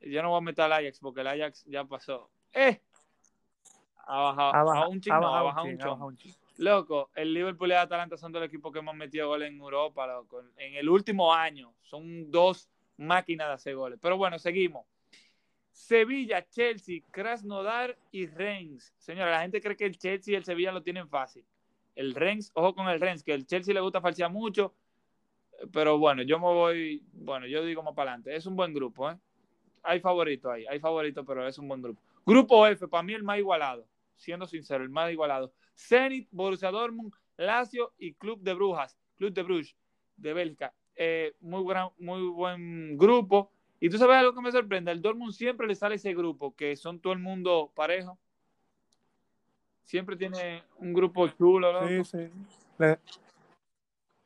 Yo 0.00 0.22
no 0.22 0.30
voy 0.30 0.38
a 0.38 0.40
meter 0.40 0.64
al 0.64 0.72
Ajax 0.72 1.00
porque 1.00 1.20
el 1.22 1.26
Ajax 1.26 1.64
ya 1.64 1.84
pasó. 1.84 2.30
¡Eh! 2.52 2.80
Ha 4.06 4.20
bajado, 4.20 4.54
Ha 4.54 4.62
baja- 4.62 4.82
a 4.84 4.88
un 4.88 5.00
ching, 5.00 5.12
ha 5.12 5.20
no, 5.20 5.34
ha 5.34 5.42
bajado 5.42 5.66
un 6.06 6.16
chin, 6.16 6.32
Loco, 6.62 7.10
el 7.16 7.34
Liverpool 7.34 7.70
y 7.70 7.72
el 7.72 7.78
Atalanta 7.78 8.16
son 8.16 8.30
dos 8.30 8.44
equipos 8.44 8.72
que 8.72 8.78
hemos 8.78 8.94
metido 8.94 9.26
goles 9.26 9.50
en 9.50 9.58
Europa, 9.58 10.06
loco. 10.06 10.44
En 10.56 10.76
el 10.76 10.88
último 10.88 11.34
año 11.34 11.74
son 11.80 12.30
dos 12.30 12.70
máquinas 12.98 13.48
de 13.48 13.54
hacer 13.54 13.74
goles. 13.74 13.98
Pero 14.00 14.16
bueno, 14.16 14.38
seguimos. 14.38 14.86
Sevilla, 15.72 16.46
Chelsea, 16.48 17.00
Krasnodar 17.10 17.98
y 18.12 18.28
Rennes. 18.28 18.94
Señora, 18.98 19.32
la 19.32 19.40
gente 19.40 19.60
cree 19.60 19.76
que 19.76 19.86
el 19.86 19.98
Chelsea 19.98 20.34
y 20.34 20.36
el 20.36 20.44
Sevilla 20.44 20.70
lo 20.70 20.84
tienen 20.84 21.08
fácil. 21.08 21.44
El 21.96 22.14
Rennes, 22.14 22.52
ojo 22.54 22.76
con 22.76 22.88
el 22.88 23.00
Rennes, 23.00 23.24
que 23.24 23.34
el 23.34 23.44
Chelsea 23.44 23.74
le 23.74 23.80
gusta 23.80 24.00
falsear 24.00 24.30
mucho. 24.30 24.72
Pero 25.72 25.98
bueno, 25.98 26.22
yo 26.22 26.38
me 26.38 26.44
voy, 26.44 27.02
bueno, 27.12 27.48
yo 27.48 27.64
digo 27.64 27.82
más 27.82 27.94
para 27.94 28.12
adelante. 28.12 28.36
Es 28.36 28.46
un 28.46 28.54
buen 28.54 28.72
grupo, 28.72 29.10
¿eh? 29.10 29.18
Hay 29.82 29.98
favoritos 29.98 30.52
ahí, 30.52 30.64
hay 30.68 30.78
favoritos, 30.78 31.24
pero 31.26 31.44
es 31.44 31.58
un 31.58 31.66
buen 31.66 31.82
grupo. 31.82 32.00
Grupo 32.24 32.64
F, 32.68 32.86
para 32.86 33.02
mí 33.02 33.14
el 33.14 33.24
más 33.24 33.38
igualado, 33.38 33.84
siendo 34.16 34.46
sincero, 34.46 34.82
el 34.84 34.90
más 34.90 35.10
igualado. 35.10 35.52
Zenit, 35.76 36.28
Borussia 36.30 36.70
Dortmund, 36.70 37.12
Lazio 37.36 37.92
y 37.98 38.14
Club 38.14 38.40
de 38.42 38.54
Brujas, 38.54 38.98
Club 39.16 39.32
de 39.32 39.42
Bruges 39.42 39.76
de 40.16 40.32
Bélgica. 40.32 40.74
Eh, 40.94 41.34
muy, 41.40 41.64
gran, 41.66 41.88
muy 41.98 42.22
buen 42.28 42.96
grupo. 42.96 43.50
Y 43.80 43.88
tú 43.90 43.98
sabes 43.98 44.16
algo 44.16 44.34
que 44.34 44.42
me 44.42 44.52
sorprende, 44.52 44.90
al 44.90 45.02
Dortmund 45.02 45.32
siempre 45.32 45.66
le 45.66 45.74
sale 45.74 45.96
ese 45.96 46.14
grupo, 46.14 46.54
que 46.54 46.76
son 46.76 47.00
todo 47.00 47.12
el 47.12 47.18
mundo 47.18 47.72
parejo. 47.74 48.18
Siempre 49.84 50.16
tiene 50.16 50.62
un 50.76 50.92
grupo 50.92 51.28
chulo, 51.28 51.72
loco. 51.72 52.04
Sí, 52.04 52.18
sí. 52.18 52.30
Le- 52.78 52.98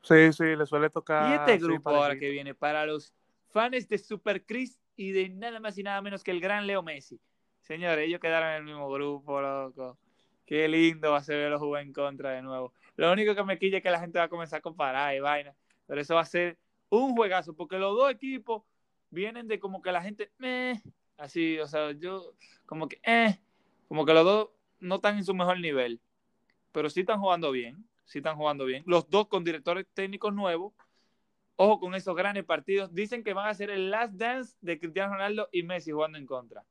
Sí, 0.03 0.31
sí, 0.31 0.55
le 0.55 0.65
suele 0.65 0.89
tocar. 0.89 1.27
Y 1.27 1.33
este 1.33 1.57
grupo 1.57 1.89
ahora 1.89 2.17
que 2.17 2.29
viene 2.29 2.55
para 2.55 2.85
los 2.85 3.13
fans 3.49 3.89
de 3.89 3.97
Super 3.97 4.45
Chris 4.45 4.79
y 4.95 5.11
de 5.11 5.27
nada 5.27 5.59
más 5.59 5.77
y 5.77 5.83
nada 5.83 6.01
menos 6.01 6.23
que 6.23 6.31
el 6.31 6.39
gran 6.39 6.65
Leo 6.65 6.81
Messi. 6.81 7.19
Señores, 7.67 8.07
ellos 8.07 8.21
quedaron 8.21 8.49
en 8.49 8.55
el 8.55 8.63
mismo 8.63 8.89
grupo, 8.89 9.41
loco. 9.41 9.97
Qué 10.45 10.69
lindo 10.69 11.11
va 11.11 11.17
a 11.17 11.21
ser 11.21 11.35
verlos 11.35 11.59
jugar 11.59 11.83
en 11.83 11.91
contra 11.91 12.31
de 12.31 12.41
nuevo. 12.41 12.73
Lo 12.95 13.11
único 13.11 13.35
que 13.35 13.43
me 13.43 13.59
quilla 13.59 13.79
es 13.79 13.83
que 13.83 13.91
la 13.91 13.99
gente 13.99 14.19
va 14.19 14.25
a 14.25 14.29
comenzar 14.29 14.59
a 14.59 14.61
comparar 14.61 15.13
y 15.13 15.19
vaina. 15.19 15.53
Pero 15.85 15.99
eso 15.99 16.15
va 16.15 16.21
a 16.21 16.25
ser 16.25 16.57
un 16.89 17.13
juegazo, 17.13 17.53
porque 17.53 17.77
los 17.77 17.93
dos 17.93 18.09
equipos 18.09 18.63
vienen 19.09 19.49
de 19.49 19.59
como 19.59 19.81
que 19.81 19.91
la 19.91 20.01
gente, 20.01 20.31
meh, 20.37 20.81
así, 21.17 21.59
o 21.59 21.67
sea, 21.67 21.91
yo, 21.91 22.33
como 22.65 22.87
que, 22.87 23.01
eh, 23.03 23.37
como 23.89 24.05
que 24.05 24.13
los 24.13 24.23
dos 24.23 24.49
no 24.79 24.95
están 24.95 25.17
en 25.17 25.25
su 25.25 25.33
mejor 25.33 25.59
nivel, 25.59 25.99
pero 26.71 26.89
sí 26.89 27.01
están 27.01 27.19
jugando 27.19 27.51
bien, 27.51 27.85
sí 28.05 28.19
están 28.19 28.37
jugando 28.37 28.63
bien. 28.63 28.83
Los 28.85 29.09
dos 29.09 29.27
con 29.27 29.43
directores 29.43 29.85
técnicos 29.93 30.33
nuevos, 30.33 30.73
ojo 31.57 31.81
con 31.81 31.95
esos 31.95 32.15
grandes 32.15 32.45
partidos, 32.45 32.93
dicen 32.93 33.25
que 33.25 33.33
van 33.33 33.49
a 33.49 33.53
ser 33.53 33.69
el 33.71 33.91
last 33.91 34.13
dance 34.13 34.55
de 34.61 34.79
Cristiano 34.79 35.15
Ronaldo 35.15 35.49
y 35.51 35.63
Messi 35.63 35.91
jugando 35.91 36.17
en 36.17 36.25
contra. 36.25 36.63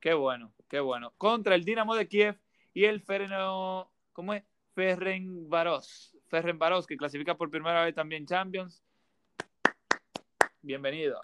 Qué 0.00 0.14
bueno, 0.14 0.52
qué 0.68 0.80
bueno. 0.80 1.12
Contra 1.18 1.54
el 1.54 1.64
Dinamo 1.64 1.94
de 1.96 2.06
Kiev 2.06 2.38
y 2.72 2.84
el 2.84 3.00
Ferno, 3.00 3.90
¿cómo 4.12 4.32
es? 4.34 4.44
Ferrenbaros. 4.74 6.16
Ferrenbaros, 6.28 6.86
que 6.86 6.96
clasifica 6.96 7.36
por 7.36 7.50
primera 7.50 7.84
vez 7.84 7.94
también 7.94 8.26
Champions. 8.26 8.82
Bienvenido. 10.62 11.20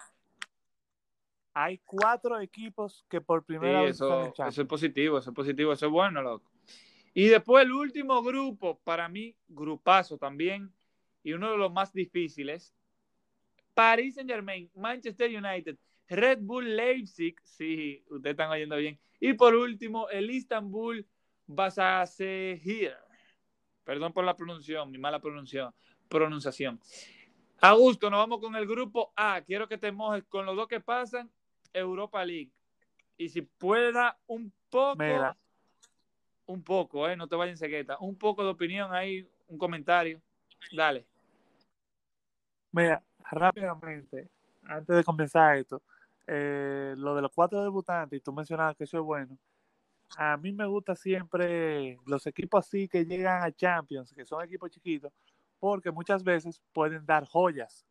Hay 1.53 1.77
cuatro 1.85 2.39
equipos 2.41 3.05
que 3.09 3.21
por 3.21 3.41
Sí, 3.41 3.45
primera 3.47 3.81
vez 3.81 3.91
están 3.91 4.07
eso, 4.07 4.19
en 4.19 4.25
Champions. 4.33 4.53
eso 4.53 4.61
es 4.63 4.67
positivo, 4.67 5.17
eso 5.19 5.29
es 5.29 5.35
positivo, 5.35 5.71
eso 5.71 5.85
es 5.85 5.91
bueno, 5.91 6.21
loco. 6.21 6.51
Y 7.13 7.27
después 7.27 7.63
el 7.63 7.71
último 7.71 8.21
grupo, 8.21 8.77
para 8.83 9.07
mí, 9.07 9.33
grupazo 9.47 10.17
también, 10.17 10.73
y 11.23 11.31
uno 11.31 11.49
de 11.51 11.57
los 11.57 11.71
más 11.71 11.93
difíciles, 11.93 12.73
Paris 13.73 14.15
Saint 14.15 14.29
Germain, 14.29 14.69
Manchester 14.75 15.29
United, 15.33 15.77
Red 16.07 16.39
Bull 16.41 16.75
Leipzig, 16.75 17.35
sí, 17.43 18.03
ustedes 18.09 18.33
están 18.33 18.51
oyendo 18.51 18.77
bien, 18.77 18.99
y 19.19 19.33
por 19.33 19.55
último, 19.55 20.09
el 20.09 20.29
Istanbul 20.29 21.05
Basasehir. 21.47 22.95
Perdón 23.83 24.13
por 24.13 24.25
la 24.25 24.35
pronunciación, 24.35 24.91
mi 24.91 24.97
mala 24.97 25.19
pronunciación. 25.19 25.73
pronunciación. 26.07 26.79
Augusto, 27.61 28.09
nos 28.09 28.19
vamos 28.19 28.39
con 28.39 28.55
el 28.55 28.67
grupo 28.67 29.13
A. 29.15 29.41
Quiero 29.41 29.67
que 29.67 29.77
te 29.77 29.91
mojes 29.91 30.23
con 30.25 30.45
los 30.45 30.55
dos 30.55 30.67
que 30.67 30.79
pasan, 30.79 31.31
Europa 31.73 32.23
League. 32.23 32.51
Y 33.17 33.29
si 33.29 33.41
pueda 33.41 34.17
un 34.27 34.51
poco, 34.69 34.97
Mira. 34.97 35.37
un 36.47 36.63
poco, 36.63 37.07
eh, 37.07 37.15
no 37.15 37.27
te 37.27 37.35
vayas 37.35 37.53
en 37.53 37.57
cegueta, 37.57 37.97
un 37.99 38.17
poco 38.17 38.43
de 38.43 38.49
opinión 38.49 38.93
ahí, 38.93 39.27
un 39.47 39.57
comentario. 39.57 40.21
Dale. 40.71 41.05
Mira, 42.71 43.01
rápidamente, 43.31 44.29
antes 44.63 44.95
de 44.97 45.03
comenzar 45.03 45.57
esto, 45.57 45.81
eh, 46.27 46.93
lo 46.97 47.15
de 47.15 47.21
los 47.21 47.31
cuatro 47.33 47.61
debutantes, 47.63 48.17
y 48.17 48.21
tú 48.21 48.33
mencionabas 48.33 48.75
que 48.75 48.85
eso 48.85 48.97
es 48.97 49.03
bueno. 49.03 49.37
A 50.17 50.37
mí 50.37 50.51
me 50.51 50.65
gusta 50.65 50.95
siempre 50.95 51.97
los 52.05 52.25
equipos 52.27 52.65
así 52.65 52.87
que 52.87 53.05
llegan 53.05 53.43
a 53.43 53.51
Champions, 53.51 54.13
que 54.13 54.25
son 54.25 54.43
equipos 54.43 54.71
chiquitos, 54.71 55.11
porque 55.59 55.91
muchas 55.91 56.23
veces 56.23 56.61
pueden 56.73 57.05
dar 57.05 57.25
joyas. 57.25 57.85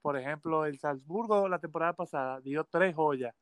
Por 0.00 0.16
ejemplo, 0.16 0.64
el 0.64 0.78
Salzburgo 0.78 1.48
la 1.48 1.58
temporada 1.58 1.92
pasada 1.92 2.40
dio 2.40 2.64
tres 2.64 2.94
joyas 2.94 3.34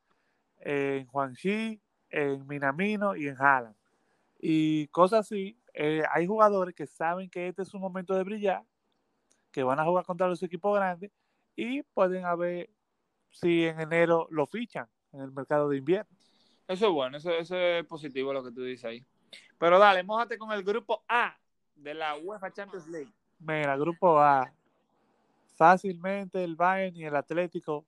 en 0.61 1.07
Juanxi, 1.07 1.81
en 2.11 2.47
Minamino 2.47 3.15
y 3.17 3.29
en 3.29 3.37
Haaland. 3.41 3.77
Y 4.39 4.89
cosas 4.89 5.21
así, 5.21 5.59
eh, 5.75 6.03
hay 6.11 6.27
jugadores 6.27 6.75
que 6.75 6.87
saben 6.87 7.29
que 7.29 7.49
este 7.49 7.63
es 7.63 7.69
su 7.69 7.79
momento 7.79 8.15
de 8.15 8.25
brillar, 8.25 8.65
que 9.51 9.63
van 9.63 9.79
a 9.79 9.85
jugar 9.85 10.05
contra 10.05 10.29
los 10.29 10.43
equipos 10.43 10.75
grandes 10.75 11.11
y 11.57 11.83
pueden 11.83 12.25
a 12.25 12.35
ver 12.35 12.71
si 13.35 13.65
en 13.65 13.81
enero 13.81 14.29
lo 14.31 14.47
fichan 14.47 14.89
en 15.13 15.21
el 15.21 15.33
mercado 15.33 15.69
de 15.69 15.79
invierno. 15.79 16.11
Eso 16.67 16.87
es 16.87 16.93
bueno, 16.93 17.17
eso, 17.17 17.31
eso 17.31 17.57
es 17.57 17.85
positivo 17.85 18.33
lo 18.33 18.43
que 18.43 18.53
tú 18.53 18.63
dices 18.63 18.85
ahí. 18.85 19.05
Pero 19.59 19.79
dale, 19.79 20.03
mójate 20.03 20.39
con 20.39 20.53
el 20.53 20.63
grupo 20.63 21.05
A 21.09 21.37
de 21.75 21.95
la 21.95 22.17
UEFA 22.17 22.53
Champions 22.53 22.87
League. 22.89 23.13
Mira, 23.41 23.77
grupo 23.77 24.19
A, 24.19 24.51
fácilmente 25.57 26.43
el 26.43 26.57
Bayern 26.57 26.97
y 26.97 27.05
el 27.05 27.17
Atlético 27.17 27.85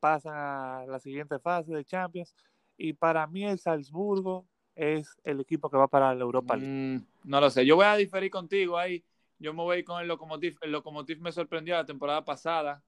pasan 0.00 0.34
a 0.36 0.84
la 0.86 0.98
siguiente 0.98 1.38
fase 1.38 1.72
de 1.72 1.84
Champions 1.84 2.34
y 2.76 2.92
para 2.92 3.26
mí 3.26 3.44
el 3.44 3.58
Salzburgo 3.58 4.44
es 4.74 5.16
el 5.22 5.40
equipo 5.40 5.70
que 5.70 5.76
va 5.76 5.86
para 5.86 6.14
la 6.14 6.22
Europa 6.22 6.56
League. 6.56 6.70
Mm, 6.70 7.06
no 7.24 7.40
lo 7.40 7.48
sé, 7.48 7.64
yo 7.64 7.76
voy 7.76 7.86
a 7.86 7.96
diferir 7.96 8.30
contigo 8.30 8.76
ahí. 8.76 9.04
Yo 9.38 9.52
me 9.52 9.62
voy 9.62 9.82
con 9.84 10.00
el 10.00 10.08
Lokomotiv. 10.08 10.58
El 10.60 10.72
Lokomotiv 10.72 11.20
me 11.20 11.32
sorprendió 11.32 11.74
la 11.74 11.84
temporada 11.84 12.24
pasada, 12.24 12.82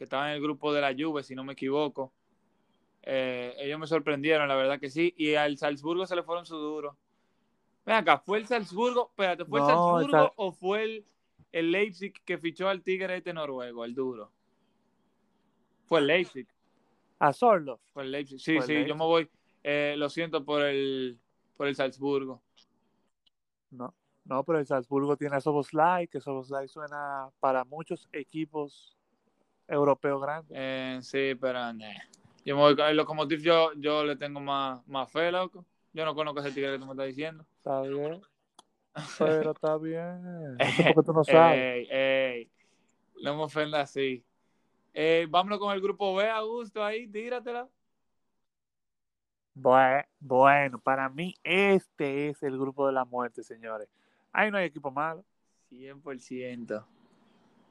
que 0.00 0.04
estaba 0.04 0.30
en 0.30 0.36
el 0.36 0.42
grupo 0.42 0.72
de 0.72 0.80
la 0.80 0.94
Juve, 0.98 1.22
si 1.22 1.34
no 1.34 1.44
me 1.44 1.52
equivoco. 1.52 2.10
Eh, 3.02 3.54
ellos 3.58 3.78
me 3.78 3.86
sorprendieron, 3.86 4.48
la 4.48 4.54
verdad 4.54 4.80
que 4.80 4.88
sí. 4.88 5.12
Y 5.14 5.34
al 5.34 5.58
Salzburgo 5.58 6.06
se 6.06 6.16
le 6.16 6.22
fueron 6.22 6.46
su 6.46 6.56
duro. 6.56 6.96
Ven 7.84 7.96
acá, 7.96 8.16
¿fue 8.16 8.38
el 8.38 8.46
Salzburgo? 8.46 9.08
Espérate, 9.10 9.44
¿fue 9.44 9.60
el 9.60 9.66
Salzburgo 9.66 10.10
Sal- 10.10 10.32
o 10.36 10.52
fue 10.52 10.84
el, 10.84 11.06
el 11.52 11.70
Leipzig 11.70 12.14
que 12.24 12.38
fichó 12.38 12.70
al 12.70 12.82
Tigre 12.82 13.18
este 13.18 13.34
noruego, 13.34 13.84
el 13.84 13.94
duro? 13.94 14.32
Fue 15.84 16.00
el 16.00 16.06
Leipzig. 16.06 16.48
A 17.18 17.34
Sorlo. 17.34 17.78
Fue 17.92 18.04
el 18.04 18.12
Leipzig. 18.12 18.40
Sí, 18.40 18.56
el 18.56 18.62
sí, 18.62 18.86
yo 18.86 18.94
me 18.94 19.04
voy. 19.04 19.28
eh, 19.62 19.96
lo 19.98 20.08
siento 20.08 20.46
por 20.46 20.62
el, 20.62 21.20
por 21.58 21.66
el 21.66 21.76
Salzburgo. 21.76 22.40
No, 23.70 23.94
no, 24.24 24.44
pero 24.44 24.60
el 24.60 24.66
Salzburgo 24.66 25.14
tiene 25.18 25.36
a 25.36 25.42
Soboslai, 25.42 26.08
que 26.08 26.22
Soboslai 26.22 26.68
suena 26.68 27.28
para 27.38 27.64
muchos 27.66 28.08
equipos 28.14 28.96
europeos 29.70 30.20
grandes. 30.20 30.52
Eh, 30.54 30.98
sí, 31.02 31.34
pero 31.40 31.72
nah. 31.72 31.86
Yo 32.44 32.56
me 32.56 32.62
voy 32.62 32.76
con 32.76 32.86
el 32.86 32.96
Lokomotiv, 32.96 33.40
yo, 33.40 33.72
yo 33.74 34.04
le 34.04 34.16
tengo 34.16 34.40
más, 34.40 34.86
más 34.88 35.10
fe, 35.10 35.30
loco. 35.30 35.64
Yo 35.92 36.04
no 36.04 36.14
conozco 36.14 36.40
ese 36.40 36.52
tigre 36.52 36.72
que 36.72 36.78
tú 36.78 36.86
me 36.86 36.92
estás 36.92 37.06
diciendo. 37.06 37.44
Está 37.58 37.80
bien. 37.82 38.20
Pero 39.18 39.50
está 39.52 39.76
bien. 39.76 40.56
Eso 40.58 40.82
porque 40.94 41.06
tú 41.06 41.12
no 41.12 41.22
sabes. 41.24 41.58
Ey, 41.58 41.88
ey. 41.90 42.50
No 43.22 43.36
me 43.36 43.42
ofenda 43.44 43.80
así. 43.80 44.24
Eh, 44.92 45.26
vámonos 45.28 45.58
con 45.58 45.72
el 45.72 45.80
grupo 45.80 46.14
B, 46.16 46.28
Augusto, 46.28 46.82
ahí, 46.84 47.06
tíratela. 47.06 47.68
Bue- 49.54 50.06
Bueno, 50.18 50.78
para 50.78 51.08
mí 51.08 51.34
este 51.44 52.28
es 52.30 52.42
el 52.42 52.58
grupo 52.58 52.86
de 52.86 52.92
la 52.92 53.04
muerte, 53.04 53.42
señores. 53.42 53.88
Ahí 54.32 54.50
no 54.50 54.58
hay 54.58 54.66
equipo 54.66 54.90
malo. 54.90 55.24
100%. 55.68 56.84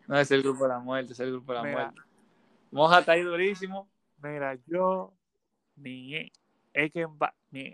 No, 0.10 0.18
es 0.18 0.32
el 0.32 0.41
grupo 0.41 0.64
de 0.64 0.70
la 0.70 0.80
muerte, 0.80 1.14
es 1.14 1.20
el 1.20 1.30
grupo 1.34 1.51
de 1.51 1.60
la 1.60 1.64
Mira. 1.66 1.76
muerte. 1.84 2.01
Moja 2.72 2.99
está 2.99 3.12
ahí 3.12 3.22
durísimo. 3.22 3.88
Mira, 4.18 4.57
yo 4.66 5.14
ni 5.76 6.32
es 6.74 6.91
que 6.91 7.05
va- 7.05 7.36
ni 7.51 7.72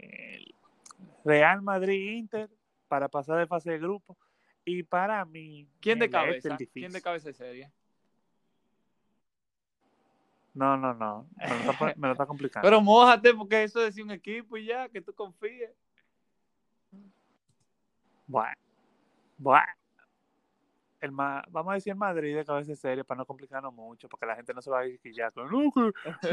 Real 1.24 1.62
Madrid 1.62 2.18
Inter 2.18 2.50
para 2.90 3.08
pasar 3.08 3.38
de 3.38 3.48
fase 3.48 3.72
de 3.72 3.80
grupo 3.80 4.18
y 4.66 4.84
para 4.84 5.24
mí 5.24 5.66
¿Quién 5.80 5.98
de 6.00 6.06
este 6.06 6.18
es 6.18 6.22
cabeza? 6.24 6.50
difícil. 6.58 6.82
¿Quién 6.82 6.92
de 6.92 7.02
cabeza 7.02 7.32
serie? 7.32 7.72
No, 10.54 10.76
no, 10.76 10.94
no, 10.94 11.30
me 11.38 11.48
lo 11.66 11.72
está, 11.72 11.94
me 11.96 12.08
lo 12.08 12.12
está 12.12 12.26
complicando. 12.26 12.66
Pero 12.68 12.82
mojate 12.82 13.34
porque 13.34 13.64
eso 13.64 13.80
decía 13.80 14.04
un 14.04 14.12
equipo 14.12 14.58
y 14.58 14.66
ya, 14.66 14.90
que 14.90 15.02
tú 15.02 15.14
confíes. 15.14 15.72
Bueno, 18.28 18.56
bueno. 19.38 19.66
El 21.02 21.12
ma- 21.12 21.44
vamos 21.50 21.72
a 21.72 21.76
decir 21.76 21.92
el 21.92 21.98
Madrid 21.98 22.36
de 22.36 22.46
cabeza 22.46 22.72
de 22.72 22.76
serie 22.78 23.04
para 23.04 23.20
no 23.20 23.26
complicarnos 23.26 23.74
mucho, 23.74 24.08
porque 24.10 24.26
la 24.26 24.36
gente 24.36 24.54
no 24.54 24.62
se 24.62 24.70
va 24.72 24.82
a 24.82 24.86
quillar 25.02 25.32
con 25.34 25.52
no, 25.52 25.72
que, 25.72 25.80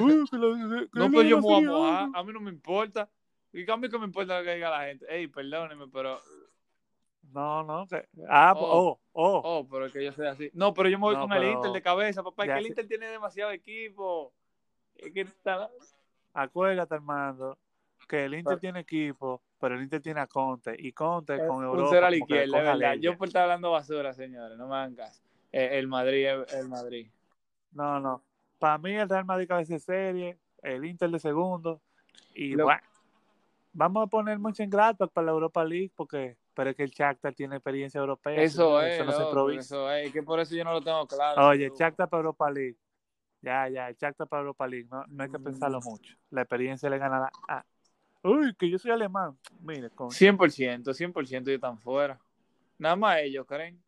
uy, 0.00 0.24
que 0.30 0.36
la- 0.38 0.86
que 0.90 0.98
No, 0.98 1.10
pues 1.10 1.28
yo 1.28 1.36
me 1.36 1.42
voy 1.42 1.52
a 1.54 1.56
Serie 1.58 1.68
A, 1.68 1.72
mojar. 2.06 2.08
A 2.14 2.24
mí 2.24 2.32
no 2.32 2.40
me 2.40 2.50
importa. 2.50 3.08
Y 3.52 3.64
mí 3.66 3.88
que 3.90 3.98
me 3.98 4.06
importa 4.06 4.38
lo 4.38 4.44
que 4.44 4.54
diga 4.54 4.70
la 4.70 4.86
gente. 4.86 5.04
Ey, 5.14 5.26
perdóneme, 5.28 5.86
pero. 5.88 6.18
No, 7.32 7.62
no, 7.62 7.86
que, 7.86 8.06
ah, 8.28 8.52
Oh. 8.56 8.60
oh, 8.88 9.00
oh, 9.12 9.42
Oh, 9.44 9.68
pero 9.68 9.90
que 9.90 10.04
yo 10.04 10.12
soy 10.12 10.26
así. 10.26 10.50
No, 10.54 10.72
pero 10.74 10.88
yo 10.88 10.98
me 10.98 11.02
voy 11.04 11.14
No, 11.14 11.22
con 11.22 11.32
el 11.32 11.40
pero 11.40 11.52
Inter 11.52 11.72
de 11.72 11.82
cabeza, 11.82 12.22
papá. 12.22 12.44
Es 12.44 12.52
que 12.52 12.58
el 12.58 12.66
Inter 12.66 12.86
tiene 12.88 13.06
demasiado 13.06 13.50
equipo. 13.50 14.32
Es 14.96 15.12
que 15.12 15.20
está. 15.22 15.70
acuérdate, 16.34 16.94
Armando, 16.94 17.58
que 18.08 18.24
el 18.24 18.34
Inter 18.34 18.44
Pero- 18.52 18.60
tiene 18.60 18.80
equipo, 18.80 19.42
pero 19.58 19.74
el 19.76 19.82
Inter 19.82 20.00
tiene 20.02 20.20
a 20.20 20.26
Conte, 20.26 20.74
y 20.78 20.92
Conte 20.92 21.38
con 21.46 21.58
un 21.58 21.64
Europa 21.64 21.88
cero 21.90 22.06
a 22.06 22.10
la 22.10 22.16
izquierda, 22.16 22.58
es 22.58 22.64
verdad. 22.78 22.94
Yo 23.00 23.16
por 23.16 23.28
estar 23.28 23.42
hablando 23.42 23.70
basura, 23.70 24.12
señores, 24.12 24.56
no 24.58 24.68
me 24.68 24.74
hagan 24.76 24.94
caso. 24.94 25.22
Eh, 25.52 25.78
el 25.78 25.86
Madrid 25.88 26.26
es 26.26 26.54
el 26.54 26.68
Madrid. 26.68 27.08
No, 27.72 28.00
no, 28.00 28.22
para 28.58 28.78
mí 28.78 28.92
el 28.94 29.08
Real 29.08 29.24
Madrid 29.24 29.48
cabeza 29.48 29.74
de 29.74 29.80
serie, 29.80 30.38
el 30.62 30.84
Inter 30.84 31.10
de 31.10 31.18
segundo, 31.18 31.80
y 32.34 32.54
Lo- 32.54 32.64
bueno, 32.64 32.80
vamos 33.72 34.04
a 34.04 34.06
poner 34.08 34.38
mucho 34.38 34.62
en 34.62 34.70
grato 34.70 35.08
para 35.08 35.26
la 35.26 35.32
Europa 35.32 35.64
League, 35.64 35.90
porque 35.94 36.36
pero 36.54 36.68
es 36.70 36.76
que 36.76 36.82
el 36.82 36.90
Shakhtar 36.90 37.32
tiene 37.32 37.56
experiencia 37.56 37.98
europea. 37.98 38.34
Eso 38.42 38.78
es, 38.82 38.94
eso 38.96 39.04
no 39.06 39.12
se 39.12 39.22
improvisa. 39.22 39.60
eso 39.60 39.90
es. 39.90 40.12
Que 40.12 40.22
por 40.22 40.38
eso 40.38 40.54
yo 40.54 40.64
no 40.64 40.72
lo 40.74 40.82
tengo 40.82 41.06
claro. 41.06 41.46
Oye, 41.48 41.70
Shakhtar 41.74 42.10
para 42.10 42.18
Europa 42.20 42.50
League. 42.50 42.76
Ya, 43.40 43.68
ya, 43.70 43.88
el 43.88 43.96
Shakhtar 43.96 44.28
para 44.28 44.40
Europa 44.42 44.66
League. 44.68 44.86
No, 44.90 45.02
no 45.08 45.22
hay 45.24 45.30
que 45.30 45.38
pensarlo 45.38 45.80
Mm. 45.80 45.84
mucho. 45.84 46.14
La 46.28 46.42
experiencia 46.42 46.90
le 46.90 46.98
gana 46.98 47.30
a... 47.48 47.64
Uy, 48.22 48.54
que 48.54 48.70
yo 48.70 48.78
soy 48.78 48.92
alemán. 48.92 49.36
Mire, 49.60 49.90
con... 49.90 50.10
100%, 50.10 50.94
100% 50.94 51.44
yo 51.44 51.54
están 51.54 51.78
fuera. 51.78 52.20
Nada 52.78 52.96
más 52.96 53.18
ellos, 53.18 53.46
creen. 53.46 53.82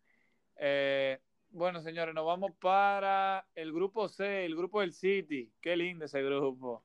Eh, 0.57 1.19
bueno, 1.51 1.81
señores, 1.81 2.15
nos 2.15 2.27
vamos 2.27 2.53
para 2.61 3.47
el 3.55 3.73
grupo 3.73 4.09
C, 4.09 4.45
el 4.45 4.57
grupo 4.57 4.81
del 4.81 4.93
City. 4.93 5.53
Qué 5.61 5.77
lindo 5.77 6.05
ese 6.05 6.23
grupo. 6.23 6.83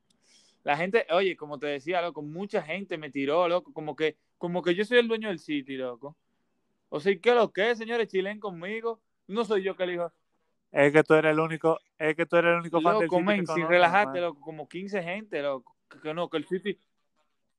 La 0.64 0.78
gente, 0.78 1.08
oye, 1.12 1.36
como 1.36 1.58
te 1.58 1.68
decía, 1.68 2.02
loco, 2.02 2.22
mucha 2.22 2.62
gente 2.62 2.97
me 2.97 3.10
tiró, 3.10 3.47
loco, 3.47 3.74
como 3.74 3.95
que, 3.95 4.18
como 4.38 4.62
que 4.62 4.76
yo 4.76 4.86
soy 4.86 5.00
el 5.00 5.08
dueño 5.08 5.30
del 5.30 5.39
City, 5.39 5.76
loco. 5.78 6.16
O 6.89 7.00
sea, 7.00 7.18
¿qué 7.20 7.34
lo 7.34 7.52
que, 7.52 7.76
señores? 7.76 8.08
Chilen 8.10 8.39
conmigo. 8.39 9.02
No 9.28 9.45
soy 9.45 9.64
yo 9.64 9.76
que 9.76 9.84
elijo. 9.84 10.12
Es 10.72 10.91
que 10.91 11.04
tú 11.04 11.16
eres 11.16 11.32
el 11.32 11.39
único, 11.39 11.80
es 11.97 12.16
que 12.16 12.26
tú 12.26 12.36
eres 12.36 12.52
el 12.52 12.60
único 12.60 12.82
fan 12.82 13.00
del 13.00 13.08
Loco, 13.08 13.18
City 13.18 13.26
men, 13.26 13.47
sin 13.47 13.68
relajarte, 13.68 14.22
loco, 14.22 14.39
como 14.39 14.68
15 14.68 15.02
gente, 15.02 15.41
loco. 15.41 15.76
Que, 15.89 16.00
que 16.00 16.14
no, 16.14 16.30
que 16.30 16.38
el 16.38 16.45
City. 16.45 16.80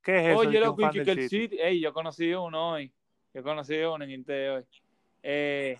¿Qué 0.01 0.17
es 0.17 0.27
eso? 0.27 0.39
Oye, 0.39 0.59
que 0.59 0.65
y 0.65 0.83
fan 0.83 0.91
que, 0.91 1.11
el 1.11 1.29
City? 1.29 1.57
Ey, 1.59 1.79
yo 1.79 1.93
conocí 1.93 2.33
uno 2.33 2.71
hoy. 2.71 2.91
Yo 3.33 3.43
conocí 3.43 3.75
uno 3.77 4.03
en 4.03 4.11
Inter 4.11 4.49
hoy. 4.51 4.63
Eh, 5.23 5.77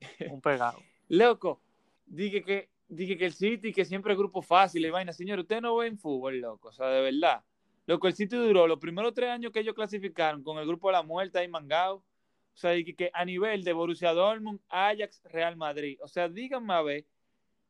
Un 0.30 0.40
pegado. 0.40 0.80
loco, 1.08 1.60
dije 2.06 2.42
que, 2.42 2.68
dije 2.88 3.18
que 3.18 3.26
el 3.26 3.32
City, 3.32 3.72
que 3.72 3.84
siempre 3.84 4.12
es 4.12 4.18
grupo 4.18 4.42
fácil 4.42 4.84
y 4.84 4.90
vaina. 4.90 5.12
Señor, 5.12 5.40
usted 5.40 5.60
no 5.60 5.76
ve 5.76 5.88
en 5.88 5.98
fútbol, 5.98 6.38
loco. 6.40 6.68
O 6.68 6.72
sea, 6.72 6.88
de 6.88 7.02
verdad. 7.02 7.42
Loco, 7.86 8.06
el 8.06 8.14
City 8.14 8.36
duró 8.36 8.66
los 8.66 8.78
primeros 8.78 9.14
tres 9.14 9.30
años 9.30 9.50
que 9.50 9.60
ellos 9.60 9.74
clasificaron 9.74 10.42
con 10.42 10.58
el 10.58 10.66
grupo 10.66 10.88
de 10.88 10.92
la 10.92 11.02
muerte 11.02 11.38
ahí 11.38 11.48
mangado. 11.48 11.96
O 11.96 12.60
sea, 12.60 12.72
dije 12.72 12.94
que 12.94 13.10
a 13.14 13.24
nivel 13.24 13.64
de 13.64 13.72
Borussia 13.72 14.12
Dortmund, 14.12 14.60
Ajax, 14.68 15.22
Real 15.24 15.56
Madrid. 15.56 15.98
O 16.02 16.08
sea, 16.08 16.28
díganme 16.28 16.74
a 16.74 16.82
ver, 16.82 17.06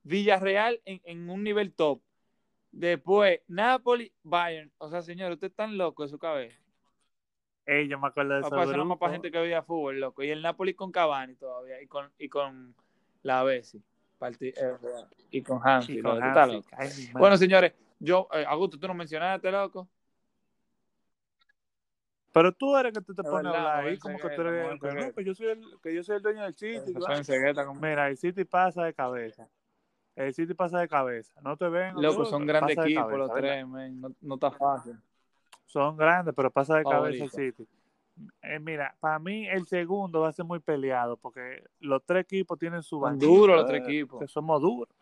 Villarreal 0.02 0.80
en, 0.84 1.00
en 1.04 1.30
un 1.30 1.44
nivel 1.44 1.72
top. 1.72 2.00
Después, 2.70 3.40
Napoli, 3.48 4.12
Bayern. 4.22 4.70
O 4.78 4.88
sea, 4.88 5.02
señor, 5.02 5.32
usted 5.32 5.48
es 5.48 5.54
tan 5.54 5.76
loco 5.78 6.02
de 6.02 6.08
su 6.08 6.18
cabeza. 6.18 6.58
Ey, 7.66 7.86
yo 7.88 7.98
me 7.98 8.08
acuerdo 8.08 8.34
de 8.34 8.40
Papá, 8.42 8.64
eso 8.64 8.76
no 8.76 8.84
más 8.84 8.98
para 8.98 9.12
gente 9.12 9.30
que 9.30 9.38
veía 9.38 9.62
fútbol, 9.62 10.00
loco. 10.00 10.22
Y 10.22 10.30
el 10.30 10.40
Napoli 10.40 10.74
con 10.74 10.90
Cavani 10.90 11.34
todavía. 11.34 11.82
Y 11.82 11.86
con, 11.86 12.10
y 12.18 12.28
con 12.28 12.74
la 13.22 13.42
Bessi. 13.42 13.82
Parti- 14.18 14.54
eh, 14.56 14.76
y 15.30 15.42
con 15.42 15.60
Hansi. 15.62 15.94
Y 15.98 16.02
loco, 16.02 16.16
con 16.16 16.24
Hansi. 16.24 16.64
Ay. 16.72 16.90
Bueno, 17.12 17.36
señores, 17.36 17.72
yo, 18.00 18.28
eh, 18.32 18.44
Augusto, 18.48 18.78
tú 18.78 18.88
no 18.88 18.94
mencionaste, 18.94 19.50
loco. 19.50 19.88
Pero 22.32 22.52
tú 22.52 22.76
eres 22.76 22.92
que 22.92 23.00
te 23.00 23.12
Es 23.12 23.28
pones 23.28 23.52
a 23.52 23.56
hablar 23.58 23.84
ahí 23.86 23.98
como 23.98 24.16
que 24.18 24.28
tú 24.30 24.40
eres 24.42 24.80
que 24.80 24.86
no, 24.88 24.94
Guerra. 24.94 25.12
que 25.12 25.24
yo 25.24 25.34
soy 25.34 25.46
el, 25.48 25.64
que 25.82 25.94
yo 25.94 26.02
soy 26.02 26.16
el 26.16 26.22
dueño 26.22 26.42
del 26.42 26.54
City. 26.54 26.94
Mira, 27.80 28.08
el 28.08 28.16
City 28.16 28.44
pasa 28.44 28.84
de 28.84 28.94
cabeza. 28.94 29.48
El 30.18 30.34
City 30.34 30.52
pasa 30.52 30.80
de 30.80 30.88
cabeza. 30.88 31.32
No 31.42 31.56
te 31.56 31.68
ven. 31.68 31.94
Loco, 31.94 32.24
son 32.24 32.44
grandes 32.44 32.76
equipos 32.76 33.04
cabeza, 33.04 33.18
los 33.18 33.34
tres, 33.34 33.66
man. 33.68 34.00
No, 34.00 34.10
no 34.20 34.34
está 34.34 34.50
fácil. 34.50 34.98
Son 35.64 35.96
grandes, 35.96 36.34
pero 36.34 36.50
pasa 36.50 36.76
de 36.76 36.82
cabeza 36.82 37.24
el. 37.24 37.30
City. 37.30 37.68
Eh, 38.42 38.58
mira, 38.58 38.96
para 38.98 39.20
mí 39.20 39.46
el 39.46 39.64
segundo 39.68 40.22
va 40.22 40.30
a 40.30 40.32
ser 40.32 40.44
muy 40.44 40.58
peleado 40.58 41.16
porque 41.16 41.62
los 41.78 42.02
tres 42.04 42.22
equipos 42.24 42.58
tienen 42.58 42.82
su 42.82 42.96
Son 42.96 43.02
banquillo, 43.02 43.32
duros 43.32 43.56
los 43.58 43.64
eh, 43.66 43.68
tres 43.68 43.82
equipos. 43.84 44.18
Que 44.18 44.26
somos 44.26 44.60
duros. 44.60 44.92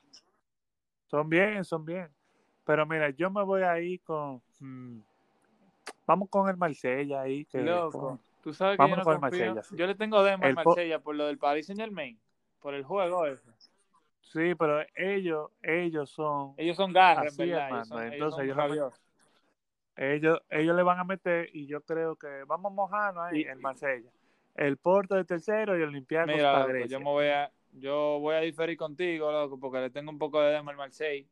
Son 1.06 1.26
bien, 1.30 1.64
son 1.64 1.86
bien. 1.86 2.10
Pero 2.66 2.84
mira, 2.84 3.08
yo 3.08 3.30
me 3.30 3.42
voy 3.42 3.62
ahí 3.62 3.98
con. 4.00 4.42
mm, 4.60 4.98
vamos 6.06 6.28
con 6.28 6.50
el 6.50 6.58
Marsella 6.58 7.22
ahí. 7.22 7.46
Que, 7.46 7.62
Loco, 7.62 8.20
tú 8.42 8.52
sabes 8.52 8.76
que 8.76 8.82
yo 8.82 8.84
Vamos 8.84 8.98
no 8.98 9.04
con 9.04 9.20
confío. 9.20 9.38
Marsella, 9.38 9.62
sí. 9.62 9.76
Yo 9.78 9.86
le 9.86 9.94
tengo 9.94 10.22
demo 10.22 10.44
al 10.44 10.54
Marsella 10.54 10.98
por 10.98 11.14
lo 11.14 11.26
del 11.26 11.38
Paris 11.38 11.64
Saint 11.64 11.80
Germain. 11.80 12.18
Por 12.60 12.74
el 12.74 12.84
juego 12.84 13.24
ese. 13.24 13.50
Sí, 14.32 14.54
pero 14.56 14.84
ellos, 14.94 15.50
ellos 15.62 16.10
son. 16.10 16.54
Ellos 16.56 16.76
son 16.76 16.92
garras, 16.92 17.28
Así, 17.28 17.44
verdad. 17.44 17.70
Ellos 17.70 17.88
son, 17.88 18.02
ellos 18.02 18.12
entonces 18.12 18.78
son. 18.78 18.92
Ellos, 19.96 20.40
ellos 20.50 20.76
le 20.76 20.82
van 20.82 20.98
a 20.98 21.04
meter 21.04 21.48
y 21.52 21.66
yo 21.66 21.80
creo 21.80 22.16
que 22.16 22.44
vamos 22.46 22.70
a 22.70 22.74
mojarnos 22.74 23.24
ahí 23.24 23.40
Y- 23.40 23.46
en 23.46 23.60
Marsella. 23.60 24.10
El 24.54 24.76
Porto 24.78 25.14
de 25.14 25.24
tercero 25.24 25.78
y 25.78 25.82
el 25.82 25.88
Olympiacos 25.88 26.34
Mira, 26.34 26.66
loco, 26.66 26.86
yo 26.86 26.98
me 26.98 27.04
voy 27.04 27.26
a, 27.26 27.50
yo 27.72 28.18
voy 28.20 28.34
a 28.34 28.40
diferir 28.40 28.76
contigo, 28.76 29.30
loco, 29.30 29.58
porque 29.60 29.80
le 29.80 29.90
tengo 29.90 30.10
un 30.10 30.18
poco 30.18 30.40
de 30.40 30.52
demo 30.52 30.70
al 30.70 30.76
Marseille. 30.76 31.26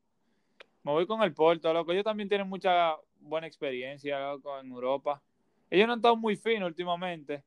Me 0.82 0.92
voy 0.92 1.06
con 1.06 1.22
el 1.22 1.32
Porto, 1.32 1.72
loco. 1.72 1.92
Ellos 1.92 2.04
también 2.04 2.28
tienen 2.28 2.48
mucha 2.48 2.96
buena 3.20 3.46
experiencia, 3.46 4.20
loco, 4.20 4.58
en 4.60 4.70
Europa. 4.70 5.22
Ellos 5.70 5.86
no 5.86 5.94
han 5.94 5.98
estado 5.98 6.16
muy 6.16 6.36
finos 6.36 6.68
últimamente. 6.68 7.42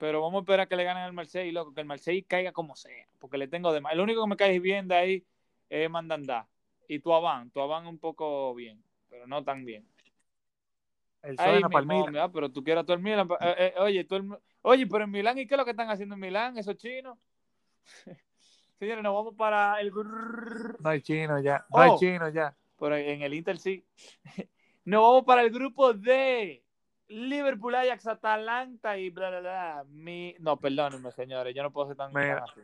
Pero 0.00 0.22
vamos 0.22 0.38
a 0.38 0.42
esperar 0.44 0.66
que 0.66 0.76
le 0.76 0.84
ganen 0.84 1.02
al 1.02 1.12
Marseille, 1.12 1.52
loco, 1.52 1.74
que 1.74 1.82
el 1.82 1.86
Marseille 1.86 2.24
caiga 2.24 2.52
como 2.52 2.74
sea, 2.74 3.06
porque 3.18 3.36
le 3.36 3.48
tengo 3.48 3.70
de 3.70 3.82
El 3.92 4.00
único 4.00 4.22
que 4.24 4.30
me 4.30 4.36
cae 4.36 4.58
bien 4.58 4.88
de 4.88 4.94
ahí 4.94 5.26
es 5.68 5.90
Mandandá. 5.90 6.48
Y 6.88 7.00
Tuabán, 7.00 7.50
Tuabán 7.50 7.86
un 7.86 7.98
poco 7.98 8.54
bien, 8.54 8.82
pero 9.10 9.26
no 9.26 9.44
tan 9.44 9.66
bien. 9.66 9.86
El 11.22 11.36
Ay, 11.38 11.60
para 11.60 11.80
el 11.80 11.86
Milan. 11.86 12.06
momia, 12.06 12.28
pero 12.32 12.50
tú 12.50 12.64
quieras 12.64 12.86
todo 12.86 12.96
el 12.96 13.02
Milan. 13.02 13.28
eh, 13.42 13.54
eh, 13.58 13.74
oye, 13.78 14.04
tú 14.04 14.16
el- 14.16 14.38
oye, 14.62 14.86
pero 14.86 15.04
en 15.04 15.10
Milán, 15.10 15.36
¿y 15.36 15.46
qué 15.46 15.52
es 15.52 15.58
lo 15.58 15.66
que 15.66 15.72
están 15.72 15.90
haciendo 15.90 16.14
en 16.14 16.20
Milán, 16.22 16.56
esos 16.56 16.78
chinos? 16.78 17.18
Señores, 18.78 19.04
nos 19.04 19.14
vamos 19.14 19.34
para 19.34 19.78
el... 19.82 19.92
No 19.92 20.88
hay 20.88 21.02
chino 21.02 21.38
ya. 21.42 21.66
No 21.68 21.78
hay 21.82 21.90
Oh. 21.92 21.98
chino 21.98 22.26
ya. 22.30 22.56
Pero 22.78 22.96
en 22.96 23.20
el 23.20 23.34
Inter 23.34 23.58
sí. 23.58 23.84
Nos 24.86 25.02
vamos 25.02 25.24
para 25.24 25.42
el 25.42 25.50
grupo 25.50 25.92
D. 25.92 26.64
Liverpool, 27.10 27.74
Ajax, 27.74 28.06
Atalanta 28.06 28.96
y 28.96 29.10
bla, 29.10 29.30
bla, 29.30 29.40
bla. 29.40 29.84
Mi... 29.88 30.34
No, 30.38 30.56
perdónenme, 30.56 31.10
señores. 31.12 31.54
Yo 31.54 31.62
no 31.62 31.70
puedo 31.70 31.88
ser 31.88 31.96
tan... 31.96 32.12
Mira. 32.12 32.44
así. 32.44 32.60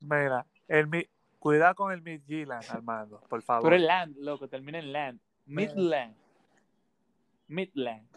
Mira, 0.00 0.44
el 0.68 0.88
Mi- 0.88 1.08
cuidado 1.38 1.74
con 1.74 1.92
el 1.92 2.02
Midtjylland, 2.02 2.64
Armando, 2.70 3.20
por 3.28 3.40
favor. 3.42 3.62
Pero 3.64 3.76
el 3.76 3.86
Land, 3.86 4.16
loco. 4.18 4.48
Termina 4.48 4.78
en 4.78 4.92
Land. 4.92 5.20
Mira. 5.46 5.72
Midland. 5.74 6.16
Midland. 7.48 8.08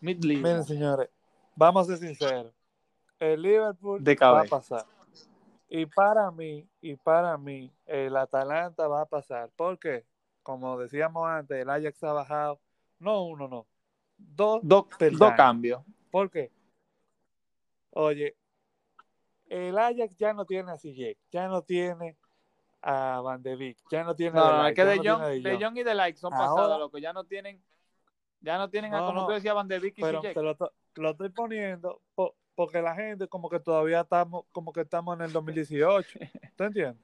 Miren, 0.00 0.20
Midland. 0.20 0.64
señores, 0.64 1.08
vamos 1.54 1.88
a 1.88 1.96
ser 1.96 2.08
sinceros. 2.08 2.52
El 3.20 3.42
Liverpool 3.42 4.02
De 4.02 4.16
va 4.16 4.40
a 4.40 4.44
pasar. 4.44 4.84
Y 5.68 5.86
para 5.86 6.30
mí, 6.32 6.66
y 6.80 6.96
para 6.96 7.38
mí, 7.38 7.70
el 7.86 8.16
Atalanta 8.16 8.88
va 8.88 9.02
a 9.02 9.06
pasar. 9.06 9.50
¿Por 9.54 9.78
qué? 9.78 10.04
Como 10.42 10.76
decíamos 10.78 11.28
antes, 11.28 11.56
el 11.58 11.70
Ajax 11.70 12.02
ha 12.02 12.12
bajado. 12.12 12.60
No 12.98 13.22
uno, 13.24 13.46
no. 13.46 13.66
Dos. 14.36 14.60
Dos 14.62 14.86
dos 15.12 15.32
cambios. 15.32 15.82
¿Por 16.10 16.30
qué? 16.30 16.50
Oye, 17.90 18.36
el 19.46 19.76
Ajax 19.76 20.16
ya 20.16 20.32
no 20.32 20.44
tiene 20.44 20.70
a 20.70 20.78
Sijek, 20.78 21.18
ya 21.30 21.48
no 21.48 21.62
tiene 21.62 22.16
a 22.82 23.20
Van 23.20 23.42
de 23.42 23.56
Beek, 23.56 23.78
ya 23.90 24.04
no 24.04 24.14
tiene 24.14 24.38
No, 24.38 24.44
a 24.46 24.56
no, 24.58 24.66
es 24.66 24.74
que 24.74 24.84
De 24.84 24.96
no 24.96 25.16
a 25.16 25.28
De. 25.28 25.58
Jong 25.60 25.76
y 25.78 25.82
De 25.82 25.94
Like 25.94 26.18
son 26.18 26.30
pasados, 26.30 26.78
loco. 26.78 26.98
Ya 26.98 27.12
no 27.12 27.24
tienen, 27.24 27.60
ya 28.40 28.58
no 28.58 28.70
tienen, 28.70 28.94
a, 28.94 29.04
como 29.04 29.26
tú 29.26 29.32
decías, 29.32 29.54
Van 29.54 29.68
de 29.68 29.78
Beek 29.78 29.98
y 29.98 30.00
Pero 30.02 30.20
te 30.20 30.34
lo, 30.34 30.56
lo 30.96 31.10
estoy 31.10 31.30
poniendo 31.30 32.00
po- 32.14 32.36
porque 32.54 32.80
la 32.80 32.94
gente 32.94 33.26
como 33.26 33.48
que 33.50 33.58
todavía 33.58 34.00
estamos, 34.02 34.44
como 34.52 34.72
que 34.72 34.82
estamos 34.82 35.16
en 35.18 35.24
el 35.24 35.32
2018. 35.32 36.18
¿Tú 36.56 36.64
entiendes? 36.64 37.02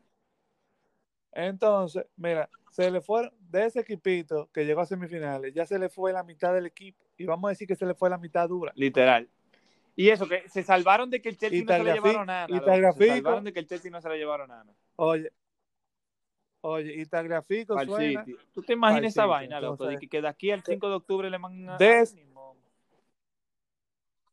Entonces, 1.32 2.06
mira, 2.16 2.48
se 2.70 2.90
le 2.90 3.00
fue 3.00 3.30
de 3.40 3.66
ese 3.66 3.80
equipito 3.80 4.48
que 4.52 4.64
llegó 4.64 4.80
a 4.82 4.86
semifinales, 4.86 5.52
ya 5.52 5.66
se 5.66 5.78
le 5.78 5.88
fue 5.88 6.12
la 6.12 6.22
mitad 6.22 6.54
del 6.54 6.66
equipo. 6.66 7.05
Y 7.18 7.24
vamos 7.24 7.48
a 7.48 7.50
decir 7.50 7.66
que 7.66 7.76
se 7.76 7.86
le 7.86 7.94
fue 7.94 8.10
la 8.10 8.18
mitad 8.18 8.48
dura. 8.48 8.72
Literal. 8.74 9.28
Y 9.94 10.10
eso, 10.10 10.28
que 10.28 10.46
se 10.48 10.62
salvaron 10.62 11.08
de 11.10 11.22
que 11.22 11.30
el 11.30 11.38
Chelsea 11.38 11.62
no 11.64 11.72
se 11.72 11.78
Tagliafico- 11.78 11.94
llevaron 12.04 12.26
nada. 12.26 12.46
y 12.50 12.52
Se 12.98 13.06
salvaron 13.08 13.44
de 13.44 13.52
que 13.52 13.60
el 13.60 13.66
Chelsea 13.66 13.90
no 13.90 14.00
se 14.02 14.08
lo 14.08 14.14
llevaron 14.14 14.48
nada. 14.48 14.66
Oye, 14.96 15.32
oye, 16.60 16.94
y 17.00 17.06
Tagliafico 17.06 17.78
suena. 17.84 18.24
City. 18.24 18.36
¿Tú 18.52 18.62
te 18.62 18.74
imaginas 18.74 19.12
esa 19.12 19.22
City, 19.22 19.30
vaina, 19.30 19.60
loco? 19.60 19.86
De 19.86 19.96
que, 19.98 20.06
que 20.08 20.20
de 20.20 20.28
aquí 20.28 20.50
al 20.50 20.62
5 20.62 20.88
de 20.88 20.94
octubre 20.96 21.30
le 21.30 21.38
mandan 21.38 21.78
Des- 21.78 22.14
modo. 22.32 22.56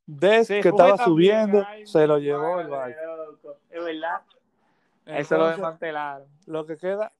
Des 0.05 0.47
Se 0.47 0.59
que 0.59 0.67
estaba 0.69 0.97
subiendo, 0.97 1.63
ay, 1.65 1.87
se 1.87 2.05
lo 2.05 2.17
llevó 2.19 2.59
el 2.59 2.67
loco. 2.67 3.57
Es 3.69 3.83
verdad. 3.85 4.21
Eso 5.05 5.37
lo 5.37 5.47
desmantelaron. 5.47 6.27
lo 6.45 6.65
que 6.65 6.75
queda, 6.77 7.13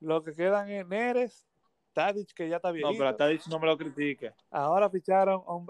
lo 0.00 0.22
que 0.22 0.32
quedan 0.32 0.70
es 0.70 0.86
Neres, 0.86 1.46
Tadic, 1.94 2.34
que 2.34 2.48
ya 2.48 2.56
está 2.56 2.68
No, 2.68 2.74
viejito. 2.74 2.98
pero 2.98 3.08
hasta 3.08 3.26
dicho 3.28 3.48
no 3.48 3.58
me 3.58 3.66
lo 3.66 3.78
critique. 3.78 4.32
Ahora 4.50 4.90
ficharon 4.90 5.42
a 5.46 5.54
un, 5.54 5.66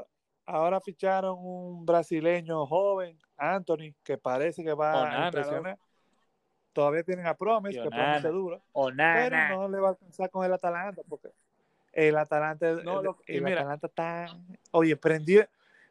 ahora 0.47 0.81
ficharon 0.81 1.37
un 1.39 1.87
brasileño 1.87 2.67
joven, 2.67 3.17
Anthony, 3.37 3.95
que 4.03 4.19
parece 4.19 4.65
que 4.65 4.73
va 4.75 5.03
Onana, 5.03 5.23
a 5.23 5.27
impresionar. 5.27 5.79
Todavía 6.73 7.05
tienen 7.05 7.27
a 7.27 7.35
Promes, 7.35 7.77
que 7.77 7.81
Onana. 7.87 8.17
Es 8.17 8.23
duro, 8.25 8.61
O 8.73 8.91
pero 8.97 9.49
no 9.49 9.69
le 9.69 9.79
va 9.79 9.89
a 9.89 9.91
alcanzar 9.93 10.29
con 10.31 10.45
el 10.45 10.53
Atalanta, 10.53 11.03
porque 11.09 11.29
el 11.93 12.17
Atalanta, 12.17 12.73
No, 12.83 12.99
el, 12.99 13.05
lo- 13.05 13.19
y 13.29 13.37
el 13.37 13.43
mira- 13.43 13.61
Atalanta 13.61 13.87
está, 13.87 14.27
oye, 14.73 14.97
prendió, 14.97 15.47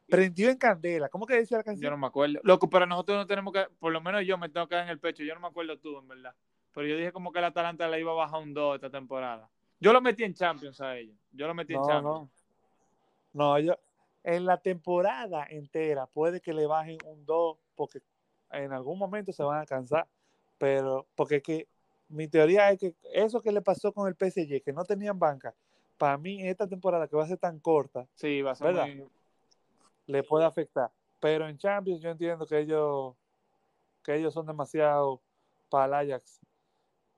prendió 0.09 0.49
en 0.49 0.57
candela. 0.57 1.07
¿Cómo 1.07 1.25
que 1.25 1.35
decía 1.35 1.57
la 1.57 1.61
Yo 1.63 1.65
canción? 1.65 1.91
no 1.91 1.97
me 1.97 2.07
acuerdo. 2.07 2.41
Loco, 2.43 2.69
pero 2.69 2.85
nosotros 2.85 3.17
no 3.17 3.25
tenemos 3.25 3.53
que, 3.53 3.65
por 3.79 3.93
lo 3.93 4.01
menos 4.01 4.25
yo 4.25 4.37
me 4.37 4.49
tengo 4.49 4.67
que 4.67 4.75
dar 4.75 4.83
en 4.83 4.89
el 4.89 4.99
pecho. 4.99 5.23
Yo 5.23 5.33
no 5.35 5.39
me 5.39 5.47
acuerdo 5.47 5.77
tú, 5.79 5.97
en 5.99 6.07
verdad. 6.09 6.35
Pero 6.73 6.87
yo 6.87 6.97
dije 6.97 7.11
como 7.13 7.31
que 7.31 7.39
el 7.39 7.45
Atalanta 7.45 7.87
le 7.87 7.99
iba 8.01 8.11
a 8.11 8.15
bajar 8.15 8.41
un 8.41 8.53
2 8.53 8.75
esta 8.75 8.89
temporada. 8.89 9.47
Yo 9.83 9.91
lo 9.91 9.99
metí 9.99 10.23
en 10.23 10.33
Champions 10.33 10.79
a 10.79 10.95
ellos. 10.95 11.17
Yo 11.33 11.45
lo 11.45 11.53
metí 11.53 11.73
en 11.73 11.81
No, 11.81 11.87
Champions. 11.87 12.15
no. 12.15 12.29
No, 13.33 13.59
yo, 13.59 13.77
en 14.23 14.45
la 14.45 14.57
temporada 14.57 15.45
entera 15.49 16.05
puede 16.05 16.39
que 16.39 16.53
le 16.53 16.65
bajen 16.65 16.97
un 17.05 17.25
2 17.25 17.57
porque 17.75 17.99
en 18.51 18.71
algún 18.71 18.97
momento 18.97 19.33
se 19.33 19.43
van 19.43 19.59
a 19.59 19.65
cansar. 19.65 20.07
Pero, 20.57 21.05
porque 21.15 21.37
es 21.37 21.43
que 21.43 21.67
mi 22.07 22.29
teoría 22.29 22.71
es 22.71 22.79
que 22.79 22.95
eso 23.13 23.41
que 23.41 23.51
le 23.51 23.61
pasó 23.61 23.91
con 23.91 24.07
el 24.07 24.15
PSG, 24.15 24.63
que 24.63 24.71
no 24.71 24.85
tenían 24.85 25.19
banca, 25.19 25.53
para 25.97 26.17
mí 26.17 26.47
esta 26.47 26.65
temporada 26.65 27.09
que 27.09 27.17
va 27.17 27.25
a 27.25 27.27
ser 27.27 27.37
tan 27.37 27.59
corta, 27.59 28.07
Sí, 28.15 28.41
va 28.41 28.51
a 28.51 28.55
ser 28.55 29.05
le 30.05 30.23
puede 30.23 30.45
afectar. 30.45 30.91
Pero 31.19 31.49
en 31.49 31.57
Champions 31.57 31.99
yo 32.01 32.09
entiendo 32.09 32.45
que 32.45 32.59
ellos, 32.59 33.15
que 34.01 34.15
ellos 34.15 34.33
son 34.33 34.45
demasiado 34.45 35.21
para 35.69 36.01
el 36.01 36.11
Ajax. 36.11 36.39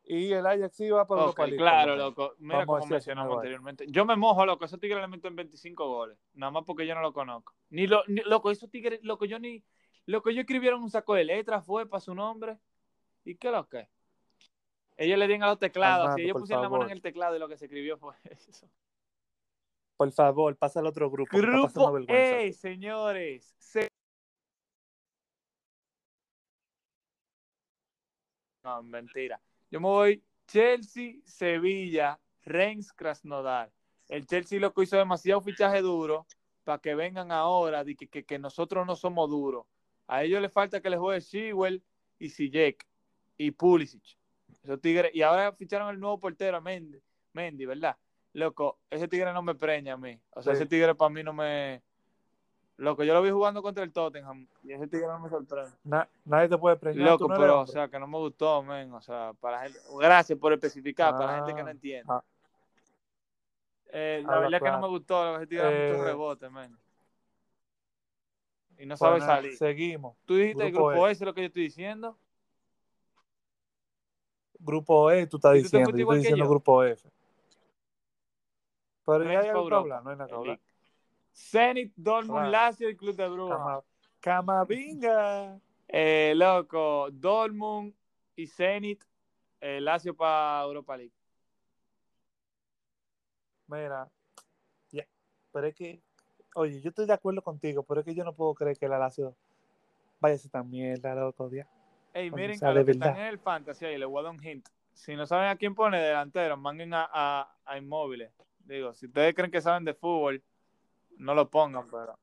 Y 0.07 0.31
el 0.33 0.45
Ajax 0.45 0.79
va 0.93 1.07
para 1.07 1.21
Ok, 1.21 1.27
Europa 1.29 1.43
League, 1.47 1.57
claro, 1.57 1.95
loco. 1.95 2.35
Mira 2.37 2.59
Vamos 2.59 2.79
como 2.81 2.91
mencionamos 2.91 3.35
anteriormente. 3.37 3.85
Yo 3.87 4.05
me 4.05 4.15
mojo, 4.15 4.45
loco. 4.45 4.63
Esos 4.65 4.79
tigres 4.79 5.01
le 5.01 5.07
meten 5.07 5.35
25 5.35 5.87
goles. 5.87 6.17
Nada 6.33 6.51
más 6.51 6.63
porque 6.63 6.85
yo 6.85 6.93
no 6.93 7.01
lo 7.01 7.11
conozco. 7.11 7.55
Ni 7.69 7.87
lo, 7.87 8.03
ni- 8.07 8.21
loco, 8.21 8.51
esos 8.51 8.69
tigres, 8.69 8.99
loco, 9.03 9.25
yo 9.25 9.39
ni. 9.39 9.63
Lo 10.05 10.21
que 10.21 10.29
ellos 10.29 10.41
escribieron 10.41 10.83
un 10.83 10.91
saco 10.91 11.15
de 11.15 11.23
letras 11.23 11.65
fue 11.65 11.89
para 11.89 12.01
su 12.01 12.13
nombre. 12.13 12.59
¿Y 13.23 13.35
qué 13.35 13.49
lo 13.49 13.67
que? 13.67 13.89
Ellos 14.97 15.17
le 15.17 15.25
dieron 15.27 15.43
a 15.43 15.47
los 15.47 15.59
teclados. 15.59 16.01
Armando, 16.03 16.17
Si 16.17 16.21
ellos 16.23 16.37
pusieron 16.39 16.63
la 16.63 16.69
mano 16.69 16.85
en 16.85 16.91
el 16.91 17.01
teclado 17.01 17.35
y 17.35 17.39
lo 17.39 17.47
que 17.47 17.57
se 17.57 17.65
escribió 17.65 17.97
fue 17.97 18.13
eso. 18.25 18.69
Por 19.97 20.11
favor, 20.11 20.55
pasa 20.55 20.81
al 20.81 20.85
otro 20.85 21.09
grupo. 21.09 21.35
Grupo. 21.35 21.97
E, 22.07 22.53
señores. 22.53 23.55
Se- 23.57 23.87
No, 28.63 28.83
mentira. 28.83 29.39
Yo 29.71 29.79
me 29.79 29.87
voy 29.87 30.23
Chelsea, 30.47 31.15
Sevilla, 31.25 32.19
Reims, 32.43 32.93
Krasnodar. 32.93 33.71
El 34.07 34.25
Chelsea 34.27 34.59
lo 34.59 34.73
que 34.73 34.83
hizo 34.83 34.97
demasiado 34.97 35.41
fichaje 35.41 35.81
duro 35.81 36.25
para 36.63 36.79
que 36.79 36.95
vengan 36.95 37.31
ahora 37.31 37.83
de 37.83 37.95
que, 37.95 38.07
que, 38.07 38.23
que 38.23 38.39
nosotros 38.39 38.85
no 38.85 38.95
somos 38.95 39.29
duros. 39.29 39.65
A 40.07 40.23
ellos 40.23 40.41
les 40.41 40.51
falta 40.51 40.81
que 40.81 40.89
les 40.89 40.99
juegue 40.99 41.19
Shewell 41.19 41.83
y 42.19 42.29
Sijek 42.29 42.87
y 43.37 43.51
Pulisic. 43.51 44.17
Esos 44.63 44.79
tigres, 44.81 45.11
y 45.13 45.21
ahora 45.21 45.51
ficharon 45.53 45.89
el 45.89 45.99
nuevo 45.99 46.19
portero, 46.19 46.61
Mendy, 46.61 46.99
Mendy, 47.33 47.65
¿verdad? 47.65 47.97
Loco, 48.33 48.79
ese 48.89 49.07
tigre 49.07 49.31
no 49.33 49.41
me 49.41 49.55
preña 49.55 49.93
a 49.93 49.97
mí. 49.97 50.19
O 50.31 50.41
sea, 50.41 50.53
Sí. 50.53 50.57
ese 50.61 50.65
tigre 50.67 50.93
para 50.95 51.09
mí 51.09 51.23
no 51.23 51.33
me. 51.33 51.81
Loco, 52.77 53.03
yo 53.03 53.13
lo 53.13 53.21
vi 53.21 53.29
jugando 53.29 53.61
contra 53.61 53.83
el 53.83 53.93
Tottenham 53.93 54.47
y 54.63 54.73
ese 54.73 54.87
tigre 54.87 55.07
no 55.07 55.19
me 55.19 55.29
sorprende. 55.29 55.71
Na- 55.85 56.09
nadie 56.25 56.49
te 56.49 56.57
puede 56.57 56.75
preñar. 56.75 57.05
Loco, 57.05 57.25
tú 57.25 57.29
no 57.29 57.35
pero, 57.39 57.61
o 57.61 57.67
sea, 57.67 57.87
que 57.87 57.97
no 57.99 58.07
me 58.07 58.17
gustó, 58.17 58.61
men. 58.63 58.91
O 58.93 59.01
sea, 59.01 59.31
para 59.39 59.57
la 59.57 59.63
gente. 59.63 59.79
Gracias 59.97 60.37
por 60.37 60.51
especificar, 60.51 61.13
para 61.13 61.27
la 61.27 61.35
gente 61.37 61.55
que 61.55 61.63
no 61.63 61.69
Ah, 61.69 61.71
entiende. 61.71 62.13
ah. 62.13 62.23
Eh, 63.93 64.21
la 64.25 64.39
verdad 64.39 64.55
es 64.55 64.61
que 64.61 64.71
no 64.71 64.81
me 64.81 64.87
gustó, 64.89 65.37
ese 65.37 65.47
tigre 65.47 65.63
da 65.63 65.71
Eh, 65.71 65.87
muchos 65.89 66.05
rebotes, 66.05 66.51
men. 66.51 66.77
Y 68.77 68.85
no 68.85 68.97
Pues 68.97 68.99
sabe 68.99 69.19
nada, 69.19 69.35
salir. 69.37 69.57
Seguimos. 69.57 70.17
Tú 70.25 70.35
dijiste 70.35 70.65
el 70.65 70.71
Grupo 70.73 70.89
grupo 70.89 71.07
E. 71.07 71.11
S, 71.11 71.23
lo 71.25 71.33
que 71.33 71.41
yo 71.41 71.47
estoy 71.47 71.63
diciendo. 71.63 72.17
Grupo 74.59 75.11
E, 75.11 75.27
tú 75.27 75.37
estás 75.37 75.55
¿Y 75.55 75.59
tú 75.59 75.63
diciendo. 75.63 75.91
fuiste 75.91 76.01
Yo 76.01 76.03
estoy 76.05 76.17
diciendo 76.17 76.43
yo? 76.45 76.49
grupo 76.49 76.83
F. 76.83 77.09
Pero 79.05 79.23
ya 79.23 79.29
Reims 79.29 79.43
hay 79.43 79.49
algo 79.49 79.69
que 79.69 79.75
hablar, 79.75 80.03
no 80.03 80.09
hay 80.09 80.17
nada 80.17 80.27
que 80.27 80.35
hablar. 80.35 80.59
Zenit, 81.35 81.93
Dortmund. 81.95 82.49
Lazio 82.49 82.89
y 82.89 82.95
Club 82.95 83.15
de 83.15 83.27
Brujas. 83.27 83.57
Cama- 83.57 83.83
Camavinga. 84.21 85.59
Eh, 85.87 86.33
loco, 86.35 87.09
Dortmund 87.11 87.93
y 88.35 88.47
Zenit, 88.47 89.03
eh, 89.61 89.79
Lazio 89.79 90.15
para 90.15 90.63
Europa 90.63 90.97
League. 90.97 91.13
Mira, 93.67 94.09
ya. 94.91 95.05
Pero 95.51 95.67
es 95.67 95.75
que, 95.75 96.01
oye, 96.55 96.81
yo 96.81 96.89
estoy 96.89 97.05
de 97.05 97.13
acuerdo 97.13 97.41
contigo, 97.41 97.83
pero 97.83 97.99
es 98.01 98.05
que 98.05 98.15
yo 98.15 98.23
no 98.23 98.33
puedo 98.33 98.53
creer 98.55 98.77
que 98.77 98.87
la 98.87 98.97
Lazio 98.97 99.35
vaya 100.19 100.35
a 100.35 100.37
ser 100.37 100.51
tan 100.51 100.69
mierda, 100.69 101.13
loco, 101.15 101.49
día. 101.49 101.67
Ey, 102.13 102.31
miren, 102.31 102.59
los 102.61 102.85
que 102.85 102.91
están 102.91 103.17
en 103.17 103.27
el 103.27 103.39
Fantasy, 103.39 103.85
ahí 103.85 103.97
les 103.97 104.07
voy 104.07 104.19
a 104.21 104.23
dar 104.23 104.31
un 104.31 104.43
hint. 104.43 104.67
Si 104.93 105.15
no 105.15 105.25
saben 105.25 105.49
a 105.49 105.55
quién 105.57 105.75
pone 105.75 105.99
delantero, 106.01 106.55
a, 106.55 107.09
a, 107.13 107.57
a 107.65 107.77
Inmóviles. 107.77 108.31
Digo, 108.59 108.93
si 108.93 109.05
ustedes 109.05 109.35
creen 109.35 109.51
que 109.51 109.61
saben 109.61 109.83
de 109.83 109.93
fútbol, 109.93 110.41
no 111.17 111.33
lo 111.35 111.49
pongan, 111.49 111.87
pero... 111.89 112.17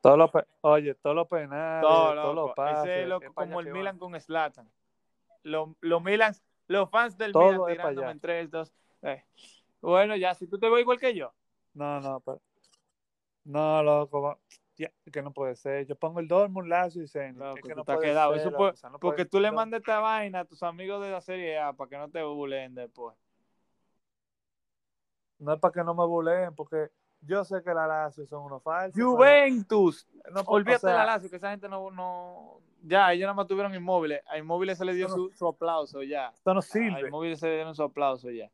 Todos 0.00 0.18
los, 0.18 0.30
pe- 0.32 0.46
oye, 0.62 0.94
todos 0.96 1.14
los 1.14 1.28
penales, 1.28 1.82
Todo, 1.82 2.14
todos 2.14 2.24
los 2.26 2.34
loco. 2.34 2.54
pases. 2.56 2.78
Ese 2.84 2.94
es 2.96 3.02
es 3.02 3.08
loco 3.08 3.32
pa' 3.32 3.42
como 3.42 3.60
el 3.60 3.66
que 3.66 3.72
Milan 3.72 3.98
con 3.98 4.20
Zlatan. 4.20 4.68
Los 5.44 5.68
los 5.80 6.02
Milan, 6.02 6.34
los 6.66 6.90
fans 6.90 7.16
del 7.16 7.32
Todo 7.32 7.44
Milan 7.44 7.66
tirándome 7.66 8.06
allá. 8.06 8.10
en 8.12 8.20
3, 8.20 8.50
2. 8.50 8.72
eh. 9.02 9.24
Bueno, 9.80 10.16
ya, 10.16 10.34
si 10.34 10.46
tú 10.48 10.58
te 10.58 10.68
ves 10.68 10.80
igual 10.80 10.98
que 10.98 11.14
yo. 11.14 11.32
No, 11.74 12.00
no, 12.00 12.18
pero. 12.20 12.40
No, 13.44 13.82
loco, 13.82 14.38
que 15.12 15.22
no 15.22 15.32
puede 15.32 15.54
ser. 15.54 15.86
Yo 15.86 15.94
pongo 15.94 16.18
el 16.18 16.26
Dortmund, 16.26 16.66
Lazio 16.68 17.02
y 17.02 17.06
Zenit. 17.08 17.36
Loco, 17.36 17.58
es 17.58 17.62
que 17.62 17.74
no 17.74 17.84
te 17.84 17.94
puede 17.94 18.08
quedado. 18.08 18.32
ser, 18.36 18.40
Eso 18.48 18.56
o 18.58 18.74
sea, 18.76 18.90
no 18.90 18.98
porque 18.98 19.18
puede- 19.24 19.30
tú 19.30 19.38
le 19.40 19.52
mandas 19.52 19.78
esta 19.80 20.00
vaina 20.00 20.40
a 20.40 20.44
tus 20.44 20.62
amigos 20.64 21.00
de 21.02 21.10
la 21.12 21.20
Serie 21.20 21.58
A 21.60 21.72
para 21.74 21.88
que 21.90 21.98
no 21.98 22.08
te 22.10 22.22
bulen 22.24 22.74
después. 22.74 23.16
No 25.38 25.52
es 25.54 25.60
para 25.60 25.72
que 25.72 25.84
no 25.84 25.94
me 25.94 26.06
buleen, 26.06 26.54
porque 26.54 26.90
yo 27.22 27.44
sé 27.44 27.62
que 27.62 27.72
la 27.72 27.86
Lazio 27.86 28.26
son 28.26 28.44
unos 28.44 28.62
falsos. 28.62 29.00
Juventus. 29.02 30.06
no 30.32 30.40
Olvídate 30.46 30.86
o 30.86 30.90
sea, 30.90 30.98
la 30.98 31.06
Lazio, 31.06 31.30
que 31.30 31.36
esa 31.36 31.50
gente 31.50 31.68
no, 31.68 31.90
no... 31.90 32.60
Ya, 32.82 33.12
ellos 33.12 33.22
nada 33.22 33.34
más 33.34 33.46
tuvieron 33.46 33.74
inmóviles. 33.74 34.22
A 34.26 34.38
inmóviles 34.38 34.76
se 34.76 34.84
le 34.84 34.92
dio 34.94 35.06
no- 35.08 35.14
su, 35.14 35.30
su 35.34 35.46
aplauso 35.46 36.02
ya. 36.02 36.28
Esto 36.34 36.52
no 36.52 36.58
A 36.58 36.62
sirve. 36.62 37.00
inmóviles 37.06 37.38
se 37.38 37.46
le 37.46 37.54
dieron 37.54 37.74
su 37.74 37.82
aplauso 37.82 38.28
ya. 38.30 38.50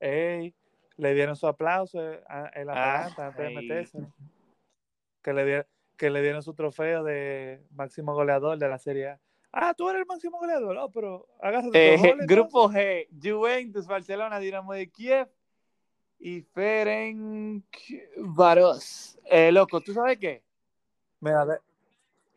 Ey, 0.00 0.54
le 0.96 1.14
dieron 1.14 1.34
su 1.36 1.46
aplauso 1.46 2.00
eh, 2.00 2.22
a 2.28 2.46
el 2.54 2.68
Ah, 2.70 3.06
Atalanta 3.06 3.26
antes 3.26 3.44
de 3.48 3.54
meterse. 3.54 3.98
Que 5.22 5.32
le, 5.32 5.44
dieron, 5.44 5.66
que 5.96 6.10
le 6.10 6.22
dieron 6.22 6.42
su 6.42 6.54
trofeo 6.54 7.02
de 7.02 7.64
máximo 7.72 8.14
goleador 8.14 8.56
de 8.58 8.68
la 8.68 8.78
Serie 8.78 9.08
A. 9.08 9.20
Ah, 9.52 9.74
tú 9.74 9.88
eres 9.88 10.02
el 10.02 10.06
máximo 10.06 10.38
goleador, 10.38 10.76
no, 10.76 10.90
pero 10.90 11.26
agárrate 11.40 11.94
Eh, 11.94 11.96
goles, 11.98 12.26
grupo 12.26 12.68
G, 12.70 13.08
Juventus, 13.20 13.86
Barcelona, 13.86 14.38
Dinamo 14.38 14.72
de 14.74 14.88
Kiev 14.90 15.28
y 16.18 16.42
Ferencváros. 16.42 19.18
Eh, 19.24 19.52
loco, 19.52 19.80
¿tú 19.80 19.92
sabes 19.92 20.18
qué? 20.18 20.42
Mira, 21.20 21.46
de- 21.46 21.60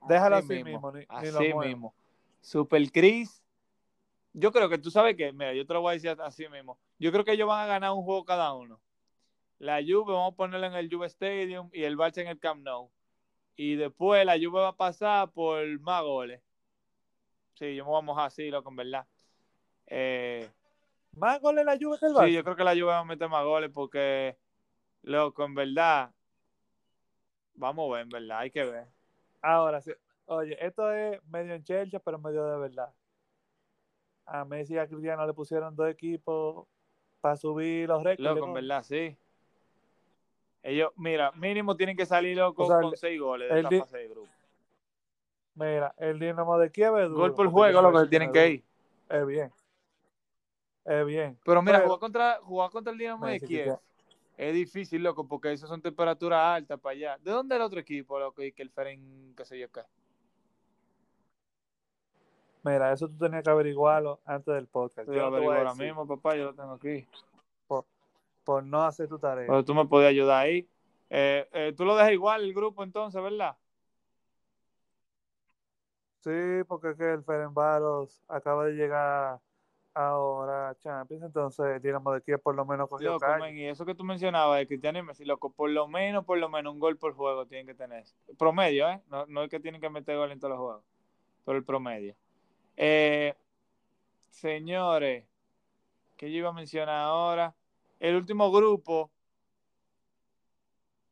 déjalo 0.08 0.38
así, 0.38 0.64
mismo, 0.64 0.92
ni 0.92 1.06
así 1.08 1.54
mismo. 1.54 1.94
Super 2.42 2.92
Chris. 2.92 3.44
Yo 4.34 4.52
creo 4.52 4.70
que 4.70 4.78
tú 4.78 4.92
sabes 4.92 5.16
que, 5.16 5.32
mira, 5.34 5.54
yo 5.54 5.66
te 5.66 5.74
lo 5.74 5.82
voy 5.82 5.92
a 5.92 5.94
decir 5.94 6.16
así 6.22 6.48
mismo. 6.48 6.78
Yo 7.00 7.12
creo 7.12 7.26
que 7.26 7.32
ellos 7.34 7.48
van 7.48 7.64
a 7.64 7.68
ganar 7.68 7.92
un 7.92 8.04
juego 8.04 8.24
cada 8.24 8.54
uno. 8.54 8.80
La 9.60 9.82
Juve 9.82 10.14
vamos 10.14 10.34
a 10.34 10.36
ponerla 10.36 10.68
en 10.68 10.74
el 10.74 10.90
Juve 10.92 11.08
Stadium 11.08 11.70
y 11.72 11.84
el 11.84 11.98
Barça 11.98 12.22
en 12.22 12.28
el 12.28 12.40
Camp 12.40 12.64
Nou. 12.64 12.90
Y 13.56 13.76
después 13.76 14.26
la 14.26 14.38
Juve 14.38 14.62
va 14.62 14.70
a 14.70 14.76
pasar 14.76 15.32
por 15.32 15.80
más 15.82 16.02
goles. 16.02 16.42
Sí, 17.56 17.76
yo 17.76 17.84
me 17.84 17.92
voy 17.92 18.00
a 18.00 18.02
mojar 18.02 18.28
así, 18.28 18.50
loco, 18.50 18.70
en 18.70 18.76
verdad. 18.76 19.06
Eh, 19.86 20.50
Más 21.16 21.42
goles 21.42 21.66
la 21.66 21.78
Juve 21.80 21.98
que 22.00 22.06
el 22.06 22.14
Barça. 22.14 22.28
sí, 22.28 22.34
yo 22.34 22.44
creo 22.44 22.56
que 22.56 22.64
la 22.64 22.74
Juve 22.74 22.86
va 22.86 23.00
a 23.00 23.06
meter 23.06 23.30
más 23.30 23.44
goles 23.44 23.70
porque, 23.74 24.38
loco, 25.04 25.44
en 25.44 25.56
verdad, 25.56 26.12
Vamos 27.62 27.92
a 27.92 27.94
ver, 27.94 28.04
en 28.04 28.10
verdad, 28.10 28.40
hay 28.40 28.50
que 28.52 28.64
ver. 28.64 28.88
Ahora 29.42 29.82
sí. 29.82 29.92
Oye, 30.26 30.58
esto 30.66 30.92
es 30.92 31.24
medio 31.26 31.54
en 31.54 31.64
chelcha, 31.64 32.00
pero 32.00 32.18
medio 32.18 32.46
de 32.46 32.58
verdad. 32.58 32.94
A 34.26 34.46
Messi 34.46 34.74
y 34.74 34.78
a 34.78 34.88
Cristiano 34.88 35.26
le 35.28 35.34
pusieron 35.34 35.76
dos 35.76 35.90
equipos 35.90 36.68
para 37.20 37.36
subir 37.36 37.88
los 37.88 38.04
récords. 38.04 38.34
Loco, 38.34 38.46
en 38.48 38.54
verdad, 38.54 38.84
sí. 38.84 39.16
Ellos, 40.64 40.92
mira, 40.96 41.32
mínimo 41.34 41.76
tienen 41.76 41.98
que 41.98 42.06
salir 42.06 42.38
loco 42.38 42.64
o 42.64 42.68
sea, 42.68 42.82
con 42.82 42.96
seis 42.96 43.20
goles 43.20 43.50
de 43.50 43.60
esta 43.60 43.70
fase 43.80 43.98
de 43.98 44.08
grupo. 44.08 44.30
Mira, 45.56 45.94
el 45.98 46.20
Dinamo 46.20 46.58
de 46.58 46.72
Kiev 46.72 46.98
es 46.98 47.10
duro. 47.10 47.22
Gol 47.22 47.36
por 47.36 47.50
juego, 47.50 47.82
lo 47.82 48.02
que 48.02 48.10
tienen 48.10 48.32
que 48.32 48.50
ir. 48.50 48.64
Es 49.10 49.26
bien. 49.26 49.52
Es 50.86 51.06
bien. 51.06 51.38
Pero 51.44 51.62
mira, 51.62 51.82
jugar, 51.82 52.00
contra, 52.00 52.40
jugar 52.42 52.70
contra 52.72 52.92
el 52.92 52.98
Dinamo 52.98 53.28
de 53.28 53.40
Kiev 53.40 53.78
es 54.38 54.54
difícil, 54.56 55.04
loco, 55.04 55.28
porque 55.28 55.52
esas 55.52 55.70
son 55.70 55.82
temperaturas 55.82 56.58
altas 56.58 56.80
para 56.80 56.94
allá. 56.94 57.18
¿De 57.20 57.30
dónde 57.30 57.56
el 57.56 57.62
otro 57.62 57.80
equipo, 57.80 58.20
loco? 58.20 58.42
Y 58.42 58.52
que 58.52 58.64
el 58.64 58.72
Feren, 58.72 59.36
qué 59.38 59.46
sé 59.46 59.60
yo 59.60 59.72
qué. 59.72 59.82
Mira, 62.64 62.92
eso 62.92 63.08
tú 63.08 63.18
tenías 63.18 63.44
que 63.44 63.50
averiguarlo 63.52 64.20
antes 64.26 64.54
del 64.54 64.66
podcast. 64.66 65.08
Yo, 65.08 65.30
lo 65.30 65.52
ahora 65.52 65.76
mismo, 65.76 66.08
papá, 66.08 66.36
yo 66.36 66.46
lo 66.46 66.56
tengo 66.56 66.72
aquí. 66.72 67.08
Por, 67.68 67.86
por 68.44 68.64
no 68.64 68.82
hacer 68.82 69.08
tu 69.08 69.20
tarea. 69.20 69.46
Pero 69.48 69.64
tú 69.64 69.76
me 69.76 69.86
podías 69.86 70.10
ayudar 70.10 70.46
ahí. 70.46 70.68
Eh, 71.10 71.48
eh, 71.52 71.74
tú 71.76 71.86
lo 71.86 71.96
dejas 71.96 72.14
igual 72.14 72.44
el 72.44 72.54
grupo 72.54 72.84
entonces, 72.84 73.22
¿verdad? 73.22 73.56
Sí, 76.22 76.64
porque 76.68 76.92
es 76.92 76.98
que 76.98 77.14
el 77.14 77.24
Ferenbaros 77.24 78.24
acaba 78.28 78.66
de 78.66 78.74
llegar 78.74 79.40
ahora 79.94 80.76
Champions, 80.80 81.24
entonces 81.24 81.82
digamos 81.82 82.14
de 82.16 82.22
que 82.22 82.38
por 82.38 82.56
lo 82.56 82.66
menos 82.66 82.90
cogió 82.90 83.14
loco, 83.14 83.48
y 83.48 83.66
eso 83.66 83.86
que 83.86 83.96
tú 83.96 84.04
mencionabas 84.04 84.60
de 84.60 84.68
Cristiano 84.68 85.00
y 85.00 85.04
Messi, 85.04 85.26
loco, 85.26 85.52
por 85.52 85.70
lo 85.70 85.88
menos, 85.88 86.26
por 86.26 86.38
lo 86.38 86.50
menos 86.50 86.74
un 86.74 86.80
gol 86.80 86.98
por 86.98 87.14
juego 87.14 87.46
tienen 87.46 87.68
que 87.68 87.76
tener. 87.76 88.06
Promedio, 88.38 88.90
¿eh? 88.90 89.02
No, 89.10 89.26
no 89.26 89.44
es 89.44 89.50
que 89.50 89.60
tienen 89.60 89.82
que 89.82 89.90
meter 89.90 90.18
gol 90.18 90.32
en 90.32 90.40
todos 90.40 90.52
los 90.52 90.60
juegos, 90.60 90.84
pero 91.46 91.58
el 91.58 91.64
promedio. 91.64 92.16
Eh, 92.78 93.36
señores, 94.30 95.26
¿qué 96.18 96.32
yo 96.32 96.38
iba 96.38 96.50
a 96.50 96.54
mencionar 96.54 96.96
ahora? 96.96 97.54
El 98.00 98.16
último 98.16 98.52
grupo, 98.52 99.12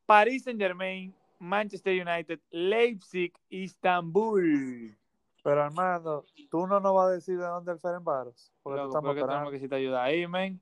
Paris 0.06 0.44
Saint 0.44 0.60
Germain, 0.60 1.14
Manchester 1.38 1.94
United, 2.06 2.40
Leipzig, 2.50 3.34
Istanbul. 3.50 4.98
Pero 5.44 5.64
Armando, 5.64 6.26
tú 6.50 6.68
no 6.68 6.80
nos 6.80 6.94
vas 6.94 7.08
a 7.08 7.12
decir 7.12 7.38
de 7.38 7.46
dónde 7.46 7.72
el 7.72 7.80
Ferenbaros. 7.80 8.52
Porque 8.62 8.80
loco, 8.82 8.98
estamos 8.98 9.16
tenemos 9.16 9.52
que 9.52 9.60
si 9.60 9.68
te 9.68 9.76
ayuda 9.76 10.04
ahí, 10.04 10.28
men. 10.28 10.62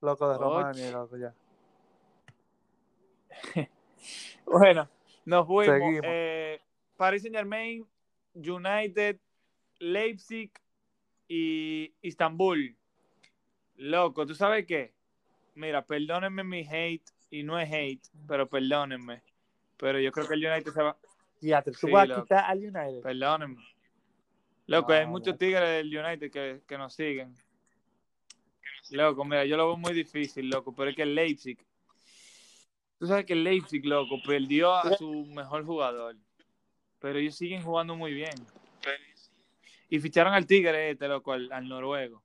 Loco 0.00 0.28
de 0.28 0.38
Romania, 0.38 0.90
loco, 0.90 1.16
ya. 1.16 1.34
bueno, 4.46 4.88
nos 5.24 5.46
fuimos. 5.46 6.00
Eh, 6.02 6.60
Paris 6.96 7.22
Saint 7.22 7.36
Germain, 7.36 7.86
United, 8.34 9.18
Leipzig 9.78 10.52
y 11.28 11.94
Istanbul. 12.02 12.76
Loco, 13.76 14.26
¿tú 14.26 14.34
sabes 14.34 14.66
qué? 14.66 14.94
Mira, 15.54 15.84
perdónenme 15.84 16.44
mi 16.44 16.66
hate, 16.66 17.10
y 17.30 17.42
no 17.42 17.58
es 17.58 17.70
hate, 17.72 18.06
pero 18.26 18.48
perdónenme. 18.48 19.22
Pero 19.76 20.00
yo 20.00 20.12
creo 20.12 20.28
que 20.28 20.34
el 20.34 20.46
United 20.46 20.72
se 20.72 20.82
va. 20.82 20.96
Ya, 21.40 21.62
te 21.62 21.72
sí, 21.72 21.90
vas 21.90 22.10
a 22.10 22.22
quitar 22.22 22.44
al 22.44 22.58
United. 22.58 23.02
Perdónenme. 23.02 23.62
Loco, 24.66 24.92
hay 24.92 25.06
muchos 25.06 25.38
tigres 25.38 25.68
del 25.68 25.96
United 25.96 26.30
que, 26.30 26.60
que 26.66 26.78
nos 26.78 26.94
siguen. 26.94 27.34
Loco, 28.90 29.24
mira, 29.24 29.44
yo 29.44 29.56
lo 29.56 29.66
veo 29.66 29.76
muy 29.76 29.92
difícil, 29.92 30.48
loco, 30.48 30.74
pero 30.74 30.90
es 30.90 30.96
que 30.96 31.02
el 31.02 31.14
Leipzig. 31.14 31.58
Tú 32.98 33.06
sabes 33.06 33.26
que 33.26 33.34
el 33.34 33.44
Leipzig, 33.44 33.84
loco, 33.84 34.16
perdió 34.24 34.74
a 34.74 34.96
su 34.96 35.26
mejor 35.26 35.64
jugador 35.64 36.16
pero 36.98 37.18
ellos 37.18 37.36
siguen 37.36 37.62
jugando 37.62 37.94
muy 37.94 38.12
bien. 38.12 38.34
Y 39.88 40.00
ficharon 40.00 40.34
al 40.34 40.46
Tigre 40.46 40.90
este, 40.90 41.06
loco, 41.06 41.32
al, 41.32 41.68
noruego. 41.68 42.22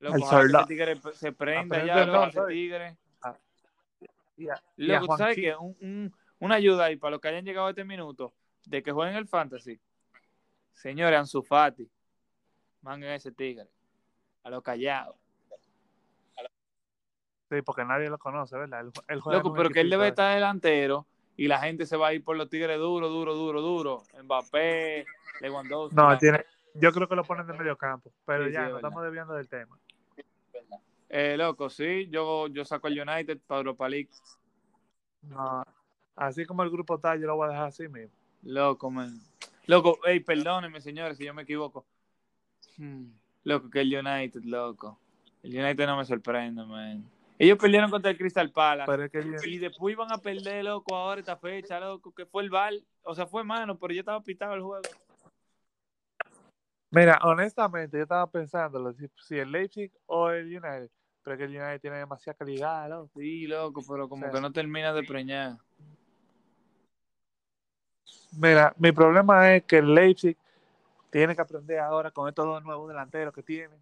Loco, 0.00 0.40
el 0.40 0.66
Tigre 0.66 0.98
se 1.12 1.32
prenda 1.32 1.84
ya, 1.84 2.06
loco, 2.06 2.28
ese 2.28 2.40
Tigre. 2.48 2.96
Ah, 3.20 3.36
loco, 4.76 5.06
¿tú 5.06 5.16
sabes 5.18 5.36
qué? 5.36 5.54
Un, 5.54 6.14
una 6.40 6.56
ayuda 6.56 6.86
ahí 6.86 6.96
para 6.96 7.12
los 7.12 7.20
que 7.20 7.28
hayan 7.28 7.44
llegado 7.44 7.66
a 7.66 7.70
este 7.70 7.84
minuto 7.84 8.32
de 8.66 8.82
que 8.82 8.92
jueguen 8.92 9.16
el 9.16 9.26
Fantasy. 9.26 9.80
Señores, 10.72 11.18
Ansu 11.18 11.42
Fati, 11.42 11.90
manguen 12.82 13.12
ese 13.12 13.32
Tigre. 13.32 13.68
A 14.44 14.50
lo 14.50 14.62
callado. 14.62 15.16
Sí, 17.50 17.62
porque 17.62 17.84
nadie 17.84 18.10
lo 18.10 18.18
conoce, 18.18 18.56
¿verdad? 18.56 18.84
Loco, 18.84 19.54
pero 19.54 19.70
que 19.70 19.80
él 19.80 19.90
debe 19.90 20.08
estar 20.08 20.34
delantero 20.34 21.06
y 21.36 21.48
la 21.48 21.58
gente 21.58 21.86
se 21.86 21.96
va 21.96 22.08
a 22.08 22.12
ir 22.12 22.22
por 22.22 22.36
los 22.36 22.48
Tigres 22.48 22.78
duro, 22.78 23.08
duro, 23.08 23.34
duro, 23.34 23.60
duro. 23.62 24.02
Mbappé, 24.22 25.06
Lewandowski. 25.40 25.96
No, 25.96 26.18
tiene, 26.18 26.44
yo 26.74 26.92
creo 26.92 27.08
que 27.08 27.16
lo 27.16 27.24
ponen 27.24 27.46
de 27.46 27.54
medio 27.54 27.76
campo, 27.76 28.12
pero 28.26 28.48
ya, 28.48 28.68
no 28.68 28.76
estamos 28.76 29.02
desviando 29.02 29.34
del 29.34 29.48
tema. 29.48 29.78
Eh, 31.08 31.36
loco, 31.38 31.70
sí, 31.70 32.08
yo, 32.10 32.48
yo 32.48 32.64
saco 32.66 32.88
el 32.88 33.00
United 33.00 33.38
para 33.46 33.60
Europa 33.60 33.88
League. 33.88 34.10
No, 35.22 35.64
así 36.18 36.44
como 36.44 36.62
el 36.62 36.70
grupo 36.70 36.96
está, 36.96 37.16
yo 37.16 37.26
lo 37.26 37.36
voy 37.36 37.48
a 37.48 37.52
dejar 37.52 37.68
así 37.68 37.88
mismo. 37.88 38.14
Loco, 38.42 38.90
man. 38.90 39.18
Loco, 39.66 39.98
hey, 40.04 40.20
perdónenme, 40.20 40.80
señores, 40.80 41.16
si 41.16 41.24
yo 41.24 41.34
me 41.34 41.42
equivoco. 41.42 41.86
Hmm. 42.76 43.06
Loco, 43.44 43.70
que 43.70 43.80
el 43.80 43.94
United, 43.94 44.42
loco. 44.44 44.98
El 45.42 45.58
United 45.58 45.86
no 45.86 45.96
me 45.96 46.04
sorprende, 46.04 46.64
man. 46.64 47.04
Ellos 47.38 47.56
perdieron 47.56 47.90
contra 47.90 48.10
el 48.10 48.18
Crystal 48.18 48.50
Palace. 48.50 49.10
Y 49.46 49.58
después 49.58 49.92
iban 49.92 50.10
a 50.10 50.18
perder, 50.18 50.64
loco, 50.64 50.96
ahora 50.96 51.20
esta 51.20 51.36
fecha, 51.36 51.78
loco, 51.78 52.12
que 52.12 52.26
fue 52.26 52.42
el 52.42 52.50
bal. 52.50 52.84
O 53.02 53.14
sea, 53.14 53.26
fue 53.26 53.44
mano, 53.44 53.78
pero 53.78 53.94
yo 53.94 54.00
estaba 54.00 54.20
pitado 54.20 54.54
el 54.54 54.62
juego. 54.62 54.82
Mira, 56.90 57.18
honestamente, 57.22 57.96
yo 57.96 58.02
estaba 58.02 58.28
pensando 58.28 58.92
si, 59.18 59.38
el 59.38 59.52
Leipzig 59.52 59.92
o 60.06 60.30
el 60.30 60.46
United. 60.46 60.90
Pero 61.22 61.34
es 61.34 61.38
que 61.38 61.44
el 61.44 61.56
United 61.56 61.80
tiene 61.80 61.98
demasiada 61.98 62.36
calidad, 62.36 62.88
loco. 62.88 63.20
Sí, 63.20 63.46
loco, 63.46 63.82
pero 63.88 64.08
como 64.08 64.30
que 64.30 64.40
no 64.40 64.50
termina 64.50 64.92
de 64.92 65.04
preñar. 65.04 65.58
Mira, 68.32 68.74
mi 68.78 68.92
problema 68.92 69.54
es 69.54 69.64
que 69.64 69.78
el 69.78 69.94
Leipzig 69.94 70.36
tiene 71.10 71.34
que 71.34 71.42
aprender 71.42 71.78
ahora 71.78 72.10
con 72.10 72.28
estos 72.28 72.44
dos 72.44 72.62
nuevos 72.62 72.88
delanteros 72.88 73.32
que 73.32 73.42
tiene. 73.42 73.74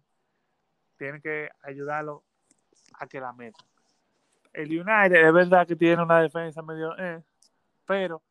Tiene 0.97 1.21
que 1.21 1.49
ayudarlo 1.61 2.23
a 2.99 3.07
que 3.07 3.19
la 3.19 3.33
meta. 3.33 3.63
El 4.53 4.69
United 4.69 5.27
es 5.27 5.33
verdad 5.33 5.67
que 5.67 5.75
tiene 5.75 6.01
una 6.01 6.21
defensa 6.21 6.61
medio, 6.61 6.97
eh, 6.97 7.21
pero 7.85 8.23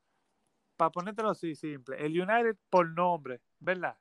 para 0.77 0.91
ponértelo 0.91 1.31
así 1.31 1.55
simple, 1.55 1.97
el 2.05 2.21
United 2.21 2.57
por 2.69 2.89
nombre, 2.89 3.41
¿verdad? 3.61 3.97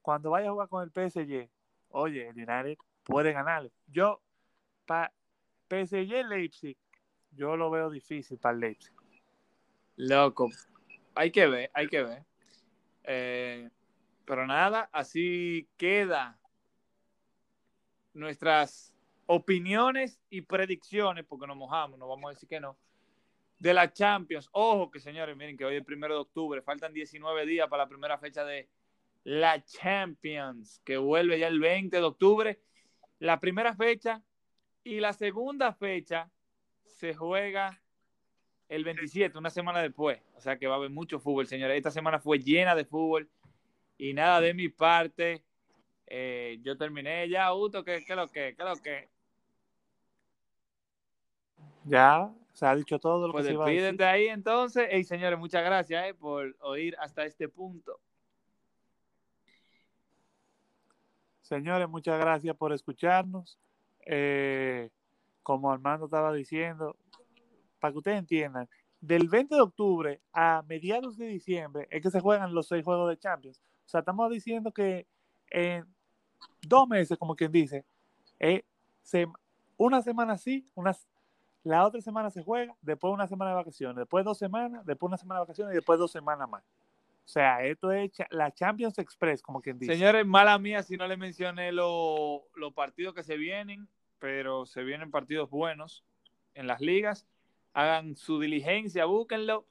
Cuando 0.00 0.30
vaya 0.30 0.48
a 0.48 0.52
jugar 0.52 0.68
con 0.68 0.82
el 0.82 0.90
PSG, 0.90 1.48
oye, 1.90 2.28
el 2.28 2.36
United 2.36 2.78
puede 3.04 3.32
ganar. 3.32 3.70
Yo, 3.88 4.20
para 4.86 5.12
PSG 5.68 6.24
Leipzig, 6.26 6.76
yo 7.32 7.56
lo 7.56 7.70
veo 7.70 7.90
difícil 7.90 8.38
para 8.38 8.54
el 8.54 8.60
Leipzig. 8.60 8.94
Loco, 9.96 10.48
hay 11.14 11.30
que 11.30 11.46
ver, 11.46 11.70
hay 11.74 11.88
que 11.88 12.02
ver. 12.02 12.24
Eh, 13.04 13.70
pero 14.24 14.46
nada, 14.46 14.88
así 14.92 15.68
queda 15.76 16.38
nuestras 18.12 18.94
opiniones 19.26 20.20
y 20.28 20.42
predicciones, 20.42 21.24
porque 21.24 21.46
nos 21.46 21.56
mojamos, 21.56 21.98
no 21.98 22.08
vamos 22.08 22.30
a 22.30 22.34
decir 22.34 22.48
que 22.48 22.60
no, 22.60 22.76
de 23.58 23.74
la 23.74 23.92
Champions. 23.92 24.48
Ojo 24.52 24.90
que 24.90 25.00
señores, 25.00 25.36
miren 25.36 25.56
que 25.56 25.64
hoy 25.64 25.74
es 25.74 25.80
el 25.80 25.84
primero 25.84 26.14
de 26.14 26.20
octubre, 26.20 26.62
faltan 26.62 26.92
19 26.92 27.46
días 27.46 27.68
para 27.68 27.84
la 27.84 27.88
primera 27.88 28.18
fecha 28.18 28.44
de 28.44 28.68
la 29.24 29.62
Champions, 29.64 30.80
que 30.84 30.96
vuelve 30.96 31.38
ya 31.38 31.48
el 31.48 31.60
20 31.60 31.96
de 31.96 32.02
octubre. 32.02 32.60
La 33.18 33.38
primera 33.38 33.74
fecha 33.74 34.22
y 34.82 35.00
la 35.00 35.12
segunda 35.12 35.74
fecha 35.74 36.30
se 36.84 37.14
juega 37.14 37.80
el 38.70 38.84
27, 38.84 39.36
una 39.36 39.50
semana 39.50 39.82
después. 39.82 40.22
O 40.36 40.40
sea 40.40 40.56
que 40.56 40.68
va 40.68 40.74
a 40.74 40.78
haber 40.78 40.90
mucho 40.90 41.18
fútbol, 41.18 41.46
señores. 41.46 41.76
Esta 41.76 41.90
semana 41.90 42.20
fue 42.20 42.38
llena 42.38 42.74
de 42.76 42.84
fútbol 42.84 43.28
y 43.98 44.14
nada 44.14 44.40
de 44.40 44.54
mi 44.54 44.68
parte. 44.68 45.42
Eh, 46.06 46.60
yo 46.62 46.78
terminé 46.78 47.28
ya, 47.28 47.52
Uto, 47.52 47.84
¿qué, 47.84 48.04
qué 48.06 48.14
lo 48.14 48.28
que? 48.28 48.54
¿Qué 48.56 48.64
lo 48.64 48.76
que? 48.76 49.08
Ya, 51.84 52.32
se 52.52 52.64
ha 52.64 52.74
dicho 52.76 53.00
todo 53.00 53.26
lo 53.26 53.32
pues 53.32 53.44
que 53.44 53.48
se 53.48 53.54
iba 53.54 53.66
de 53.66 54.04
ahí 54.04 54.28
entonces. 54.28 54.88
y 54.92 55.02
señores, 55.02 55.38
muchas 55.38 55.64
gracias 55.64 56.06
eh, 56.06 56.14
por 56.14 56.56
oír 56.60 56.96
hasta 57.00 57.24
este 57.24 57.48
punto. 57.48 57.98
Señores, 61.42 61.88
muchas 61.88 62.20
gracias 62.20 62.56
por 62.56 62.72
escucharnos. 62.72 63.58
Eh, 64.06 64.90
como 65.42 65.72
Armando 65.72 66.04
estaba 66.04 66.32
diciendo, 66.32 66.96
para 67.80 67.92
que 67.92 67.98
ustedes 67.98 68.18
entiendan, 68.18 68.68
del 69.00 69.28
20 69.28 69.54
de 69.54 69.60
octubre 69.60 70.20
a 70.32 70.62
mediados 70.68 71.16
de 71.16 71.26
diciembre 71.26 71.88
es 71.90 72.02
que 72.02 72.10
se 72.10 72.20
juegan 72.20 72.54
los 72.54 72.68
seis 72.68 72.84
juegos 72.84 73.08
de 73.08 73.18
Champions. 73.18 73.60
O 73.86 73.88
sea, 73.88 74.00
estamos 74.00 74.30
diciendo 74.30 74.72
que 74.72 75.06
en 75.50 75.86
dos 76.62 76.86
meses, 76.86 77.18
como 77.18 77.34
quien 77.34 77.50
dice, 77.50 77.84
eh, 78.38 78.62
una 79.76 80.02
semana 80.02 80.36
sí, 80.36 80.68
unas 80.74 81.08
la 81.62 81.84
otra 81.84 82.00
semana 82.00 82.30
se 82.30 82.42
juega, 82.42 82.74
después 82.80 83.12
una 83.12 83.26
semana 83.26 83.50
de 83.50 83.56
vacaciones, 83.56 83.96
después 83.96 84.24
dos 84.24 84.38
semanas, 84.38 84.84
después 84.86 85.08
una 85.08 85.18
semana 85.18 85.40
de 85.40 85.44
vacaciones 85.44 85.72
y 85.72 85.76
después 85.76 85.98
dos 85.98 86.10
semanas 86.10 86.48
más. 86.48 86.64
O 87.24 87.28
sea, 87.32 87.62
esto 87.64 87.92
es 87.92 88.10
la 88.30 88.50
Champions 88.50 88.98
Express, 88.98 89.42
como 89.42 89.60
quien 89.60 89.78
dice. 89.78 89.92
Señores, 89.92 90.26
mala 90.26 90.58
mía 90.58 90.82
si 90.82 90.96
no 90.96 91.06
les 91.06 91.18
mencioné 91.18 91.70
los 91.70 92.42
partidos 92.74 93.14
que 93.14 93.22
se 93.22 93.36
vienen, 93.36 93.88
pero 94.18 94.66
se 94.66 94.82
vienen 94.82 95.10
partidos 95.10 95.50
buenos 95.50 96.04
en 96.54 96.66
las 96.66 96.80
ligas. 96.80 97.26
Hagan 97.72 98.16
su 98.16 98.40
diligencia, 98.40 99.04
búsquenlo, 99.04 99.66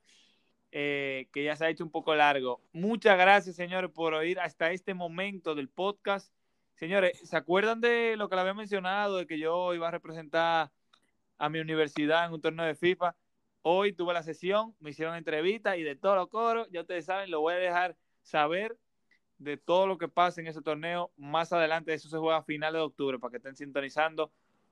eh, 0.72 1.28
que 1.34 1.44
ya 1.44 1.56
se 1.56 1.66
ha 1.66 1.70
hecho 1.70 1.84
un 1.84 1.92
poco 1.92 2.16
largo. 2.16 2.62
Muchas 2.72 3.18
gracias, 3.18 3.56
señores, 3.56 3.92
por 3.92 4.14
oír 4.14 4.40
hasta 4.40 4.72
este 4.72 4.94
momento 4.94 5.56
del 5.56 5.70
podcast. 5.70 6.34
Señores, 6.76 7.20
¿se 7.28 7.36
acuerdan 7.36 7.82
de 7.82 8.16
lo 8.18 8.30
que 8.30 8.36
le 8.36 8.42
había 8.42 8.54
mencionado, 8.54 9.18
de 9.18 9.28
que 9.28 9.38
yo 9.40 9.74
iba 9.74 9.88
a 9.88 9.92
representar 9.92 10.72
a 11.38 11.50
mi 11.50 11.60
universidad 11.60 12.26
en 12.26 12.34
un 12.34 12.42
torneo 12.42 12.66
de 12.66 12.76
FIFA? 12.76 13.16
Hoy 13.62 13.94
tuve 13.94 14.14
la 14.14 14.24
sesión, 14.24 14.76
me 14.80 14.92
hicieron 14.92 15.16
entrevistas 15.16 15.78
y 15.78 15.84
de 15.84 15.96
todo 15.96 16.16
lo 16.16 16.30
coro, 16.30 16.68
ya 16.70 16.82
ustedes 16.82 17.06
saben, 17.06 17.30
lo 17.30 17.42
voy 17.42 17.56
a 17.56 17.58
dejar 17.58 17.98
saber 18.22 18.78
de 19.40 19.58
todo 19.58 19.88
lo 19.88 19.98
que 19.98 20.08
pasa 20.08 20.40
en 20.40 20.48
ese 20.48 20.62
torneo. 20.62 21.12
Más 21.18 21.52
adelante, 21.52 21.94
eso 21.94 22.10
se 22.10 22.18
juega 22.18 22.38
a 22.38 22.44
finales 22.44 22.80
de 22.80 22.86
octubre 22.86 23.20
para 23.20 23.32
que 23.32 23.38
estén 23.38 23.56
sintonizando. 23.56 24.32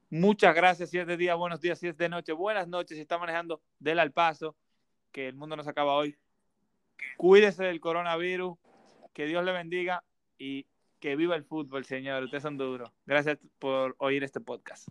Muchas 0.09 0.55
gracias, 0.55 0.89
si 0.89 0.97
es 0.97 1.05
de 1.05 1.17
día, 1.17 1.35
buenos 1.35 1.59
días, 1.59 1.79
si 1.79 1.87
es 1.87 1.97
de 1.97 2.07
noche, 2.07 2.31
buenas 2.31 2.67
noches, 2.67 2.95
si 2.95 3.01
está 3.01 3.17
manejando 3.17 3.61
del 3.79 3.99
al 3.99 4.13
paso, 4.13 4.55
que 5.11 5.27
el 5.27 5.35
mundo 5.35 5.57
nos 5.57 5.67
acaba 5.67 5.95
hoy. 5.95 6.17
Cuídese 7.17 7.65
del 7.65 7.81
coronavirus, 7.81 8.57
que 9.13 9.25
Dios 9.25 9.43
le 9.43 9.51
bendiga 9.51 10.03
y 10.37 10.65
que 10.99 11.15
viva 11.15 11.35
el 11.35 11.43
fútbol, 11.43 11.83
señor. 11.83 12.23
Ustedes 12.23 12.43
son 12.43 12.57
duros. 12.57 12.89
Gracias 13.05 13.37
por 13.59 13.95
oír 13.99 14.23
este 14.23 14.39
podcast. 14.39 14.87